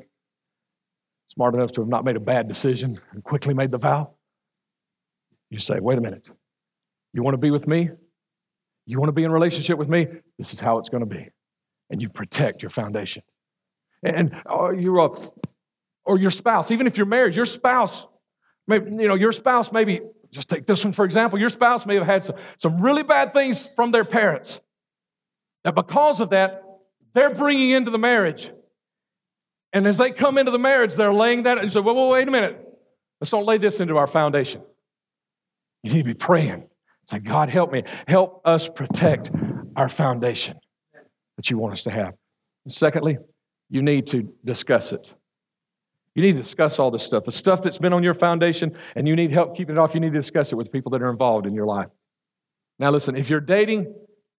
smart 1.33 1.55
enough 1.55 1.71
to 1.73 1.81
have 1.81 1.87
not 1.87 2.05
made 2.05 2.15
a 2.15 2.19
bad 2.19 2.47
decision 2.47 2.99
and 3.11 3.23
quickly 3.23 3.53
made 3.53 3.71
the 3.71 3.77
vow. 3.77 4.13
You 5.49 5.59
say, 5.59 5.79
wait 5.79 5.97
a 5.97 6.01
minute. 6.01 6.29
You 7.13 7.23
want 7.23 7.33
to 7.33 7.39
be 7.39 7.51
with 7.51 7.67
me? 7.67 7.89
You 8.85 8.99
want 8.99 9.09
to 9.09 9.13
be 9.13 9.23
in 9.23 9.31
relationship 9.31 9.77
with 9.77 9.89
me? 9.89 10.07
This 10.37 10.53
is 10.53 10.59
how 10.59 10.77
it's 10.77 10.89
going 10.89 11.07
to 11.07 11.09
be. 11.09 11.29
And 11.89 12.01
you 12.01 12.09
protect 12.09 12.61
your 12.61 12.69
foundation. 12.69 13.23
And 14.03 14.39
uh, 14.49 14.71
you 14.71 14.99
uh, 15.01 15.15
or 16.05 16.19
your 16.19 16.31
spouse, 16.31 16.71
even 16.71 16.87
if 16.87 16.97
you're 16.97 17.05
married, 17.05 17.35
your 17.35 17.45
spouse, 17.45 18.05
maybe, 18.67 18.91
you 18.91 19.07
know, 19.07 19.15
your 19.15 19.31
spouse 19.31 19.71
maybe, 19.71 20.01
just 20.31 20.49
take 20.49 20.65
this 20.65 20.83
one 20.83 20.93
for 20.93 21.05
example, 21.05 21.39
your 21.39 21.49
spouse 21.49 21.85
may 21.85 21.95
have 21.95 22.05
had 22.05 22.25
some, 22.25 22.35
some 22.57 22.81
really 22.81 23.03
bad 23.03 23.33
things 23.33 23.69
from 23.75 23.91
their 23.91 24.05
parents. 24.05 24.59
That 25.63 25.75
because 25.75 26.19
of 26.19 26.31
that, 26.31 26.63
they're 27.13 27.33
bringing 27.33 27.69
into 27.69 27.91
the 27.91 27.99
marriage. 27.99 28.51
And 29.73 29.87
as 29.87 29.97
they 29.97 30.11
come 30.11 30.37
into 30.37 30.51
the 30.51 30.59
marriage, 30.59 30.93
they're 30.93 31.11
laying 31.11 31.43
that, 31.43 31.61
you 31.61 31.69
say, 31.69 31.79
well, 31.79 31.95
well, 31.95 32.09
wait 32.09 32.27
a 32.27 32.31
minute. 32.31 32.59
Let's 33.19 33.31
don't 33.31 33.45
lay 33.45 33.57
this 33.57 33.79
into 33.79 33.97
our 33.97 34.07
foundation. 34.07 34.61
You 35.81 35.91
need 35.91 35.99
to 35.99 36.05
be 36.05 36.13
praying. 36.13 36.67
Say, 37.07 37.19
God, 37.19 37.49
help 37.49 37.71
me. 37.71 37.83
Help 38.07 38.41
us 38.45 38.69
protect 38.69 39.31
our 39.75 39.89
foundation 39.89 40.57
that 41.35 41.49
you 41.49 41.57
want 41.57 41.73
us 41.73 41.83
to 41.83 41.89
have. 41.89 42.13
And 42.63 42.73
secondly, 42.73 43.17
you 43.69 43.81
need 43.81 44.07
to 44.07 44.33
discuss 44.45 44.93
it. 44.93 45.15
You 46.15 46.21
need 46.21 46.33
to 46.33 46.43
discuss 46.43 46.77
all 46.77 46.91
this 46.91 47.03
stuff. 47.03 47.23
The 47.23 47.31
stuff 47.31 47.63
that's 47.63 47.79
been 47.79 47.91
on 47.91 48.03
your 48.03 48.13
foundation 48.13 48.77
and 48.95 49.07
you 49.07 49.15
need 49.15 49.31
help 49.31 49.57
keeping 49.57 49.75
it 49.75 49.79
off, 49.79 49.95
you 49.95 49.99
need 49.99 50.13
to 50.13 50.19
discuss 50.19 50.51
it 50.51 50.55
with 50.55 50.71
people 50.71 50.91
that 50.91 51.01
are 51.01 51.09
involved 51.09 51.47
in 51.47 51.55
your 51.55 51.65
life. 51.65 51.87
Now, 52.77 52.91
listen, 52.91 53.15
if 53.15 53.29
you're 53.29 53.41
dating, 53.41 53.93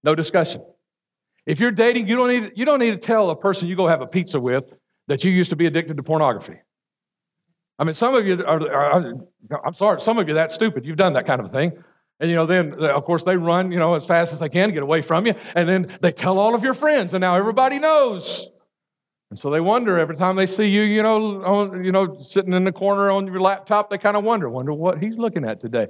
no 0.05 0.15
discussion. 0.15 0.65
If 1.47 1.61
you're 1.61 1.73
dating, 1.73 2.07
you 2.07 2.17
don't 2.17 2.29
need, 2.29 2.53
you 2.55 2.65
don't 2.65 2.79
need 2.79 2.93
to 2.93 2.97
tell 2.97 3.31
a 3.31 3.37
person 3.37 3.69
you 3.69 3.77
go 3.77 3.89
have 3.89 4.01
a 4.01 4.07
pizza 4.07 4.39
with 4.39 4.73
that 5.09 5.25
you 5.25 5.31
used 5.31 5.51
to 5.51 5.57
be 5.57 5.67
addicted 5.67 5.97
to 5.97 6.03
pornography. 6.03 6.59
I 7.79 7.85
mean, 7.85 7.95
some 7.95 8.15
of 8.15 8.27
you 8.27 8.45
are, 8.45 8.71
are, 8.71 9.15
I'm 9.65 9.75
sorry, 9.75 10.01
some 10.01 10.19
of 10.19 10.29
you 10.29 10.35
that 10.35 10.53
stupid. 10.53 10.87
You've 10.87 10.97
done 10.97 11.15
that 11.15 11.27
kind 11.27 11.41
of 11.41 11.51
thing. 11.51 11.73
And 12.21 12.31
you 12.31 12.37
know, 12.37 12.47
then 12.47 12.75
of 12.75 13.05
course 13.05 13.25
they 13.25 13.37
run, 13.37 13.73
you 13.73 13.79
know, 13.79 13.95
as 13.95 14.07
fast 14.07 14.33
as 14.33 14.39
they 14.39 14.49
can 14.49 14.71
get 14.71 14.83
away 14.83 15.03
from 15.03 15.27
you, 15.27 15.35
and 15.55 15.69
then 15.69 15.89
they 16.01 16.13
tell 16.13 16.39
all 16.39 16.55
of 16.55 16.63
your 16.63 16.75
friends, 16.75 17.13
and 17.13 17.21
now 17.21 17.35
everybody 17.35 17.79
knows. 17.79 18.49
And 19.31 19.39
so 19.39 19.51
they 19.51 19.61
wonder 19.61 19.99
every 19.99 20.15
time 20.15 20.37
they 20.37 20.47
see 20.47 20.67
you, 20.67 20.83
you 20.83 21.03
know, 21.03 21.43
on, 21.43 21.85
you 21.85 21.91
know, 21.91 22.17
sitting 22.23 22.53
in 22.53 22.63
the 22.63 22.71
corner 22.71 23.11
on 23.11 23.27
your 23.27 23.41
laptop, 23.41 23.91
they 23.91 23.99
kind 23.99 24.17
of 24.17 24.23
wonder, 24.23 24.49
wonder 24.49 24.73
what 24.73 25.03
he's 25.03 25.19
looking 25.19 25.45
at 25.45 25.61
today. 25.61 25.89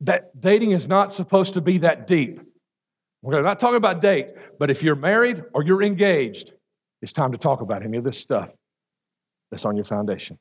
That 0.00 0.40
dating 0.40 0.70
is 0.70 0.88
not 0.88 1.12
supposed 1.12 1.54
to 1.54 1.60
be 1.60 1.76
that 1.78 2.06
deep. 2.06 2.40
We're 3.20 3.42
not 3.42 3.60
talking 3.60 3.76
about 3.76 4.00
date, 4.00 4.32
but 4.58 4.70
if 4.70 4.82
you're 4.82 4.96
married 4.96 5.44
or 5.52 5.62
you're 5.62 5.82
engaged, 5.82 6.54
it's 7.02 7.12
time 7.12 7.32
to 7.32 7.38
talk 7.38 7.60
about 7.60 7.82
any 7.82 7.96
of 7.96 8.04
this 8.04 8.18
stuff 8.18 8.52
that's 9.50 9.64
on 9.64 9.76
your 9.76 9.84
foundation. 9.84 10.38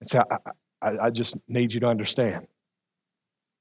And 0.00 0.08
say, 0.08 0.20
I, 0.30 0.36
I, 0.80 1.06
I 1.06 1.10
just 1.10 1.36
need 1.48 1.72
you 1.72 1.80
to 1.80 1.86
understand. 1.86 2.46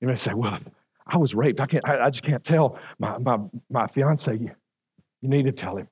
You 0.02 0.08
may 0.08 0.15
say, 0.15 0.34
well, 0.34 0.58
I 1.06 1.17
was 1.17 1.36
raped. 1.36 1.60
I, 1.60 1.65
can't, 1.65 1.88
I, 1.88 2.00
I 2.06 2.10
just 2.10 2.24
can't 2.24 2.43
tell 2.43 2.80
my, 3.00 3.17
my, 3.17 3.38
my 3.69 3.88
fiance. 3.88 4.34
You, 4.34 4.52
you 5.21 5.30
need 5.30 5.45
to 5.45 5.52
tell 5.52 5.78
him. 5.78 5.88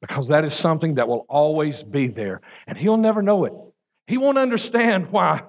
Because 0.00 0.28
that 0.28 0.44
is 0.44 0.52
something 0.52 0.96
that 0.96 1.08
will 1.08 1.24
always 1.28 1.82
be 1.82 2.08
there. 2.08 2.40
And 2.66 2.76
he'll 2.76 2.96
never 2.96 3.22
know 3.22 3.44
it. 3.44 3.52
He 4.06 4.18
won't 4.18 4.38
understand 4.38 5.12
why 5.12 5.42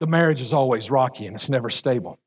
the 0.00 0.06
marriage 0.06 0.40
is 0.40 0.52
always 0.52 0.90
rocky 0.90 1.26
and 1.26 1.34
it's 1.34 1.50
never 1.50 1.70
stable. 1.70 2.18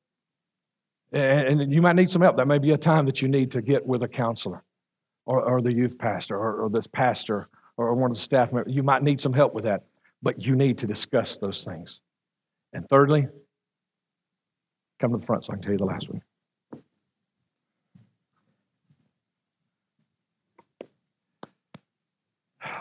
And 1.11 1.73
you 1.73 1.81
might 1.81 1.95
need 1.95 2.09
some 2.09 2.21
help. 2.21 2.37
That 2.37 2.47
may 2.47 2.59
be 2.59 2.71
a 2.71 2.77
time 2.77 3.05
that 3.05 3.21
you 3.21 3.27
need 3.27 3.51
to 3.51 3.61
get 3.61 3.85
with 3.85 4.03
a 4.03 4.07
counselor 4.07 4.63
or, 5.27 5.41
or 5.43 5.61
the 5.61 5.73
youth 5.73 5.99
pastor 5.99 6.35
or, 6.35 6.63
or 6.63 6.69
this 6.69 6.87
pastor 6.87 7.49
or 7.75 7.93
one 7.93 8.09
of 8.09 8.17
the 8.17 8.21
staff 8.21 8.51
members. 8.51 8.73
You 8.73 8.81
might 8.81 9.03
need 9.03 9.21
some 9.21 9.33
help 9.33 9.53
with 9.53 9.65
that, 9.65 9.83
but 10.23 10.41
you 10.41 10.55
need 10.55 10.79
to 10.79 10.87
discuss 10.87 11.37
those 11.37 11.63
things. 11.63 11.99
And 12.73 12.87
thirdly, 12.89 13.27
come 14.99 15.11
to 15.11 15.17
the 15.17 15.25
front 15.25 15.45
so 15.45 15.53
I 15.53 15.55
can 15.57 15.63
tell 15.63 15.73
you 15.73 15.77
the 15.77 15.85
last 15.85 16.09
one. 16.09 16.21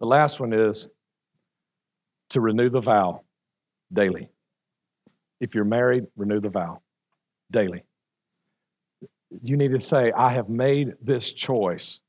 The 0.00 0.06
last 0.06 0.38
one 0.38 0.52
is 0.52 0.88
to 2.30 2.40
renew 2.40 2.68
the 2.68 2.80
vow 2.80 3.22
daily. 3.90 4.28
If 5.40 5.54
you're 5.54 5.64
married, 5.64 6.04
renew 6.14 6.40
the 6.40 6.50
vow 6.50 6.82
daily 7.50 7.84
you 9.42 9.56
need 9.56 9.72
to 9.72 9.80
say, 9.80 10.12
I 10.12 10.30
have 10.32 10.48
made 10.48 10.94
this 11.02 11.32
choice 11.32 12.00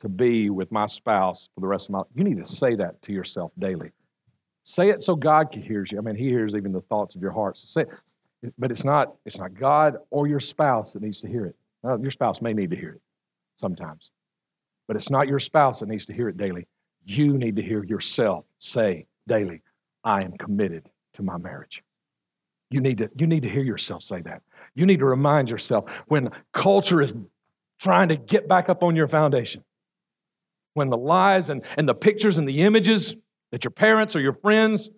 to 0.00 0.08
be 0.08 0.50
with 0.50 0.72
my 0.72 0.86
spouse 0.86 1.48
for 1.54 1.60
the 1.60 1.66
rest 1.66 1.88
of 1.88 1.92
my 1.92 1.98
life. 1.98 2.08
You 2.14 2.24
need 2.24 2.38
to 2.38 2.44
say 2.44 2.74
that 2.76 3.00
to 3.02 3.12
yourself 3.12 3.52
daily. 3.58 3.92
Say 4.64 4.88
it 4.88 5.02
so 5.02 5.14
God 5.14 5.54
hears 5.54 5.92
you. 5.92 5.98
I 5.98 6.00
mean, 6.00 6.16
He 6.16 6.28
hears 6.28 6.54
even 6.54 6.72
the 6.72 6.80
thoughts 6.80 7.14
of 7.14 7.22
your 7.22 7.32
heart. 7.32 7.58
So 7.58 7.66
say 7.66 7.82
it. 7.82 8.54
But 8.58 8.70
it's 8.70 8.84
not, 8.84 9.14
it's 9.24 9.38
not 9.38 9.54
God 9.54 9.96
or 10.10 10.26
your 10.26 10.40
spouse 10.40 10.92
that 10.92 11.02
needs 11.02 11.20
to 11.20 11.28
hear 11.28 11.46
it. 11.46 11.56
Well, 11.82 12.00
your 12.00 12.10
spouse 12.10 12.42
may 12.42 12.52
need 12.52 12.70
to 12.70 12.76
hear 12.76 12.94
it 12.94 13.00
sometimes. 13.56 14.10
But 14.88 14.96
it's 14.96 15.10
not 15.10 15.28
your 15.28 15.38
spouse 15.38 15.80
that 15.80 15.88
needs 15.88 16.06
to 16.06 16.12
hear 16.12 16.28
it 16.28 16.36
daily. 16.36 16.66
You 17.04 17.38
need 17.38 17.56
to 17.56 17.62
hear 17.62 17.84
yourself 17.84 18.44
say 18.58 19.06
daily, 19.28 19.62
I 20.04 20.22
am 20.22 20.32
committed 20.32 20.90
to 21.14 21.22
my 21.22 21.38
marriage. 21.38 21.82
You 22.70 22.80
need 22.80 22.98
to, 22.98 23.10
you 23.16 23.26
need 23.26 23.42
to 23.42 23.48
hear 23.48 23.62
yourself 23.62 24.02
say 24.02 24.22
that. 24.22 24.42
You 24.74 24.86
need 24.86 25.00
to 25.00 25.04
remind 25.04 25.50
yourself 25.50 26.04
when 26.08 26.30
culture 26.52 27.00
is 27.00 27.12
trying 27.80 28.08
to 28.08 28.16
get 28.16 28.48
back 28.48 28.68
up 28.68 28.82
on 28.82 28.96
your 28.96 29.08
foundation, 29.08 29.64
when 30.74 30.88
the 30.88 30.96
lies 30.96 31.48
and, 31.48 31.64
and 31.76 31.88
the 31.88 31.94
pictures 31.94 32.38
and 32.38 32.48
the 32.48 32.60
images 32.60 33.16
that 33.50 33.64
your 33.64 33.70
parents 33.70 34.16
or 34.16 34.20
your 34.20 34.32
friends 34.32 34.90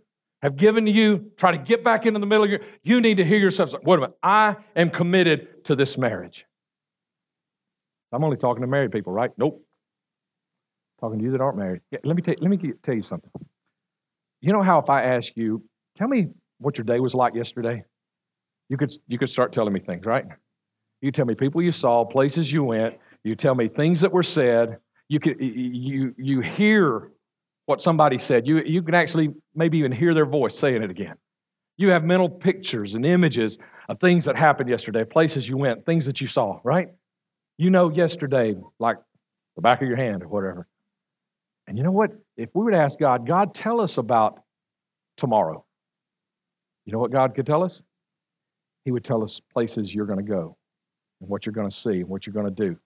have 0.42 0.56
given 0.56 0.84
to 0.84 0.90
you 0.90 1.32
try 1.36 1.50
to 1.50 1.58
get 1.58 1.82
back 1.82 2.06
into 2.06 2.20
the 2.20 2.26
middle 2.26 2.44
of 2.44 2.50
your, 2.50 2.60
you 2.82 3.00
need 3.00 3.16
to 3.16 3.24
hear 3.24 3.38
yourself 3.38 3.70
say, 3.70 3.78
wait 3.82 3.96
a 3.96 4.00
minute, 4.02 4.16
I 4.22 4.56
am 4.76 4.90
committed 4.90 5.64
to 5.64 5.74
this 5.74 5.96
marriage. 5.96 6.44
I'm 8.12 8.22
only 8.22 8.36
talking 8.36 8.60
to 8.60 8.66
married 8.66 8.92
people, 8.92 9.12
right? 9.12 9.30
Nope. 9.36 9.64
Talking 11.00 11.18
to 11.18 11.24
you 11.24 11.32
that 11.32 11.40
aren't 11.40 11.58
married. 11.58 11.80
Yeah, 11.90 11.98
let 12.04 12.14
me 12.14 12.22
tell, 12.22 12.34
let 12.38 12.50
me 12.50 12.72
tell 12.82 12.94
you 12.94 13.02
something. 13.02 13.30
You 14.40 14.52
know 14.52 14.62
how 14.62 14.78
if 14.78 14.90
I 14.90 15.02
ask 15.02 15.32
you, 15.34 15.64
tell 15.96 16.06
me 16.06 16.28
what 16.58 16.78
your 16.78 16.84
day 16.84 17.00
was 17.00 17.14
like 17.14 17.34
yesterday? 17.34 17.84
You 18.68 18.76
could, 18.76 18.92
you 19.08 19.18
could 19.18 19.30
start 19.30 19.52
telling 19.52 19.72
me 19.72 19.80
things, 19.80 20.06
right? 20.06 20.24
You 21.04 21.10
tell 21.10 21.26
me 21.26 21.34
people 21.34 21.60
you 21.60 21.70
saw, 21.70 22.04
places 22.04 22.50
you 22.50 22.64
went. 22.64 22.96
You 23.24 23.34
tell 23.34 23.54
me 23.54 23.68
things 23.68 24.00
that 24.00 24.10
were 24.10 24.22
said. 24.22 24.78
You 25.08 25.20
can 25.20 25.38
you 25.38 26.14
you 26.16 26.40
hear 26.40 27.10
what 27.66 27.82
somebody 27.82 28.18
said. 28.18 28.46
You 28.46 28.62
you 28.62 28.82
can 28.82 28.94
actually 28.94 29.34
maybe 29.54 29.76
even 29.76 29.92
hear 29.92 30.14
their 30.14 30.24
voice 30.24 30.58
saying 30.58 30.82
it 30.82 30.90
again. 30.90 31.16
You 31.76 31.90
have 31.90 32.04
mental 32.04 32.30
pictures 32.30 32.94
and 32.94 33.04
images 33.04 33.58
of 33.88 33.98
things 33.98 34.24
that 34.24 34.36
happened 34.36 34.70
yesterday, 34.70 35.04
places 35.04 35.46
you 35.46 35.58
went, 35.58 35.84
things 35.84 36.06
that 36.06 36.22
you 36.22 36.26
saw, 36.26 36.60
right? 36.64 36.88
You 37.58 37.68
know 37.68 37.90
yesterday, 37.90 38.54
like 38.78 38.96
the 39.56 39.62
back 39.62 39.82
of 39.82 39.88
your 39.88 39.98
hand 39.98 40.22
or 40.22 40.28
whatever. 40.28 40.66
And 41.66 41.76
you 41.76 41.84
know 41.84 41.92
what? 41.92 42.12
If 42.36 42.50
we 42.54 42.72
to 42.72 42.78
ask 42.78 42.98
God, 42.98 43.26
God, 43.26 43.54
tell 43.54 43.80
us 43.80 43.98
about 43.98 44.40
tomorrow, 45.18 45.64
you 46.86 46.92
know 46.92 46.98
what 46.98 47.10
God 47.10 47.34
could 47.34 47.46
tell 47.46 47.62
us? 47.62 47.82
He 48.84 48.90
would 48.90 49.04
tell 49.04 49.22
us 49.22 49.40
places 49.40 49.94
you're 49.94 50.06
going 50.06 50.18
to 50.18 50.24
go 50.24 50.56
and 51.20 51.28
what 51.28 51.46
you're 51.46 51.52
going 51.52 51.70
to 51.70 51.76
see 51.76 52.00
and 52.00 52.08
what 52.08 52.26
you're 52.26 52.34
going 52.34 52.52
to 52.52 52.68
do. 52.68 52.78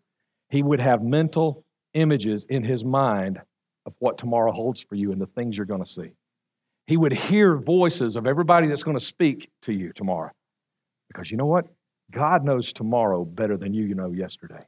He 0.48 0.62
would 0.62 0.80
have 0.80 1.02
mental 1.02 1.64
images 1.94 2.44
in 2.44 2.62
his 2.62 2.84
mind 2.84 3.40
of 3.86 3.94
what 3.98 4.18
tomorrow 4.18 4.52
holds 4.52 4.82
for 4.82 4.94
you 4.94 5.12
and 5.12 5.20
the 5.20 5.26
things 5.26 5.56
you're 5.56 5.66
going 5.66 5.82
to 5.82 5.90
see. 5.90 6.12
He 6.86 6.96
would 6.96 7.12
hear 7.12 7.56
voices 7.56 8.16
of 8.16 8.26
everybody 8.26 8.66
that's 8.66 8.82
going 8.82 8.96
to 8.96 9.04
speak 9.04 9.50
to 9.62 9.72
you 9.72 9.92
tomorrow. 9.92 10.30
Because 11.08 11.30
you 11.30 11.36
know 11.36 11.46
what? 11.46 11.66
God 12.10 12.44
knows 12.44 12.72
tomorrow 12.72 13.24
better 13.24 13.56
than 13.56 13.74
you 13.74 13.94
know 13.94 14.12
yesterday. 14.12 14.66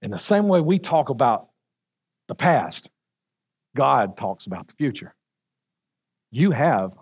In 0.00 0.10
the 0.10 0.18
same 0.18 0.48
way 0.48 0.60
we 0.60 0.78
talk 0.78 1.10
about 1.10 1.48
the 2.26 2.34
past, 2.34 2.90
God 3.76 4.16
talks 4.16 4.46
about 4.46 4.66
the 4.66 4.74
future. 4.74 5.14
You 6.30 6.50
have, 6.50 6.92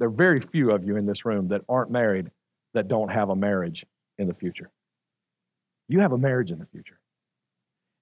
there 0.00 0.08
are 0.08 0.10
very 0.10 0.40
few 0.40 0.70
of 0.70 0.82
you 0.82 0.96
in 0.96 1.04
this 1.04 1.26
room 1.26 1.48
that 1.48 1.60
aren't 1.68 1.90
married 1.90 2.30
that 2.72 2.88
don't 2.88 3.12
have 3.12 3.28
a 3.28 3.36
marriage 3.36 3.84
in 4.18 4.26
the 4.26 4.34
future. 4.34 4.70
You 5.88 6.00
have 6.00 6.12
a 6.12 6.18
marriage 6.18 6.50
in 6.50 6.58
the 6.58 6.64
future. 6.64 6.98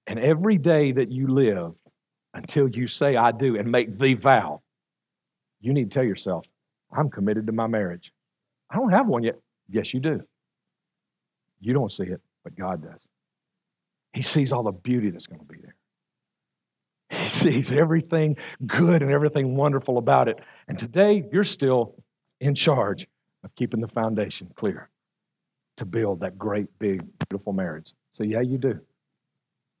And 0.07 0.17
every 0.17 0.57
day 0.57 0.93
that 0.93 1.11
you 1.11 1.27
live 1.27 1.75
until 2.33 2.69
you 2.69 2.87
say, 2.87 3.17
I 3.17 3.31
do, 3.31 3.57
and 3.57 3.69
make 3.69 3.99
the 3.99 4.13
vow, 4.13 4.61
you 5.59 5.73
need 5.73 5.91
to 5.91 5.99
tell 5.99 6.05
yourself, 6.05 6.47
I'm 6.89 7.09
committed 7.09 7.45
to 7.47 7.51
my 7.51 7.67
marriage. 7.67 8.13
I 8.69 8.77
don't 8.77 8.91
have 8.91 9.07
one 9.07 9.23
yet. 9.23 9.35
Yes, 9.67 9.93
you 9.93 9.99
do. 9.99 10.21
You 11.59 11.73
don't 11.73 11.91
see 11.91 12.05
it, 12.05 12.21
but 12.45 12.55
God 12.55 12.81
does. 12.81 13.05
He 14.13 14.21
sees 14.21 14.53
all 14.53 14.63
the 14.63 14.71
beauty 14.71 15.09
that's 15.09 15.27
going 15.27 15.39
to 15.39 15.45
be 15.45 15.59
there. 15.61 15.75
He 17.09 17.27
sees 17.27 17.71
everything 17.71 18.37
good 18.65 19.01
and 19.01 19.11
everything 19.11 19.55
wonderful 19.55 19.97
about 19.97 20.27
it. 20.27 20.39
And 20.67 20.77
today, 20.77 21.25
you're 21.31 21.43
still 21.43 21.95
in 22.39 22.55
charge 22.55 23.07
of 23.43 23.55
keeping 23.55 23.81
the 23.81 23.87
foundation 23.87 24.51
clear 24.55 24.89
to 25.77 25.85
build 25.85 26.19
that 26.19 26.37
great, 26.37 26.67
big, 26.77 27.03
beautiful 27.27 27.53
marriage. 27.53 27.93
So, 28.11 28.23
yeah, 28.23 28.41
you 28.41 28.57
do. 28.57 28.79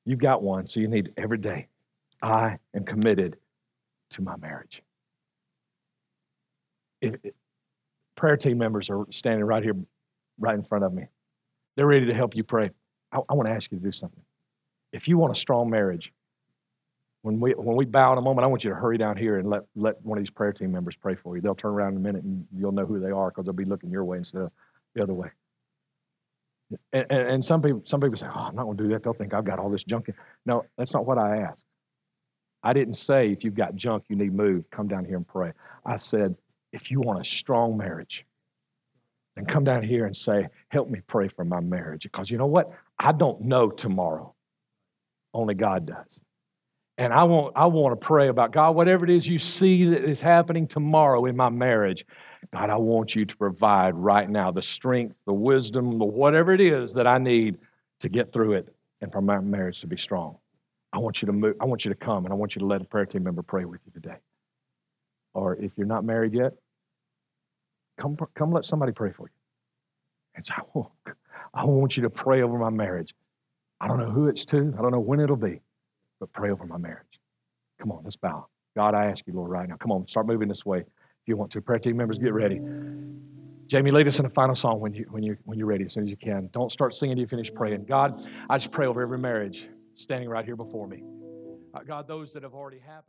You've 0.05 0.19
got 0.19 0.41
one, 0.41 0.67
so 0.67 0.79
you 0.79 0.87
need 0.87 1.13
every 1.17 1.37
day. 1.37 1.67
I 2.21 2.57
am 2.73 2.83
committed 2.83 3.37
to 4.11 4.21
my 4.21 4.35
marriage. 4.37 4.81
If, 7.01 7.15
if, 7.23 7.33
prayer 8.15 8.35
team 8.35 8.57
members 8.57 8.89
are 8.89 9.05
standing 9.11 9.45
right 9.45 9.63
here, 9.63 9.75
right 10.37 10.55
in 10.55 10.61
front 10.61 10.83
of 10.83 10.93
me. 10.93 11.05
They're 11.75 11.87
ready 11.87 12.07
to 12.07 12.13
help 12.13 12.35
you 12.35 12.43
pray. 12.43 12.71
I, 13.13 13.19
I 13.29 13.33
want 13.33 13.47
to 13.47 13.53
ask 13.55 13.71
you 13.71 13.77
to 13.77 13.83
do 13.83 13.93
something. 13.93 14.23
If 14.91 15.07
you 15.07 15.17
want 15.17 15.31
a 15.31 15.39
strong 15.39 15.69
marriage, 15.69 16.11
when 17.21 17.39
we, 17.39 17.51
when 17.51 17.75
we 17.75 17.85
bow 17.85 18.13
in 18.13 18.17
a 18.17 18.21
moment, 18.21 18.45
I 18.45 18.47
want 18.47 18.63
you 18.63 18.69
to 18.69 18.75
hurry 18.75 18.97
down 18.97 19.17
here 19.17 19.37
and 19.37 19.49
let, 19.49 19.63
let 19.75 20.01
one 20.03 20.17
of 20.17 20.21
these 20.21 20.29
prayer 20.29 20.53
team 20.53 20.71
members 20.71 20.95
pray 20.95 21.15
for 21.15 21.35
you. 21.35 21.41
They'll 21.41 21.55
turn 21.55 21.73
around 21.73 21.93
in 21.93 21.97
a 21.97 22.01
minute 22.01 22.23
and 22.23 22.47
you'll 22.55 22.71
know 22.71 22.85
who 22.85 22.99
they 22.99 23.11
are 23.11 23.29
because 23.29 23.45
they'll 23.45 23.53
be 23.53 23.65
looking 23.65 23.89
your 23.89 24.05
way 24.05 24.17
instead 24.17 24.43
of 24.43 24.51
the 24.95 25.03
other 25.03 25.13
way. 25.13 25.29
And, 26.93 27.05
and, 27.09 27.27
and 27.27 27.45
some 27.45 27.61
people 27.61 27.81
some 27.83 27.99
people 27.99 28.17
say, 28.17 28.27
"Oh, 28.27 28.39
I'm 28.39 28.55
not 28.55 28.65
going 28.65 28.77
to 28.77 28.83
do 28.83 28.89
that." 28.89 29.01
They'll 29.01 29.13
think 29.13 29.33
I've 29.33 29.43
got 29.43 29.57
all 29.57 29.71
this 29.71 29.83
junk. 29.83 30.07
In. 30.07 30.13
No, 30.45 30.63
that's 30.77 30.93
not 30.93 31.05
what 31.05 31.17
I 31.17 31.37
asked. 31.37 31.63
I 32.61 32.73
didn't 32.73 32.93
say 32.93 33.31
if 33.31 33.43
you've 33.43 33.55
got 33.55 33.75
junk 33.75 34.03
you 34.07 34.15
need 34.15 34.33
moved, 34.33 34.69
come 34.69 34.87
down 34.87 35.03
here 35.03 35.17
and 35.17 35.27
pray. 35.27 35.53
I 35.83 35.95
said 35.95 36.35
if 36.71 36.91
you 36.91 36.99
want 36.99 37.19
a 37.19 37.25
strong 37.25 37.75
marriage, 37.75 38.23
then 39.35 39.45
come 39.45 39.63
down 39.63 39.81
here 39.81 40.05
and 40.05 40.15
say, 40.15 40.47
"Help 40.67 40.89
me 40.89 41.01
pray 41.07 41.27
for 41.27 41.43
my 41.43 41.59
marriage." 41.59 42.03
Because 42.03 42.29
you 42.29 42.37
know 42.37 42.45
what? 42.45 42.69
I 42.99 43.13
don't 43.13 43.41
know 43.41 43.71
tomorrow. 43.71 44.35
Only 45.33 45.55
God 45.55 45.87
does. 45.87 46.21
And 46.99 47.13
I 47.13 47.23
want, 47.23 47.53
I 47.55 47.65
want 47.65 47.97
to 47.97 48.05
pray 48.05 48.27
about 48.27 48.51
God, 48.51 48.75
whatever 48.75 49.05
it 49.05 49.09
is 49.09 49.25
you 49.25 49.39
see 49.39 49.85
that 49.85 50.03
is 50.03 50.19
happening 50.19 50.67
tomorrow 50.67 51.25
in 51.27 51.35
my 51.37 51.47
marriage, 51.47 52.05
God, 52.51 52.69
I 52.69 52.75
want 52.75 53.15
you 53.15 53.23
to 53.23 53.37
provide 53.37 53.95
right 53.95 54.29
now 54.29 54.51
the 54.51 54.61
strength, 54.61 55.15
the 55.25 55.31
wisdom, 55.31 55.97
the 55.97 56.03
whatever 56.03 56.51
it 56.51 56.59
is 56.59 56.93
that 56.95 57.07
I 57.07 57.17
need 57.17 57.57
to 58.01 58.09
get 58.09 58.33
through 58.33 58.51
it 58.51 58.75
and 58.99 59.09
for 59.13 59.21
my 59.21 59.39
marriage 59.39 59.79
to 59.79 59.87
be 59.87 59.95
strong. 59.95 60.39
I 60.91 60.97
want 60.97 61.21
you 61.21 61.27
to 61.27 61.31
move, 61.31 61.55
I 61.61 61.65
want 61.65 61.85
you 61.85 61.89
to 61.89 61.95
come 61.95 62.25
and 62.25 62.33
I 62.33 62.35
want 62.35 62.53
you 62.53 62.59
to 62.59 62.65
let 62.65 62.81
a 62.81 62.85
prayer 62.85 63.05
team 63.05 63.23
member 63.23 63.43
pray 63.43 63.63
with 63.63 63.85
you 63.85 63.93
today. 63.93 64.17
Or 65.33 65.55
if 65.55 65.71
you're 65.77 65.87
not 65.87 66.03
married 66.03 66.33
yet, 66.33 66.53
come, 67.97 68.17
come 68.33 68.51
let 68.51 68.65
somebody 68.65 68.91
pray 68.91 69.13
for 69.13 69.27
you. 69.27 69.39
And 70.35 70.45
so 70.45 70.53
I 70.57 70.61
want, 70.73 70.91
I 71.53 71.63
want 71.63 71.95
you 71.95 72.03
to 72.03 72.09
pray 72.09 72.41
over 72.41 72.57
my 72.57 72.71
marriage. 72.71 73.15
I 73.79 73.87
don't 73.87 73.99
know 73.99 74.11
who 74.11 74.27
it's 74.27 74.43
to, 74.45 74.75
I 74.77 74.81
don't 74.81 74.91
know 74.91 74.99
when 74.99 75.21
it'll 75.21 75.37
be, 75.37 75.61
but 76.19 76.31
pray 76.33 76.51
over 76.51 76.65
my 76.65 76.77
marriage. 76.77 77.19
Come 77.79 77.91
on, 77.91 78.03
let's 78.03 78.17
bow. 78.17 78.47
God, 78.75 78.93
I 78.93 79.05
ask 79.05 79.25
you, 79.27 79.33
Lord, 79.33 79.49
right 79.49 79.67
now. 79.67 79.75
Come 79.77 79.91
on, 79.91 80.07
start 80.07 80.27
moving 80.27 80.47
this 80.47 80.65
way. 80.65 80.79
If 80.79 80.87
you 81.27 81.37
want 81.37 81.51
to, 81.51 81.61
prayer 81.61 81.79
team 81.79 81.97
members, 81.97 82.17
get 82.17 82.33
ready. 82.33 82.59
Jamie, 83.67 83.91
lead 83.91 84.07
us 84.07 84.19
in 84.19 84.25
a 84.25 84.29
final 84.29 84.55
song 84.55 84.79
when, 84.79 84.93
you, 84.93 85.05
when, 85.09 85.21
you, 85.21 85.37
when 85.43 85.57
you're 85.59 85.67
ready, 85.67 85.85
as 85.85 85.93
soon 85.93 86.03
as 86.03 86.09
you 86.09 86.17
can. 86.17 86.49
Don't 86.51 86.71
start 86.71 86.93
singing 86.93 87.15
till 87.15 87.21
you 87.21 87.27
finish 87.27 87.53
praying. 87.53 87.85
God, 87.85 88.27
I 88.49 88.57
just 88.57 88.71
pray 88.71 88.87
over 88.87 89.01
every 89.01 89.19
marriage 89.19 89.67
standing 89.93 90.27
right 90.27 90.43
here 90.43 90.55
before 90.55 90.87
me. 90.87 91.03
Uh, 91.73 91.81
God, 91.85 92.07
those 92.07 92.33
that 92.33 92.43
have 92.43 92.55
already 92.55 92.79
happened. 92.79 93.05